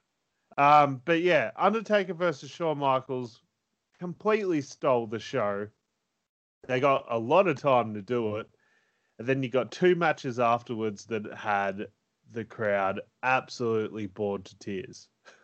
Um, 0.58 1.00
but 1.04 1.22
yeah, 1.22 1.52
Undertaker 1.56 2.14
versus 2.14 2.50
Shawn 2.50 2.78
Michaels 2.78 3.40
completely 3.98 4.60
stole 4.60 5.06
the 5.06 5.18
show. 5.18 5.68
They 6.66 6.80
got 6.80 7.06
a 7.08 7.18
lot 7.18 7.46
of 7.46 7.60
time 7.60 7.94
to 7.94 8.02
do 8.02 8.36
it. 8.36 8.48
And 9.18 9.28
then 9.28 9.42
you 9.42 9.48
got 9.48 9.70
two 9.70 9.94
matches 9.94 10.40
afterwards 10.40 11.06
that 11.06 11.32
had 11.34 11.86
the 12.32 12.44
crowd 12.44 13.00
absolutely 13.22 14.06
bored 14.06 14.44
to 14.46 14.58
tears. 14.58 15.08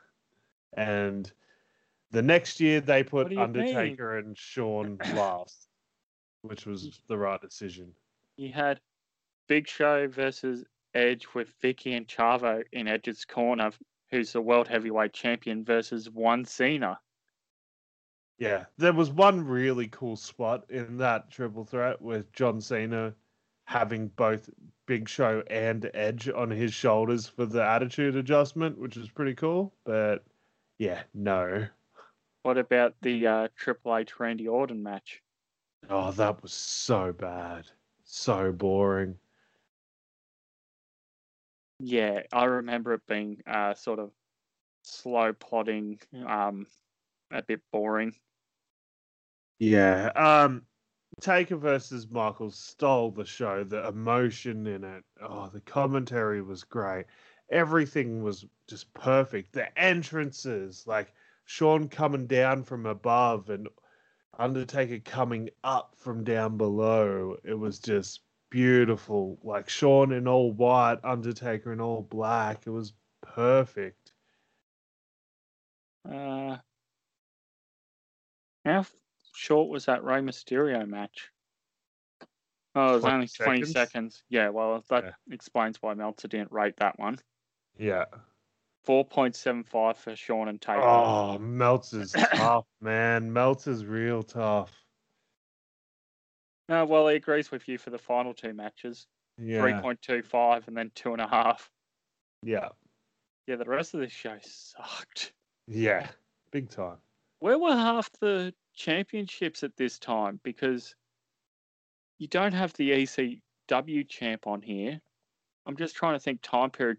And 0.77 1.31
the 2.11 2.23
next 2.23 2.61
year 2.61 2.81
they 2.81 3.03
put 3.03 3.31
you 3.31 3.39
mean? 3.39 3.45
Undertaker 3.45 4.19
and 4.19 4.37
Shawn 4.37 4.99
last, 5.15 5.69
which 6.43 6.67
was 6.67 7.01
the 7.09 7.19
right 7.19 7.41
decision. 7.41 7.93
You 8.37 8.53
had 8.53 8.81
Big 9.49 9.67
Show 9.69 10.09
versus 10.09 10.65
Edge 10.95 11.27
with 11.35 11.59
Vickie 11.61 11.97
and 11.97 12.07
Chavo 12.07 12.63
in 12.73 12.89
Edge's 12.89 13.25
corner, 13.25 13.71
who's 14.11 14.33
the 14.33 14.41
world 14.41 14.69
heavyweight 14.69 15.13
champion, 15.13 15.65
versus 15.65 16.11
one 16.11 16.45
Cena. 16.45 16.99
Yeah, 18.39 18.67
there 18.77 18.93
was 18.93 19.11
one 19.11 19.45
really 19.45 19.89
cool 19.89 20.17
spot 20.17 20.71
in 20.71 20.99
that 20.99 21.31
triple 21.31 21.65
threat 21.65 22.01
with 22.01 22.33
John 22.33 22.61
Cena 22.61 23.15
having 23.65 24.09
both 24.09 24.49
Big 24.87 25.09
Show 25.09 25.43
and 25.51 25.91
Edge 25.93 26.29
on 26.29 26.51
his 26.51 26.73
shoulders 26.73 27.27
for 27.27 27.45
the 27.45 27.63
attitude 27.63 28.17
adjustment, 28.17 28.79
which 28.79 28.97
was 28.97 29.11
pretty 29.11 29.35
cool. 29.35 29.75
But 29.85 30.25
yeah, 30.79 31.03
no. 31.15 31.67
What 32.43 32.59
about 32.59 32.95
the 33.03 33.27
uh, 33.27 33.49
Triple 33.57 33.97
H 33.97 34.19
Randy 34.19 34.49
Orton 34.49 34.83
match? 34.83 35.23
Oh, 35.91 36.13
that 36.13 36.43
was 36.43 36.53
so 36.53 37.13
bad. 37.13 37.67
So 38.05 38.53
boring. 38.53 39.17
Yeah, 41.81 42.23
I 42.33 42.45
remember 42.45 42.95
it 42.95 43.07
being 43.07 43.43
uh, 43.47 43.75
sort 43.75 43.99
of 43.99 44.11
slow 44.83 45.33
plodding, 45.33 46.01
um, 46.27 46.67
a 47.31 47.43
bit 47.43 47.61
boring. 47.73 48.15
Yeah. 49.59 50.11
Um 50.15 50.63
Taker 51.21 51.57
versus 51.57 52.09
Michaels 52.09 52.57
stole 52.57 53.11
the 53.11 53.25
show. 53.25 53.65
The 53.65 53.89
emotion 53.89 54.67
in 54.67 54.85
it. 54.85 55.05
Oh, 55.21 55.49
the 55.53 55.61
commentary 55.61 56.43
was 56.43 56.63
great. 56.63 57.07
Everything 57.51 58.23
was 58.23 58.47
just 58.67 58.93
perfect. 58.95 59.53
The 59.53 59.77
entrances, 59.79 60.87
like 60.87 61.13
Shawn 61.45 61.89
coming 61.89 62.27
down 62.27 62.63
from 62.65 62.87
above 62.87 63.51
and 63.51 63.69
Undertaker 64.39 64.99
coming 65.01 65.51
up 65.65 65.95
from 65.97 66.25
down 66.25 66.57
below. 66.57 67.37
It 67.45 67.55
was 67.55 67.79
just 67.79 68.21
beautiful. 68.51 69.39
Like 69.43 69.69
Shawn 69.69 70.13
in 70.13 70.29
all 70.29 70.53
white, 70.53 71.01
Undertaker 71.05 71.73
in 71.73 71.81
all 71.81 72.03
black. 72.03 72.67
It 72.67 72.71
was 72.71 72.93
perfect. 73.21 74.13
Uh, 76.05 76.59
How 78.65 78.85
short 79.35 79.69
was 79.71 79.87
that 79.87 80.05
Rey 80.05 80.21
Mysterio 80.21 80.87
match? 80.87 81.31
Oh, 82.75 82.91
it 82.91 82.95
was 82.95 83.03
20 83.03 83.15
only 83.15 83.27
20 83.27 83.63
seconds? 83.63 83.73
seconds. 83.73 84.23
Yeah, 84.29 84.51
well, 84.51 84.85
that 84.91 85.05
Yeah. 85.05 85.13
explains 85.31 85.83
why 85.83 85.95
Meltzer 85.95 86.29
didn't 86.29 86.53
rate 86.53 86.77
that 86.77 86.99
one. 86.99 87.19
Yeah. 87.79 88.05
4.75 88.87 89.97
for 89.97 90.17
Shawn 90.17 90.49
and 90.49 90.61
Taker. 90.61 90.81
Oh, 90.81 91.39
Melts 91.39 91.93
is 91.93 92.13
tough, 92.35 92.67
man. 92.81 93.33
Melts 93.33 93.67
is 93.67 93.85
real 93.85 94.23
tough. 94.23 94.73
No, 96.69 96.85
well, 96.85 97.09
he 97.09 97.17
agrees 97.17 97.51
with 97.51 97.69
you 97.69 97.79
for 97.79 97.91
the 97.91 97.99
final 97.99 98.35
two 98.35 98.53
matches. 98.53 99.07
Yeah. 99.39 99.61
3.25 99.61 100.69
and 100.69 100.77
then 100.77 100.91
two 100.95 101.13
and 101.13 101.21
a 101.21 101.29
half. 101.29 101.71
Yeah. 102.43 102.69
Yeah, 103.47 103.57
the 103.57 103.65
rest 103.65 103.95
of 103.95 104.01
this 104.01 104.13
show 104.13 104.37
sucked. 104.43 105.33
Yeah. 105.67 106.09
Big 106.51 106.71
time. 106.71 106.97
Where 107.41 107.59
were 107.59 107.73
half 107.73 108.11
the 108.21 108.53
championships 108.75 109.63
at 109.63 109.77
this 109.77 109.99
time? 109.99 110.41
Because 110.43 110.95
you 112.19 112.27
don't 112.27 112.53
have 112.53 112.73
the 112.75 112.91
ECW 112.91 114.09
champ 114.09 114.47
on 114.47 114.61
here. 114.61 115.01
I'm 115.67 115.77
just 115.77 115.95
trying 115.95 116.15
to 116.15 116.21
think 116.21 116.41
time 116.43 116.71
period 116.71 116.99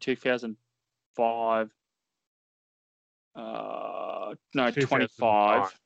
2005. 1.20 1.70
Uh, 3.36 4.36
no, 4.54 4.72
25. 4.72 5.80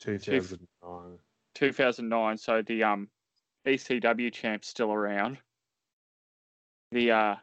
2009. 0.00 1.18
2009. 1.54 2.38
So 2.38 2.62
the 2.62 2.82
um 2.84 3.08
ECW 3.66 4.32
champ's 4.32 4.68
still 4.68 4.92
around. 4.92 5.38
The 6.92 7.10
uh 7.10 7.34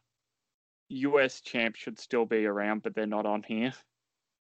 US 0.89 1.41
champ 1.41 1.76
should 1.76 1.99
still 1.99 2.26
be 2.26 2.45
around, 2.45 2.84
but 2.84 2.95
they're 2.95 3.05
not 3.05 3.26
on 3.26 3.43
here. 3.43 3.74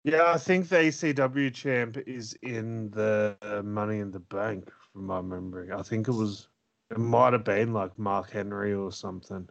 Yeah, 0.05 0.33
I 0.33 0.39
think 0.39 0.69
the 0.69 0.77
ECW 0.77 1.55
champ 1.55 1.97
is 2.07 2.37
in 2.43 2.91
the 2.91 3.37
uh, 3.41 3.63
Money 3.63 4.01
in 4.01 4.11
the 4.11 4.19
Bank, 4.19 4.69
from 4.93 5.07
my 5.07 5.21
memory. 5.21 5.71
I 5.71 5.83
think 5.83 6.09
it 6.09 6.13
was, 6.13 6.49
it 6.91 6.99
might 6.99 7.35
have 7.35 7.45
been 7.45 7.73
like 7.73 7.97
Mark 7.97 8.31
Henry 8.31 8.75
or 8.75 8.91
something, 8.91 9.49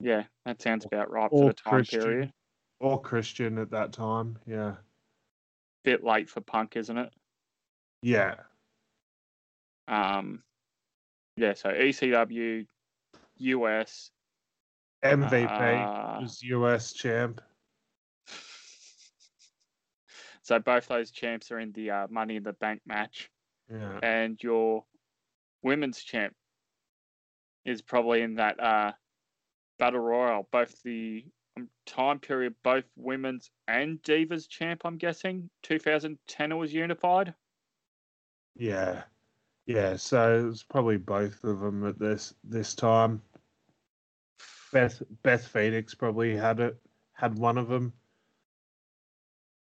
Yeah, 0.00 0.24
that 0.46 0.62
sounds 0.62 0.84
about 0.86 1.10
right 1.10 1.28
Or 1.30 1.42
for 1.42 1.46
the 1.48 1.52
time 1.54 1.72
Christian. 1.74 2.00
period. 2.00 2.32
or 2.80 3.00
Christian 3.00 3.58
at 3.58 3.70
that 3.70 3.92
time. 3.92 4.38
Yeah. 4.46 4.76
Bit 5.84 6.02
late 6.02 6.28
for 6.30 6.40
Punk, 6.40 6.76
isn't 6.76 6.96
it? 6.96 7.12
Yeah. 8.02 8.36
Um, 9.88 10.42
yeah. 11.36 11.52
So 11.54 11.68
ECW, 11.70 12.66
US, 13.36 14.10
MVP 15.04 15.46
uh, 15.50 16.20
was 16.20 16.42
US 16.42 16.92
champ. 16.94 17.40
so 20.42 20.58
both 20.58 20.88
those 20.88 21.10
champs 21.10 21.50
are 21.50 21.58
in 21.58 21.72
the 21.72 21.90
uh, 21.90 22.06
Money 22.10 22.36
in 22.36 22.42
the 22.42 22.52
Bank 22.54 22.80
match, 22.86 23.30
Yeah. 23.70 23.98
and 24.02 24.42
your 24.42 24.84
women's 25.62 26.02
champ 26.02 26.34
is 27.66 27.82
probably 27.82 28.22
in 28.22 28.34
that 28.36 28.58
uh, 28.58 28.92
battle 29.80 30.00
royal. 30.00 30.46
Both 30.52 30.80
the 30.84 31.24
um, 31.56 31.68
time 31.86 32.20
period, 32.20 32.54
both 32.62 32.84
women's 32.94 33.50
and 33.66 34.00
divas 34.02 34.48
champ. 34.48 34.82
I'm 34.84 34.98
guessing 34.98 35.50
2010 35.64 36.52
it 36.52 36.54
was 36.54 36.72
unified. 36.72 37.34
Yeah. 38.54 39.02
Yeah. 39.66 39.96
So 39.96 40.38
it 40.38 40.44
was 40.44 40.62
probably 40.62 40.98
both 40.98 41.42
of 41.42 41.58
them 41.58 41.84
at 41.86 41.98
this 41.98 42.34
this 42.44 42.76
time. 42.76 43.20
Beth 44.72 45.02
Beth 45.24 45.44
Phoenix 45.46 45.94
probably 45.94 46.36
had 46.36 46.60
it 46.60 46.76
had 47.14 47.36
one 47.36 47.58
of 47.58 47.68
them. 47.68 47.92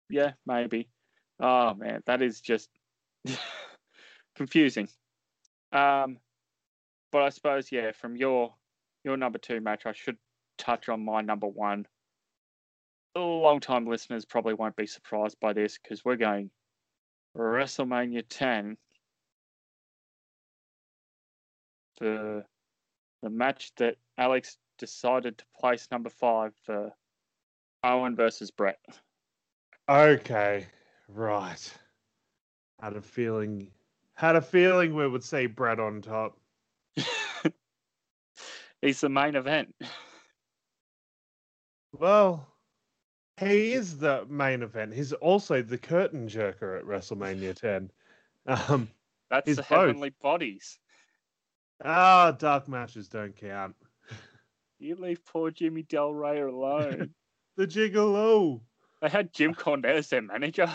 Yeah, 0.09 0.33
maybe. 0.45 0.89
Oh 1.39 1.73
man, 1.73 2.03
that 2.05 2.21
is 2.21 2.41
just 2.41 2.69
confusing. 4.35 4.89
Um, 5.71 6.17
but 7.11 7.23
I 7.23 7.29
suppose 7.29 7.71
yeah, 7.71 7.93
from 7.93 8.15
your 8.15 8.53
your 9.03 9.17
number 9.17 9.39
two 9.39 9.61
match, 9.61 9.85
I 9.85 9.93
should 9.93 10.17
touch 10.57 10.89
on 10.89 11.03
my 11.03 11.21
number 11.21 11.47
one. 11.47 11.85
Long 13.15 13.59
time 13.59 13.85
listeners 13.85 14.25
probably 14.25 14.53
won't 14.53 14.75
be 14.75 14.87
surprised 14.87 15.37
by 15.41 15.53
this 15.53 15.77
because 15.77 16.05
we're 16.05 16.15
going 16.15 16.49
WrestleMania 17.35 18.23
10. 18.29 18.77
The 21.99 22.45
the 23.21 23.29
match 23.29 23.71
that 23.77 23.97
Alex 24.17 24.57
decided 24.79 25.37
to 25.37 25.45
place 25.59 25.87
number 25.91 26.09
five 26.09 26.53
for 26.63 26.91
Owen 27.83 28.15
versus 28.15 28.49
Bret. 28.49 28.79
Okay, 29.87 30.65
right. 31.07 31.73
Had 32.81 32.95
a 32.95 33.01
feeling. 33.01 33.69
Had 34.15 34.35
a 34.35 34.41
feeling 34.41 34.95
we 34.95 35.07
would 35.07 35.23
see 35.23 35.45
Bret 35.45 35.79
on 35.79 36.01
top. 36.01 36.37
He's 38.81 39.01
the 39.01 39.09
main 39.09 39.35
event. 39.35 39.75
Well, 41.93 42.47
he 43.39 43.73
is 43.73 43.97
the 43.97 44.25
main 44.29 44.63
event. 44.63 44.93
He's 44.93 45.13
also 45.13 45.61
the 45.61 45.77
curtain 45.77 46.27
jerker 46.27 46.77
at 46.79 46.85
WrestleMania 46.85 47.55
10. 47.55 47.91
Um, 48.47 48.89
That's 49.29 49.47
the 49.49 49.55
both. 49.61 49.65
heavenly 49.67 50.13
bodies. 50.21 50.79
ah, 51.83 52.31
dark 52.31 52.67
matches 52.67 53.07
don't 53.07 53.35
count. 53.35 53.75
You 54.79 54.95
leave 54.95 55.23
poor 55.25 55.51
Jimmy 55.51 55.83
Del 55.83 56.13
Ray 56.13 56.41
alone. 56.41 57.11
The 57.57 57.67
Gigolo. 57.67 58.61
they 59.01 59.09
had 59.09 59.33
Jim 59.33 59.53
Cornette 59.53 59.97
as 59.97 60.07
their 60.07 60.21
manager. 60.21 60.69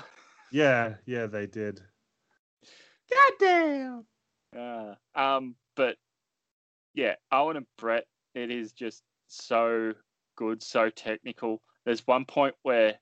Yeah, 0.52 0.96
yeah, 1.06 1.24
they 1.26 1.46
did. 1.46 1.80
Goddamn. 3.40 4.04
Uh, 4.56 4.94
um, 5.14 5.56
but 5.74 5.96
yeah, 6.96 7.14
Owen 7.30 7.58
and 7.58 7.66
Bret, 7.78 8.06
it 8.34 8.50
is 8.50 8.72
just 8.72 9.04
so 9.28 9.92
good, 10.36 10.62
so 10.62 10.90
technical. 10.90 11.62
There's 11.84 12.06
one 12.06 12.24
point 12.24 12.56
where 12.62 12.98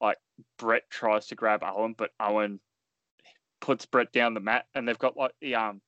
like 0.00 0.18
Bret 0.58 0.88
tries 0.90 1.26
to 1.28 1.34
grab 1.34 1.62
Owen, 1.64 1.94
but 1.98 2.12
Owen 2.20 2.60
puts 3.60 3.84
Bret 3.86 4.12
down 4.12 4.34
the 4.34 4.40
mat, 4.40 4.66
and 4.74 4.88
they've 4.88 4.98
got 4.98 5.16
like 5.16 5.32
the 5.40 5.56
um 5.56 5.82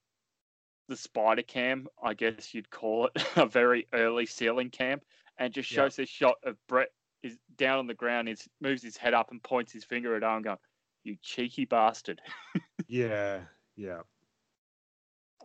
the 0.89 0.97
spider 0.97 1.43
cam, 1.43 1.89
I 2.03 2.15
guess 2.15 2.53
you'd 2.55 2.71
call 2.71 3.07
it, 3.07 3.25
a 3.37 3.47
very 3.47 3.87
early 3.95 4.27
ceiling 4.27 4.71
cam, 4.71 5.01
and 5.39 5.55
just 5.55 5.69
Yeah. 5.71 5.89
shows 5.89 5.97
this 5.97 6.11
shot 6.11 6.37
of 6.45 6.57
Bret 6.69 6.91
is 7.23 7.39
down 7.57 7.79
on 7.79 7.87
the 7.87 7.95
ground, 7.95 8.29
is 8.29 8.49
moves 8.61 8.83
his 8.83 8.97
head 8.97 9.15
up 9.15 9.31
and 9.31 9.43
points 9.43 9.73
his 9.73 9.85
finger 9.85 10.17
at 10.17 10.25
Owen, 10.25 10.43
going, 10.43 10.59
"You 11.05 11.17
cheeky 11.23 11.65
bastard." 11.67 12.21
Yeah, 12.87 13.47
yeah. 13.77 14.03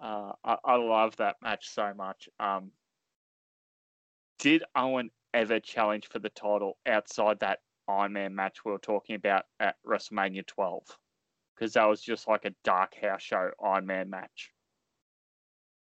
Uh, 0.01 0.31
I, 0.43 0.57
I 0.63 0.75
love 0.75 1.15
that 1.17 1.37
match 1.41 1.69
so 1.69 1.93
much. 1.95 2.29
Um, 2.39 2.71
did 4.39 4.63
Owen 4.75 5.11
ever 5.33 5.59
challenge 5.59 6.07
for 6.07 6.19
the 6.19 6.29
title 6.29 6.77
outside 6.85 7.39
that 7.41 7.59
Iron 7.87 8.13
Man 8.13 8.35
match 8.35 8.63
we 8.63 8.71
were 8.71 8.77
talking 8.77 9.15
about 9.15 9.45
at 9.59 9.75
WrestleMania 9.85 10.45
12? 10.45 10.83
Because 11.55 11.73
that 11.73 11.85
was 11.85 12.01
just 12.01 12.27
like 12.27 12.45
a 12.45 12.55
dark 12.63 12.95
house 12.95 13.21
show 13.21 13.51
Iron 13.63 13.85
Man 13.85 14.09
match. 14.09 14.53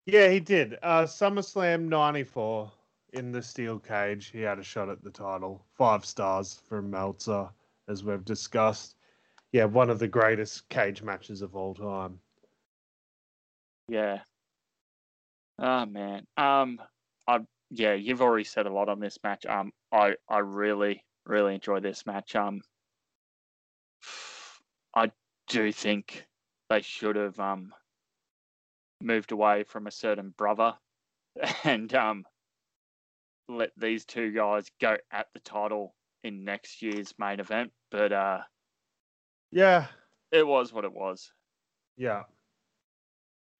Yeah, 0.07 0.29
he 0.29 0.41
did. 0.41 0.79
Uh, 0.83 1.03
SummerSlam 1.03 1.83
94 1.83 2.73
in 3.13 3.31
the 3.31 3.43
steel 3.43 3.79
cage. 3.79 4.31
He 4.31 4.41
had 4.41 4.59
a 4.59 4.63
shot 4.63 4.89
at 4.89 5.03
the 5.05 5.11
title. 5.11 5.65
Five 5.75 6.05
stars 6.05 6.61
from 6.69 6.91
Meltzer, 6.91 7.49
as 7.89 8.03
we've 8.03 8.25
discussed. 8.25 8.97
Yeah, 9.53 9.67
one 9.67 9.91
of 9.91 9.99
the 9.99 10.09
greatest 10.09 10.69
cage 10.69 11.03
matches 11.03 11.43
of 11.43 11.55
all 11.55 11.75
time. 11.75 12.19
Yeah. 13.89 14.23
Oh 15.59 15.87
man. 15.87 16.27
Um, 16.37 16.81
I 17.27 17.41
yeah, 17.71 17.95
you've 17.95 18.23
already 18.23 18.45
said 18.45 18.67
a 18.67 18.73
lot 18.73 18.89
on 18.89 19.01
this 19.01 19.19
match. 19.23 19.47
Um, 19.47 19.73
I 19.93 20.17
I 20.29 20.39
really 20.39 21.05
really 21.27 21.55
enjoy 21.55 21.81
this 21.81 22.07
match. 22.07 22.35
Um, 22.35 22.61
I 24.95 25.13
do 25.47 25.73
think 25.73 26.27
they 26.69 26.83
should 26.83 27.17
have 27.17 27.41
um 27.41 27.75
moved 29.01 29.33
away 29.33 29.65
from 29.65 29.87
a 29.87 29.91
certain 29.91 30.31
brother 30.31 30.79
and 31.65 31.95
um 31.95 32.25
let 33.49 33.73
these 33.77 34.05
two 34.05 34.33
guys 34.33 34.71
go 34.81 34.97
at 35.11 35.27
the 35.33 35.41
title 35.41 35.97
in 36.23 36.45
next 36.45 36.83
year's 36.83 37.15
main 37.19 37.41
event. 37.41 37.73
But 37.91 38.13
uh, 38.13 38.43
Yeah, 39.51 39.89
it 40.31 40.47
was 40.47 40.73
what 40.73 40.85
it 40.87 40.93
was. 40.93 41.33
yeah. 41.97 42.25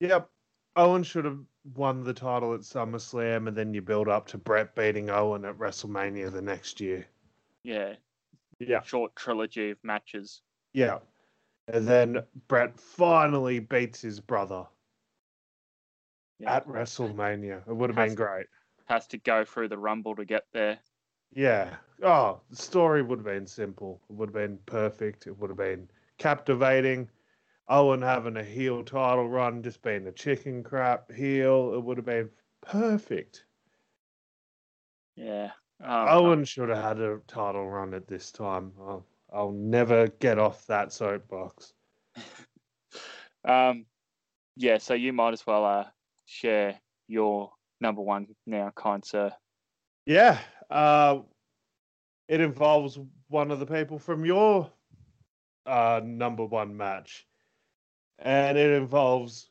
Yep. 0.01 0.29
Owen 0.77 1.03
should 1.03 1.25
have 1.25 1.39
won 1.75 2.05
the 2.05 2.15
title 2.15 2.55
at 2.55 2.61
SummerSlam, 2.61 3.49
and 3.49 3.57
then 3.57 3.75
you 3.75 3.83
build 3.83 4.09
up 4.09 4.27
to 4.29 4.39
Bret 4.39 4.75
beating 4.75 5.11
Owen 5.11 5.45
at 5.45 5.57
WrestleMania 5.59 6.31
the 6.33 6.43
next 6.43 6.81
year. 6.81 7.07
Yeah, 7.65 7.97
Yeah. 8.61 8.83
short 8.83 9.15
trilogy 9.17 9.71
of 9.71 9.83
matches. 9.83 10.43
Yeah. 10.73 11.01
And 11.67 11.87
then 11.87 12.25
Bret 12.47 12.79
finally 12.79 13.59
beats 13.59 14.01
his 14.01 14.21
brother 14.21 14.67
Yeah. 16.39 16.57
at 16.57 16.67
WrestleMania. 16.67 17.67
It 17.69 17.75
would 17.75 17.91
have 17.91 17.97
Has 17.97 18.11
been 18.11 18.17
great. 18.17 18.47
has 18.87 19.07
to 19.09 19.19
go 19.19 19.45
through 19.45 19.69
the 19.69 19.77
rumble 19.79 20.15
to 20.17 20.25
get 20.25 20.47
there. 20.53 20.79
Yeah. 21.33 21.77
Oh, 22.03 22.41
the 22.49 22.57
story 22.57 23.03
would 23.03 23.19
have 23.19 23.27
been 23.27 23.47
simple. 23.47 24.01
It 24.09 24.15
would 24.15 24.29
have 24.31 24.35
been 24.35 24.59
perfect. 24.65 25.27
It 25.27 25.37
would 25.39 25.51
have 25.51 25.59
been 25.59 25.91
captivating. 26.17 27.11
Owen 27.69 28.01
having 28.03 28.37
a 28.37 28.45
heel 28.45 28.83
title 28.83 29.29
run, 29.29 29.63
just 29.63 29.83
being 29.83 30.07
a 30.07 30.13
chicken 30.13 30.63
crap 30.63 31.13
heel, 31.13 31.75
it 31.75 31.83
would 31.83 31.99
have 31.99 32.07
been 32.07 32.31
perfect. 32.63 33.45
Yeah. 35.17 35.51
Um, 35.83 36.09
Owen 36.09 36.45
should 36.45 36.71
have 36.71 36.83
had 36.83 37.01
a 37.01 37.21
title 37.27 37.69
run 37.69 37.95
at 37.95 38.09
this 38.09 38.33
time. 38.33 38.73
I'll, 38.81 39.07
I'll 39.33 39.53
never 39.53 40.09
get 40.09 40.39
off 40.39 40.67
that 40.67 40.93
soapbox. 40.93 41.75
um, 43.45 43.85
yeah, 44.57 44.79
so 44.79 44.95
you 44.95 45.13
might 45.13 45.35
as 45.35 45.47
well 45.47 45.65
uh, 45.65 45.85
share 46.27 46.81
your 47.07 47.53
number 47.81 48.03
one 48.03 48.27
now, 48.47 48.73
kind 48.75 49.05
sir. 49.05 49.31
Yeah, 50.07 50.39
uh, 50.71 51.19
it 52.29 52.41
involves 52.41 52.99
one 53.29 53.51
of 53.51 53.61
the 53.61 53.67
people 53.67 53.99
from 53.99 54.25
your 54.25 54.71
uh, 55.67 56.01
number 56.03 56.45
one 56.45 56.77
match, 56.77 57.28
and 58.19 58.59
it 58.59 58.71
involves 58.71 59.51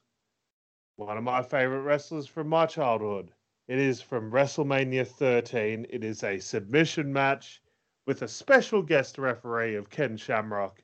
one 0.97 1.17
of 1.17 1.23
my 1.23 1.41
favorite 1.41 1.81
wrestlers 1.81 2.27
from 2.27 2.47
my 2.47 2.65
childhood. 2.65 3.31
It 3.67 3.79
is 3.79 4.01
from 4.01 4.31
WrestleMania 4.31 5.07
13. 5.07 5.87
It 5.89 6.03
is 6.03 6.23
a 6.23 6.39
submission 6.39 7.11
match 7.11 7.61
with 8.05 8.21
a 8.21 8.27
special 8.27 8.81
guest 8.81 9.17
referee 9.17 9.75
of 9.75 9.89
Ken 9.89 10.17
Shamrock. 10.17 10.81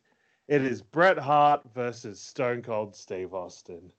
It 0.48 0.62
is 0.62 0.82
Bret 0.82 1.18
Hart 1.18 1.62
versus 1.74 2.20
Stone 2.20 2.64
Cold 2.64 2.96
Steve 2.96 3.34
Austin. 3.34 3.92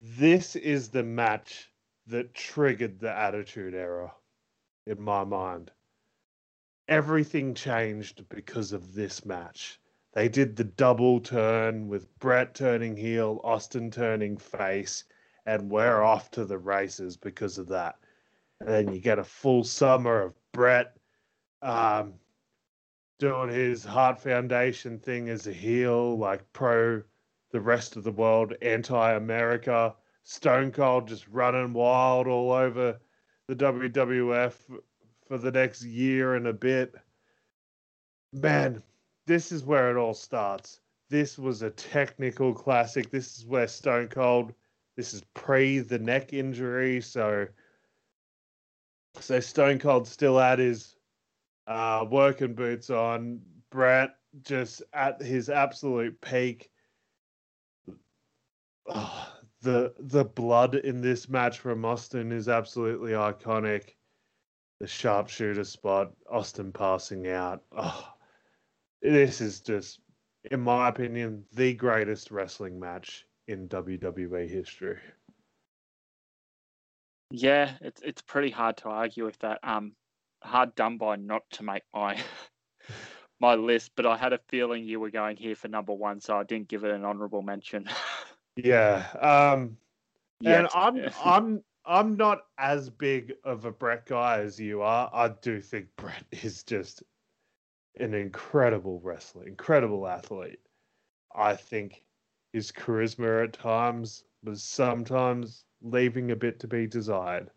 This 0.00 0.56
is 0.56 0.88
the 0.88 1.02
match 1.02 1.70
that 2.06 2.34
triggered 2.34 2.98
the 2.98 3.12
Attitude 3.12 3.74
Era 3.74 4.14
in 4.86 5.00
my 5.00 5.24
mind. 5.24 5.70
Everything 6.88 7.54
changed 7.54 8.26
because 8.30 8.72
of 8.72 8.94
this 8.94 9.26
match. 9.26 9.78
They 10.18 10.28
did 10.28 10.56
the 10.56 10.64
double 10.64 11.20
turn 11.20 11.86
with 11.86 12.18
Bret 12.18 12.52
turning 12.52 12.96
heel, 12.96 13.40
Austin 13.44 13.88
turning 13.88 14.36
face, 14.36 15.04
and 15.46 15.70
we're 15.70 16.02
off 16.02 16.28
to 16.32 16.44
the 16.44 16.58
races 16.58 17.16
because 17.16 17.56
of 17.56 17.68
that. 17.68 18.00
And 18.58 18.68
then 18.68 18.92
you 18.92 18.98
get 19.00 19.20
a 19.20 19.24
full 19.24 19.62
summer 19.62 20.22
of 20.22 20.34
Bret 20.50 20.96
um, 21.62 22.14
doing 23.20 23.50
his 23.50 23.84
Heart 23.84 24.18
Foundation 24.20 24.98
thing 24.98 25.28
as 25.28 25.46
a 25.46 25.52
heel, 25.52 26.18
like 26.18 26.52
pro 26.52 27.04
the 27.52 27.60
rest 27.60 27.94
of 27.94 28.02
the 28.02 28.10
world, 28.10 28.54
anti 28.60 29.12
America. 29.12 29.94
Stone 30.24 30.72
Cold 30.72 31.06
just 31.06 31.28
running 31.28 31.72
wild 31.72 32.26
all 32.26 32.50
over 32.50 32.98
the 33.46 33.54
WWF 33.54 34.54
for 35.28 35.38
the 35.38 35.52
next 35.52 35.84
year 35.84 36.34
and 36.34 36.48
a 36.48 36.52
bit. 36.52 36.96
Man, 38.32 38.82
this 39.28 39.52
is 39.52 39.62
where 39.62 39.90
it 39.90 39.96
all 39.96 40.14
starts. 40.14 40.80
This 41.10 41.38
was 41.38 41.62
a 41.62 41.70
technical 41.70 42.52
classic. 42.54 43.10
This 43.10 43.38
is 43.38 43.46
where 43.46 43.68
Stone 43.68 44.08
Cold, 44.08 44.54
this 44.96 45.12
is 45.14 45.22
pre 45.34 45.78
the 45.80 45.98
neck 45.98 46.32
injury. 46.32 47.00
So, 47.02 47.46
so 49.20 49.38
Stone 49.38 49.78
Cold 49.80 50.08
still 50.08 50.38
had 50.38 50.58
his 50.58 50.96
uh, 51.66 52.06
working 52.10 52.54
boots 52.54 52.90
on. 52.90 53.40
Bret 53.70 54.16
just 54.42 54.82
at 54.94 55.20
his 55.20 55.50
absolute 55.50 56.18
peak. 56.22 56.70
Oh, 58.86 59.32
the 59.60 59.92
the 59.98 60.24
blood 60.24 60.74
in 60.74 61.02
this 61.02 61.28
match 61.28 61.58
from 61.58 61.84
Austin 61.84 62.32
is 62.32 62.48
absolutely 62.48 63.12
iconic. 63.12 63.90
The 64.80 64.86
sharpshooter 64.86 65.64
spot, 65.64 66.12
Austin 66.30 66.72
passing 66.72 67.28
out. 67.28 67.62
Oh, 67.76 68.14
this 69.02 69.40
is 69.40 69.60
just, 69.60 70.00
in 70.50 70.60
my 70.60 70.88
opinion, 70.88 71.44
the 71.52 71.74
greatest 71.74 72.30
wrestling 72.30 72.78
match 72.78 73.26
in 73.46 73.68
WWE 73.68 74.48
history. 74.48 74.98
Yeah, 77.30 77.72
it's 77.80 78.00
it's 78.02 78.22
pretty 78.22 78.50
hard 78.50 78.78
to 78.78 78.88
argue 78.88 79.24
with 79.24 79.38
that. 79.40 79.58
Um, 79.62 79.92
hard 80.42 80.74
done 80.74 80.96
by 80.96 81.16
not 81.16 81.42
to 81.52 81.62
make 81.62 81.82
my 81.92 82.18
my 83.40 83.54
list, 83.54 83.92
but 83.96 84.06
I 84.06 84.16
had 84.16 84.32
a 84.32 84.40
feeling 84.48 84.84
you 84.84 85.00
were 85.00 85.10
going 85.10 85.36
here 85.36 85.54
for 85.54 85.68
number 85.68 85.92
one, 85.92 86.20
so 86.20 86.38
I 86.38 86.44
didn't 86.44 86.68
give 86.68 86.84
it 86.84 86.90
an 86.90 87.04
honourable 87.04 87.42
mention. 87.42 87.88
yeah, 88.56 89.06
um, 89.20 89.76
Yet. 90.40 90.58
and 90.58 90.68
I'm 90.74 91.10
I'm 91.24 91.64
I'm 91.84 92.16
not 92.16 92.40
as 92.58 92.90
big 92.90 93.34
of 93.44 93.64
a 93.64 93.72
Bret 93.72 94.06
guy 94.06 94.40
as 94.40 94.58
you 94.58 94.82
are. 94.82 95.10
I 95.12 95.28
do 95.28 95.60
think 95.60 95.88
Bret 95.96 96.24
is 96.42 96.62
just 96.62 97.02
an 98.00 98.14
incredible 98.14 99.00
wrestler, 99.00 99.46
incredible 99.46 100.06
athlete. 100.06 100.60
I 101.34 101.54
think 101.54 102.02
his 102.52 102.72
charisma 102.72 103.44
at 103.44 103.52
times 103.52 104.24
was 104.42 104.62
sometimes 104.62 105.64
leaving 105.82 106.30
a 106.30 106.36
bit 106.36 106.60
to 106.60 106.66
be 106.66 106.86
desired. 106.86 107.50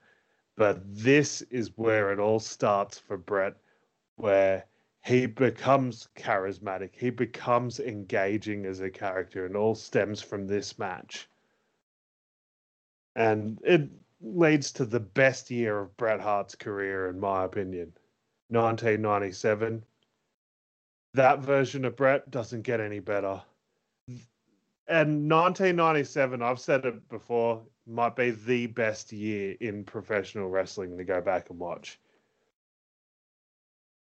But 0.58 0.82
this 0.86 1.42
is 1.44 1.78
where 1.78 2.12
it 2.12 2.20
all 2.20 2.40
starts 2.40 2.98
for 2.98 3.18
Bret, 3.18 3.56
where 4.18 4.66
he 5.04 5.26
becomes 5.26 6.10
charismatic, 6.16 6.92
he 6.94 7.10
becomes 7.10 7.80
engaging 7.80 8.66
as 8.66 8.82
a 8.82 8.90
character, 8.90 9.46
and 9.46 9.56
all 9.56 9.74
stems 9.74 10.22
from 10.22 10.46
this 10.46 10.78
match. 10.78 11.28
And 13.16 13.60
it 13.64 13.90
leads 14.22 14.72
to 14.74 14.86
the 14.86 15.00
best 15.00 15.50
year 15.50 15.80
of 15.80 15.98
Bret 15.98 16.20
Hart's 16.20 16.56
career, 16.56 17.10
in 17.10 17.20
my 17.20 17.44
opinion. 17.44 17.94
1997, 18.50 19.84
that 21.14 21.40
version 21.40 21.86
of 21.86 21.96
Bret 21.96 22.30
doesn't 22.32 22.62
get 22.62 22.80
any 22.80 23.00
better. 23.00 23.42
And 24.88 25.30
1997, 25.30 26.42
I've 26.42 26.60
said 26.60 26.86
it 26.86 27.10
before, 27.10 27.62
might 27.88 28.16
be 28.16 28.32
the 28.32 28.68
best 28.68 29.12
year 29.12 29.56
in 29.62 29.84
professional 29.84 30.50
wrestling 30.50 30.98
to 30.98 31.04
go 31.04 31.22
back 31.22 31.50
and 31.50 31.60
watch. 31.60 32.00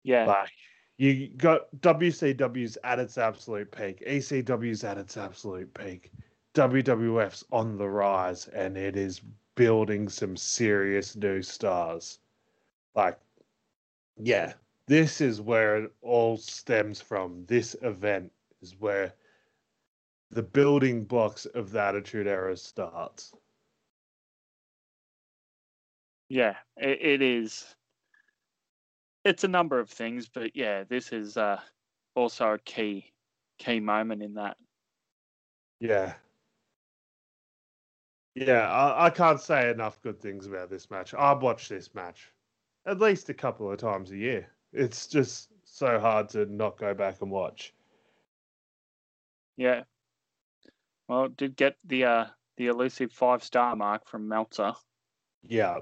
Yeah. 0.02 0.26
Like, 0.26 0.50
you 0.98 1.28
got 1.28 1.66
WCW's 1.80 2.76
at 2.84 2.98
its 2.98 3.18
absolute 3.18 3.70
peak, 3.70 4.04
ECW's 4.06 4.84
at 4.84 4.98
its 4.98 5.16
absolute 5.16 5.72
peak, 5.72 6.12
WWF's 6.54 7.44
on 7.52 7.78
the 7.78 7.88
rise, 7.88 8.48
and 8.48 8.76
it 8.76 8.96
is 8.96 9.22
building 9.54 10.08
some 10.08 10.36
serious 10.36 11.16
new 11.16 11.40
stars. 11.42 12.18
Like, 12.94 13.18
yeah, 14.18 14.52
this 14.90 15.20
is 15.20 15.40
where 15.40 15.84
it 15.84 15.92
all 16.02 16.36
stems 16.36 17.00
from. 17.00 17.44
This 17.46 17.76
event 17.82 18.32
is 18.60 18.74
where 18.80 19.14
the 20.32 20.42
building 20.42 21.04
blocks 21.04 21.46
of 21.46 21.70
the 21.70 21.80
Attitude 21.80 22.26
Era 22.26 22.56
starts. 22.56 23.32
Yeah, 26.28 26.56
it, 26.76 26.98
it 27.00 27.22
is. 27.22 27.72
It's 29.24 29.44
a 29.44 29.48
number 29.48 29.78
of 29.78 29.88
things, 29.88 30.28
but 30.28 30.56
yeah, 30.56 30.82
this 30.82 31.12
is 31.12 31.36
uh, 31.36 31.60
also 32.16 32.54
a 32.54 32.58
key 32.58 33.12
key 33.58 33.78
moment 33.78 34.24
in 34.24 34.34
that. 34.34 34.56
Yeah. 35.78 36.14
Yeah, 38.34 38.68
I, 38.68 39.06
I 39.06 39.10
can't 39.10 39.40
say 39.40 39.70
enough 39.70 40.02
good 40.02 40.20
things 40.20 40.48
about 40.48 40.68
this 40.68 40.90
match. 40.90 41.14
I 41.14 41.32
watch 41.32 41.68
this 41.68 41.94
match 41.94 42.32
at 42.86 42.98
least 42.98 43.28
a 43.28 43.34
couple 43.34 43.70
of 43.70 43.78
times 43.78 44.10
a 44.10 44.16
year. 44.16 44.48
It's 44.72 45.06
just 45.06 45.48
so 45.64 45.98
hard 45.98 46.28
to 46.30 46.46
not 46.46 46.78
go 46.78 46.94
back 46.94 47.20
and 47.22 47.30
watch. 47.30 47.72
Yeah. 49.56 49.82
Well, 51.08 51.24
it 51.24 51.36
did 51.36 51.56
get 51.56 51.76
the 51.84 52.04
uh, 52.04 52.24
the 52.56 52.68
elusive 52.68 53.12
five 53.12 53.42
star 53.42 53.74
mark 53.76 54.08
from 54.08 54.28
Meltzer. 54.28 54.72
Yeah. 55.42 55.78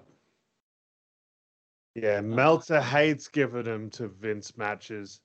Yeah, 1.95 2.21
Meltzer 2.21 2.81
hates 2.81 3.29
giving 3.29 3.65
them 3.65 3.91
to 3.91 4.09
Vince 4.09 4.57
matches, 4.57 5.21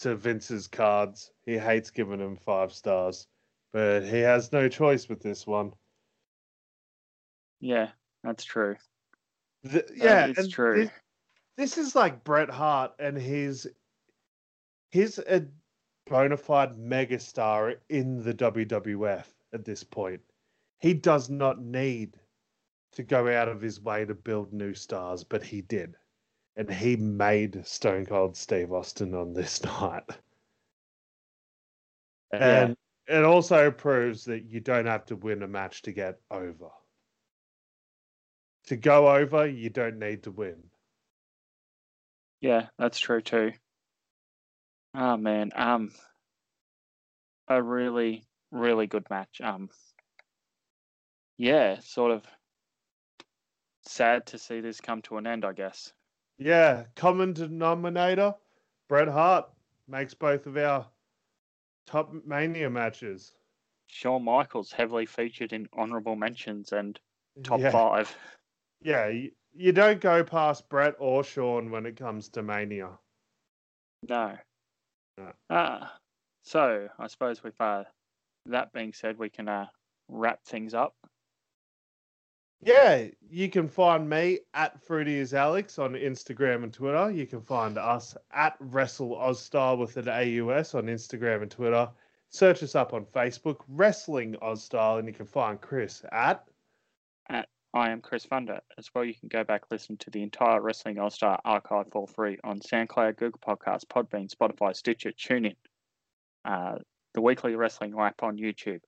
to 0.00 0.14
Vince's 0.14 0.68
cards. 0.68 1.32
He 1.46 1.56
hates 1.56 1.90
giving 1.90 2.18
them 2.18 2.36
five 2.36 2.72
stars, 2.72 3.26
but 3.72 4.02
he 4.02 4.18
has 4.18 4.52
no 4.52 4.68
choice 4.68 5.08
with 5.08 5.22
this 5.22 5.46
one. 5.46 5.72
Yeah, 7.60 7.88
that's 8.22 8.44
true. 8.44 8.76
The, 9.64 9.84
yeah, 9.96 10.26
it's 10.26 10.48
true. 10.48 10.84
This, 10.84 10.90
this 11.58 11.76
is 11.76 11.96
like 11.96 12.22
Bret 12.22 12.48
Hart, 12.48 12.92
and 13.00 13.18
he's 13.18 13.66
he's 14.90 15.18
a 15.18 15.44
bona 16.06 16.36
fide 16.36 16.76
megastar 16.76 17.76
in 17.88 18.22
the 18.22 18.32
WWF 18.32 19.24
at 19.52 19.64
this 19.64 19.82
point. 19.82 20.20
He 20.78 20.94
does 20.94 21.28
not 21.28 21.60
need 21.60 22.16
to 22.92 23.02
go 23.02 23.28
out 23.28 23.48
of 23.48 23.60
his 23.60 23.80
way 23.80 24.04
to 24.04 24.14
build 24.14 24.52
new 24.52 24.72
stars, 24.72 25.24
but 25.24 25.42
he 25.42 25.60
did. 25.60 25.96
And 26.56 26.70
he 26.70 26.96
made 26.96 27.66
Stone 27.66 28.06
Cold 28.06 28.36
Steve 28.36 28.72
Austin 28.72 29.12
on 29.14 29.32
this 29.32 29.62
night. 29.80 30.04
And 32.30 32.76
yeah. 33.08 33.18
it 33.18 33.24
also 33.24 33.72
proves 33.72 34.24
that 34.26 34.44
you 34.44 34.60
don't 34.60 34.86
have 34.86 35.06
to 35.06 35.16
win 35.16 35.42
a 35.42 35.48
match 35.48 35.82
to 35.82 35.92
get 35.92 36.20
over. 36.30 36.70
To 38.66 38.76
go 38.76 39.08
over, 39.08 39.46
you 39.46 39.70
don't 39.70 39.98
need 39.98 40.22
to 40.22 40.30
win. 40.30 40.67
Yeah, 42.40 42.66
that's 42.78 42.98
true 42.98 43.20
too. 43.20 43.52
Oh 44.94 45.16
man, 45.16 45.50
um, 45.54 45.90
a 47.48 47.62
really, 47.62 48.24
really 48.50 48.86
good 48.86 49.08
match. 49.10 49.40
Um, 49.42 49.68
yeah, 51.36 51.78
sort 51.80 52.12
of 52.12 52.24
sad 53.82 54.26
to 54.26 54.38
see 54.38 54.60
this 54.60 54.80
come 54.80 55.02
to 55.02 55.16
an 55.16 55.26
end, 55.26 55.44
I 55.44 55.52
guess. 55.52 55.92
Yeah, 56.38 56.84
common 56.94 57.32
denominator. 57.32 58.34
Bret 58.88 59.08
Hart 59.08 59.48
makes 59.88 60.14
both 60.14 60.46
of 60.46 60.56
our 60.56 60.86
top 61.86 62.12
Mania 62.24 62.70
matches. 62.70 63.34
Shawn 63.86 64.22
Michaels 64.24 64.70
heavily 64.70 65.06
featured 65.06 65.52
in 65.52 65.68
honorable 65.72 66.14
mentions 66.14 66.72
and 66.72 66.98
top 67.42 67.60
yeah. 67.60 67.70
five. 67.70 68.14
Yeah, 68.82 69.10
you, 69.54 69.72
don't 69.72 70.00
go 70.00 70.24
past 70.24 70.68
Bret 70.68 70.94
or 70.98 71.24
Shawn 71.24 71.70
when 71.70 71.86
it 71.86 71.96
comes 71.96 72.28
to 72.30 72.42
Mania. 72.42 72.90
No. 74.08 74.36
No. 75.16 75.32
Ah, 75.50 75.96
so 76.42 76.88
I 76.98 77.06
suppose 77.08 77.42
with 77.42 77.60
uh, 77.60 77.84
that 78.46 78.72
being 78.72 78.92
said, 78.92 79.18
we 79.18 79.30
can 79.30 79.48
uh, 79.48 79.66
wrap 80.08 80.44
things 80.44 80.74
up. 80.74 80.94
Yeah, 82.60 83.06
you 83.30 83.48
can 83.48 83.68
find 83.68 84.08
me 84.08 84.40
at 84.52 84.82
Fruity 84.82 85.18
is 85.18 85.32
Alex 85.32 85.78
on 85.78 85.92
Instagram 85.92 86.64
and 86.64 86.72
Twitter. 86.72 87.10
You 87.10 87.24
can 87.24 87.40
find 87.40 87.78
us 87.78 88.16
at 88.32 88.56
Wrestle 88.58 89.16
Ozstyle 89.16 89.78
with 89.78 89.96
an 89.96 90.08
AUS 90.08 90.74
on 90.74 90.86
Instagram 90.86 91.42
and 91.42 91.50
Twitter. 91.50 91.88
Search 92.30 92.62
us 92.64 92.74
up 92.74 92.92
on 92.94 93.04
Facebook, 93.06 93.60
Wrestling 93.68 94.36
Aus 94.42 94.64
Style, 94.64 94.98
and 94.98 95.06
you 95.06 95.14
can 95.14 95.26
find 95.26 95.60
Chris 95.60 96.04
at 96.10 96.44
I 97.74 97.90
am 97.90 98.00
Chris 98.00 98.26
Funder. 98.26 98.60
As 98.78 98.88
well, 98.94 99.04
you 99.04 99.14
can 99.14 99.28
go 99.28 99.44
back 99.44 99.64
listen 99.70 99.96
to 99.98 100.10
the 100.10 100.22
entire 100.22 100.60
Wrestling 100.60 100.98
Aus 100.98 101.16
Style 101.16 101.40
archive 101.44 101.86
for 101.92 102.06
free 102.06 102.38
on 102.42 102.60
SoundCloud, 102.60 103.16
Google 103.16 103.40
Podcasts, 103.46 103.84
Podbean, 103.84 104.34
Spotify, 104.34 104.74
Stitcher, 104.74 105.12
TuneIn, 105.12 105.56
uh, 106.44 106.76
the 107.14 107.20
Weekly 107.20 107.56
Wrestling 107.56 107.94
Lap 107.94 108.22
on 108.22 108.38
YouTube, 108.38 108.80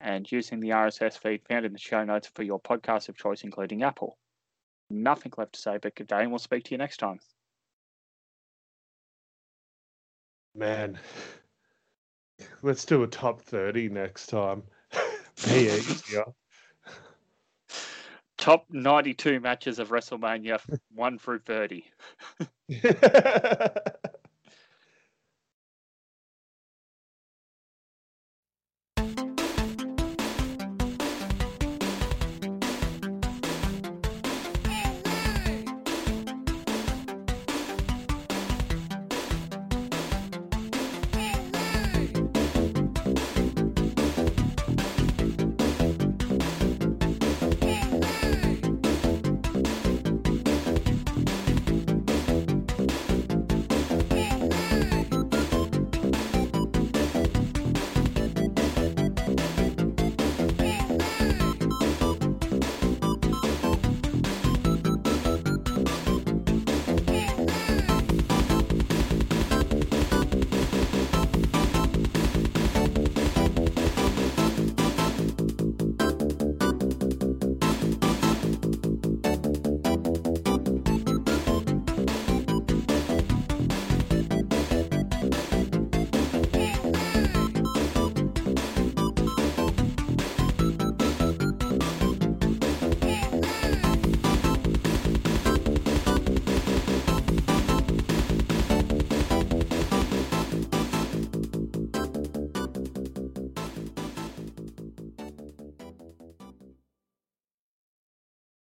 and 0.00 0.30
using 0.30 0.58
the 0.58 0.70
RSS 0.70 1.18
feed 1.18 1.42
found 1.48 1.64
in 1.64 1.72
the 1.72 1.78
show 1.78 2.04
notes 2.04 2.30
for 2.34 2.42
your 2.42 2.60
podcast 2.60 3.08
of 3.08 3.16
choice, 3.16 3.44
including 3.44 3.84
Apple. 3.84 4.18
Nothing 4.90 5.32
left 5.36 5.52
to 5.52 5.60
say 5.60 5.78
but 5.80 5.94
good 5.94 6.08
day, 6.08 6.22
and 6.22 6.30
we'll 6.30 6.38
speak 6.38 6.64
to 6.64 6.70
you 6.72 6.78
next 6.78 6.96
time. 6.96 7.20
Man, 10.56 10.98
let's 12.62 12.84
do 12.84 13.04
a 13.04 13.06
top 13.06 13.42
30 13.42 13.90
next 13.90 14.26
time. 14.26 14.64
Be. 15.46 15.70
Top 18.38 18.64
92 18.70 19.40
matches 19.40 19.78
of 19.78 19.90
WrestleMania, 19.90 20.60
1 20.94 21.18
through 21.18 21.40
30. 21.40 21.84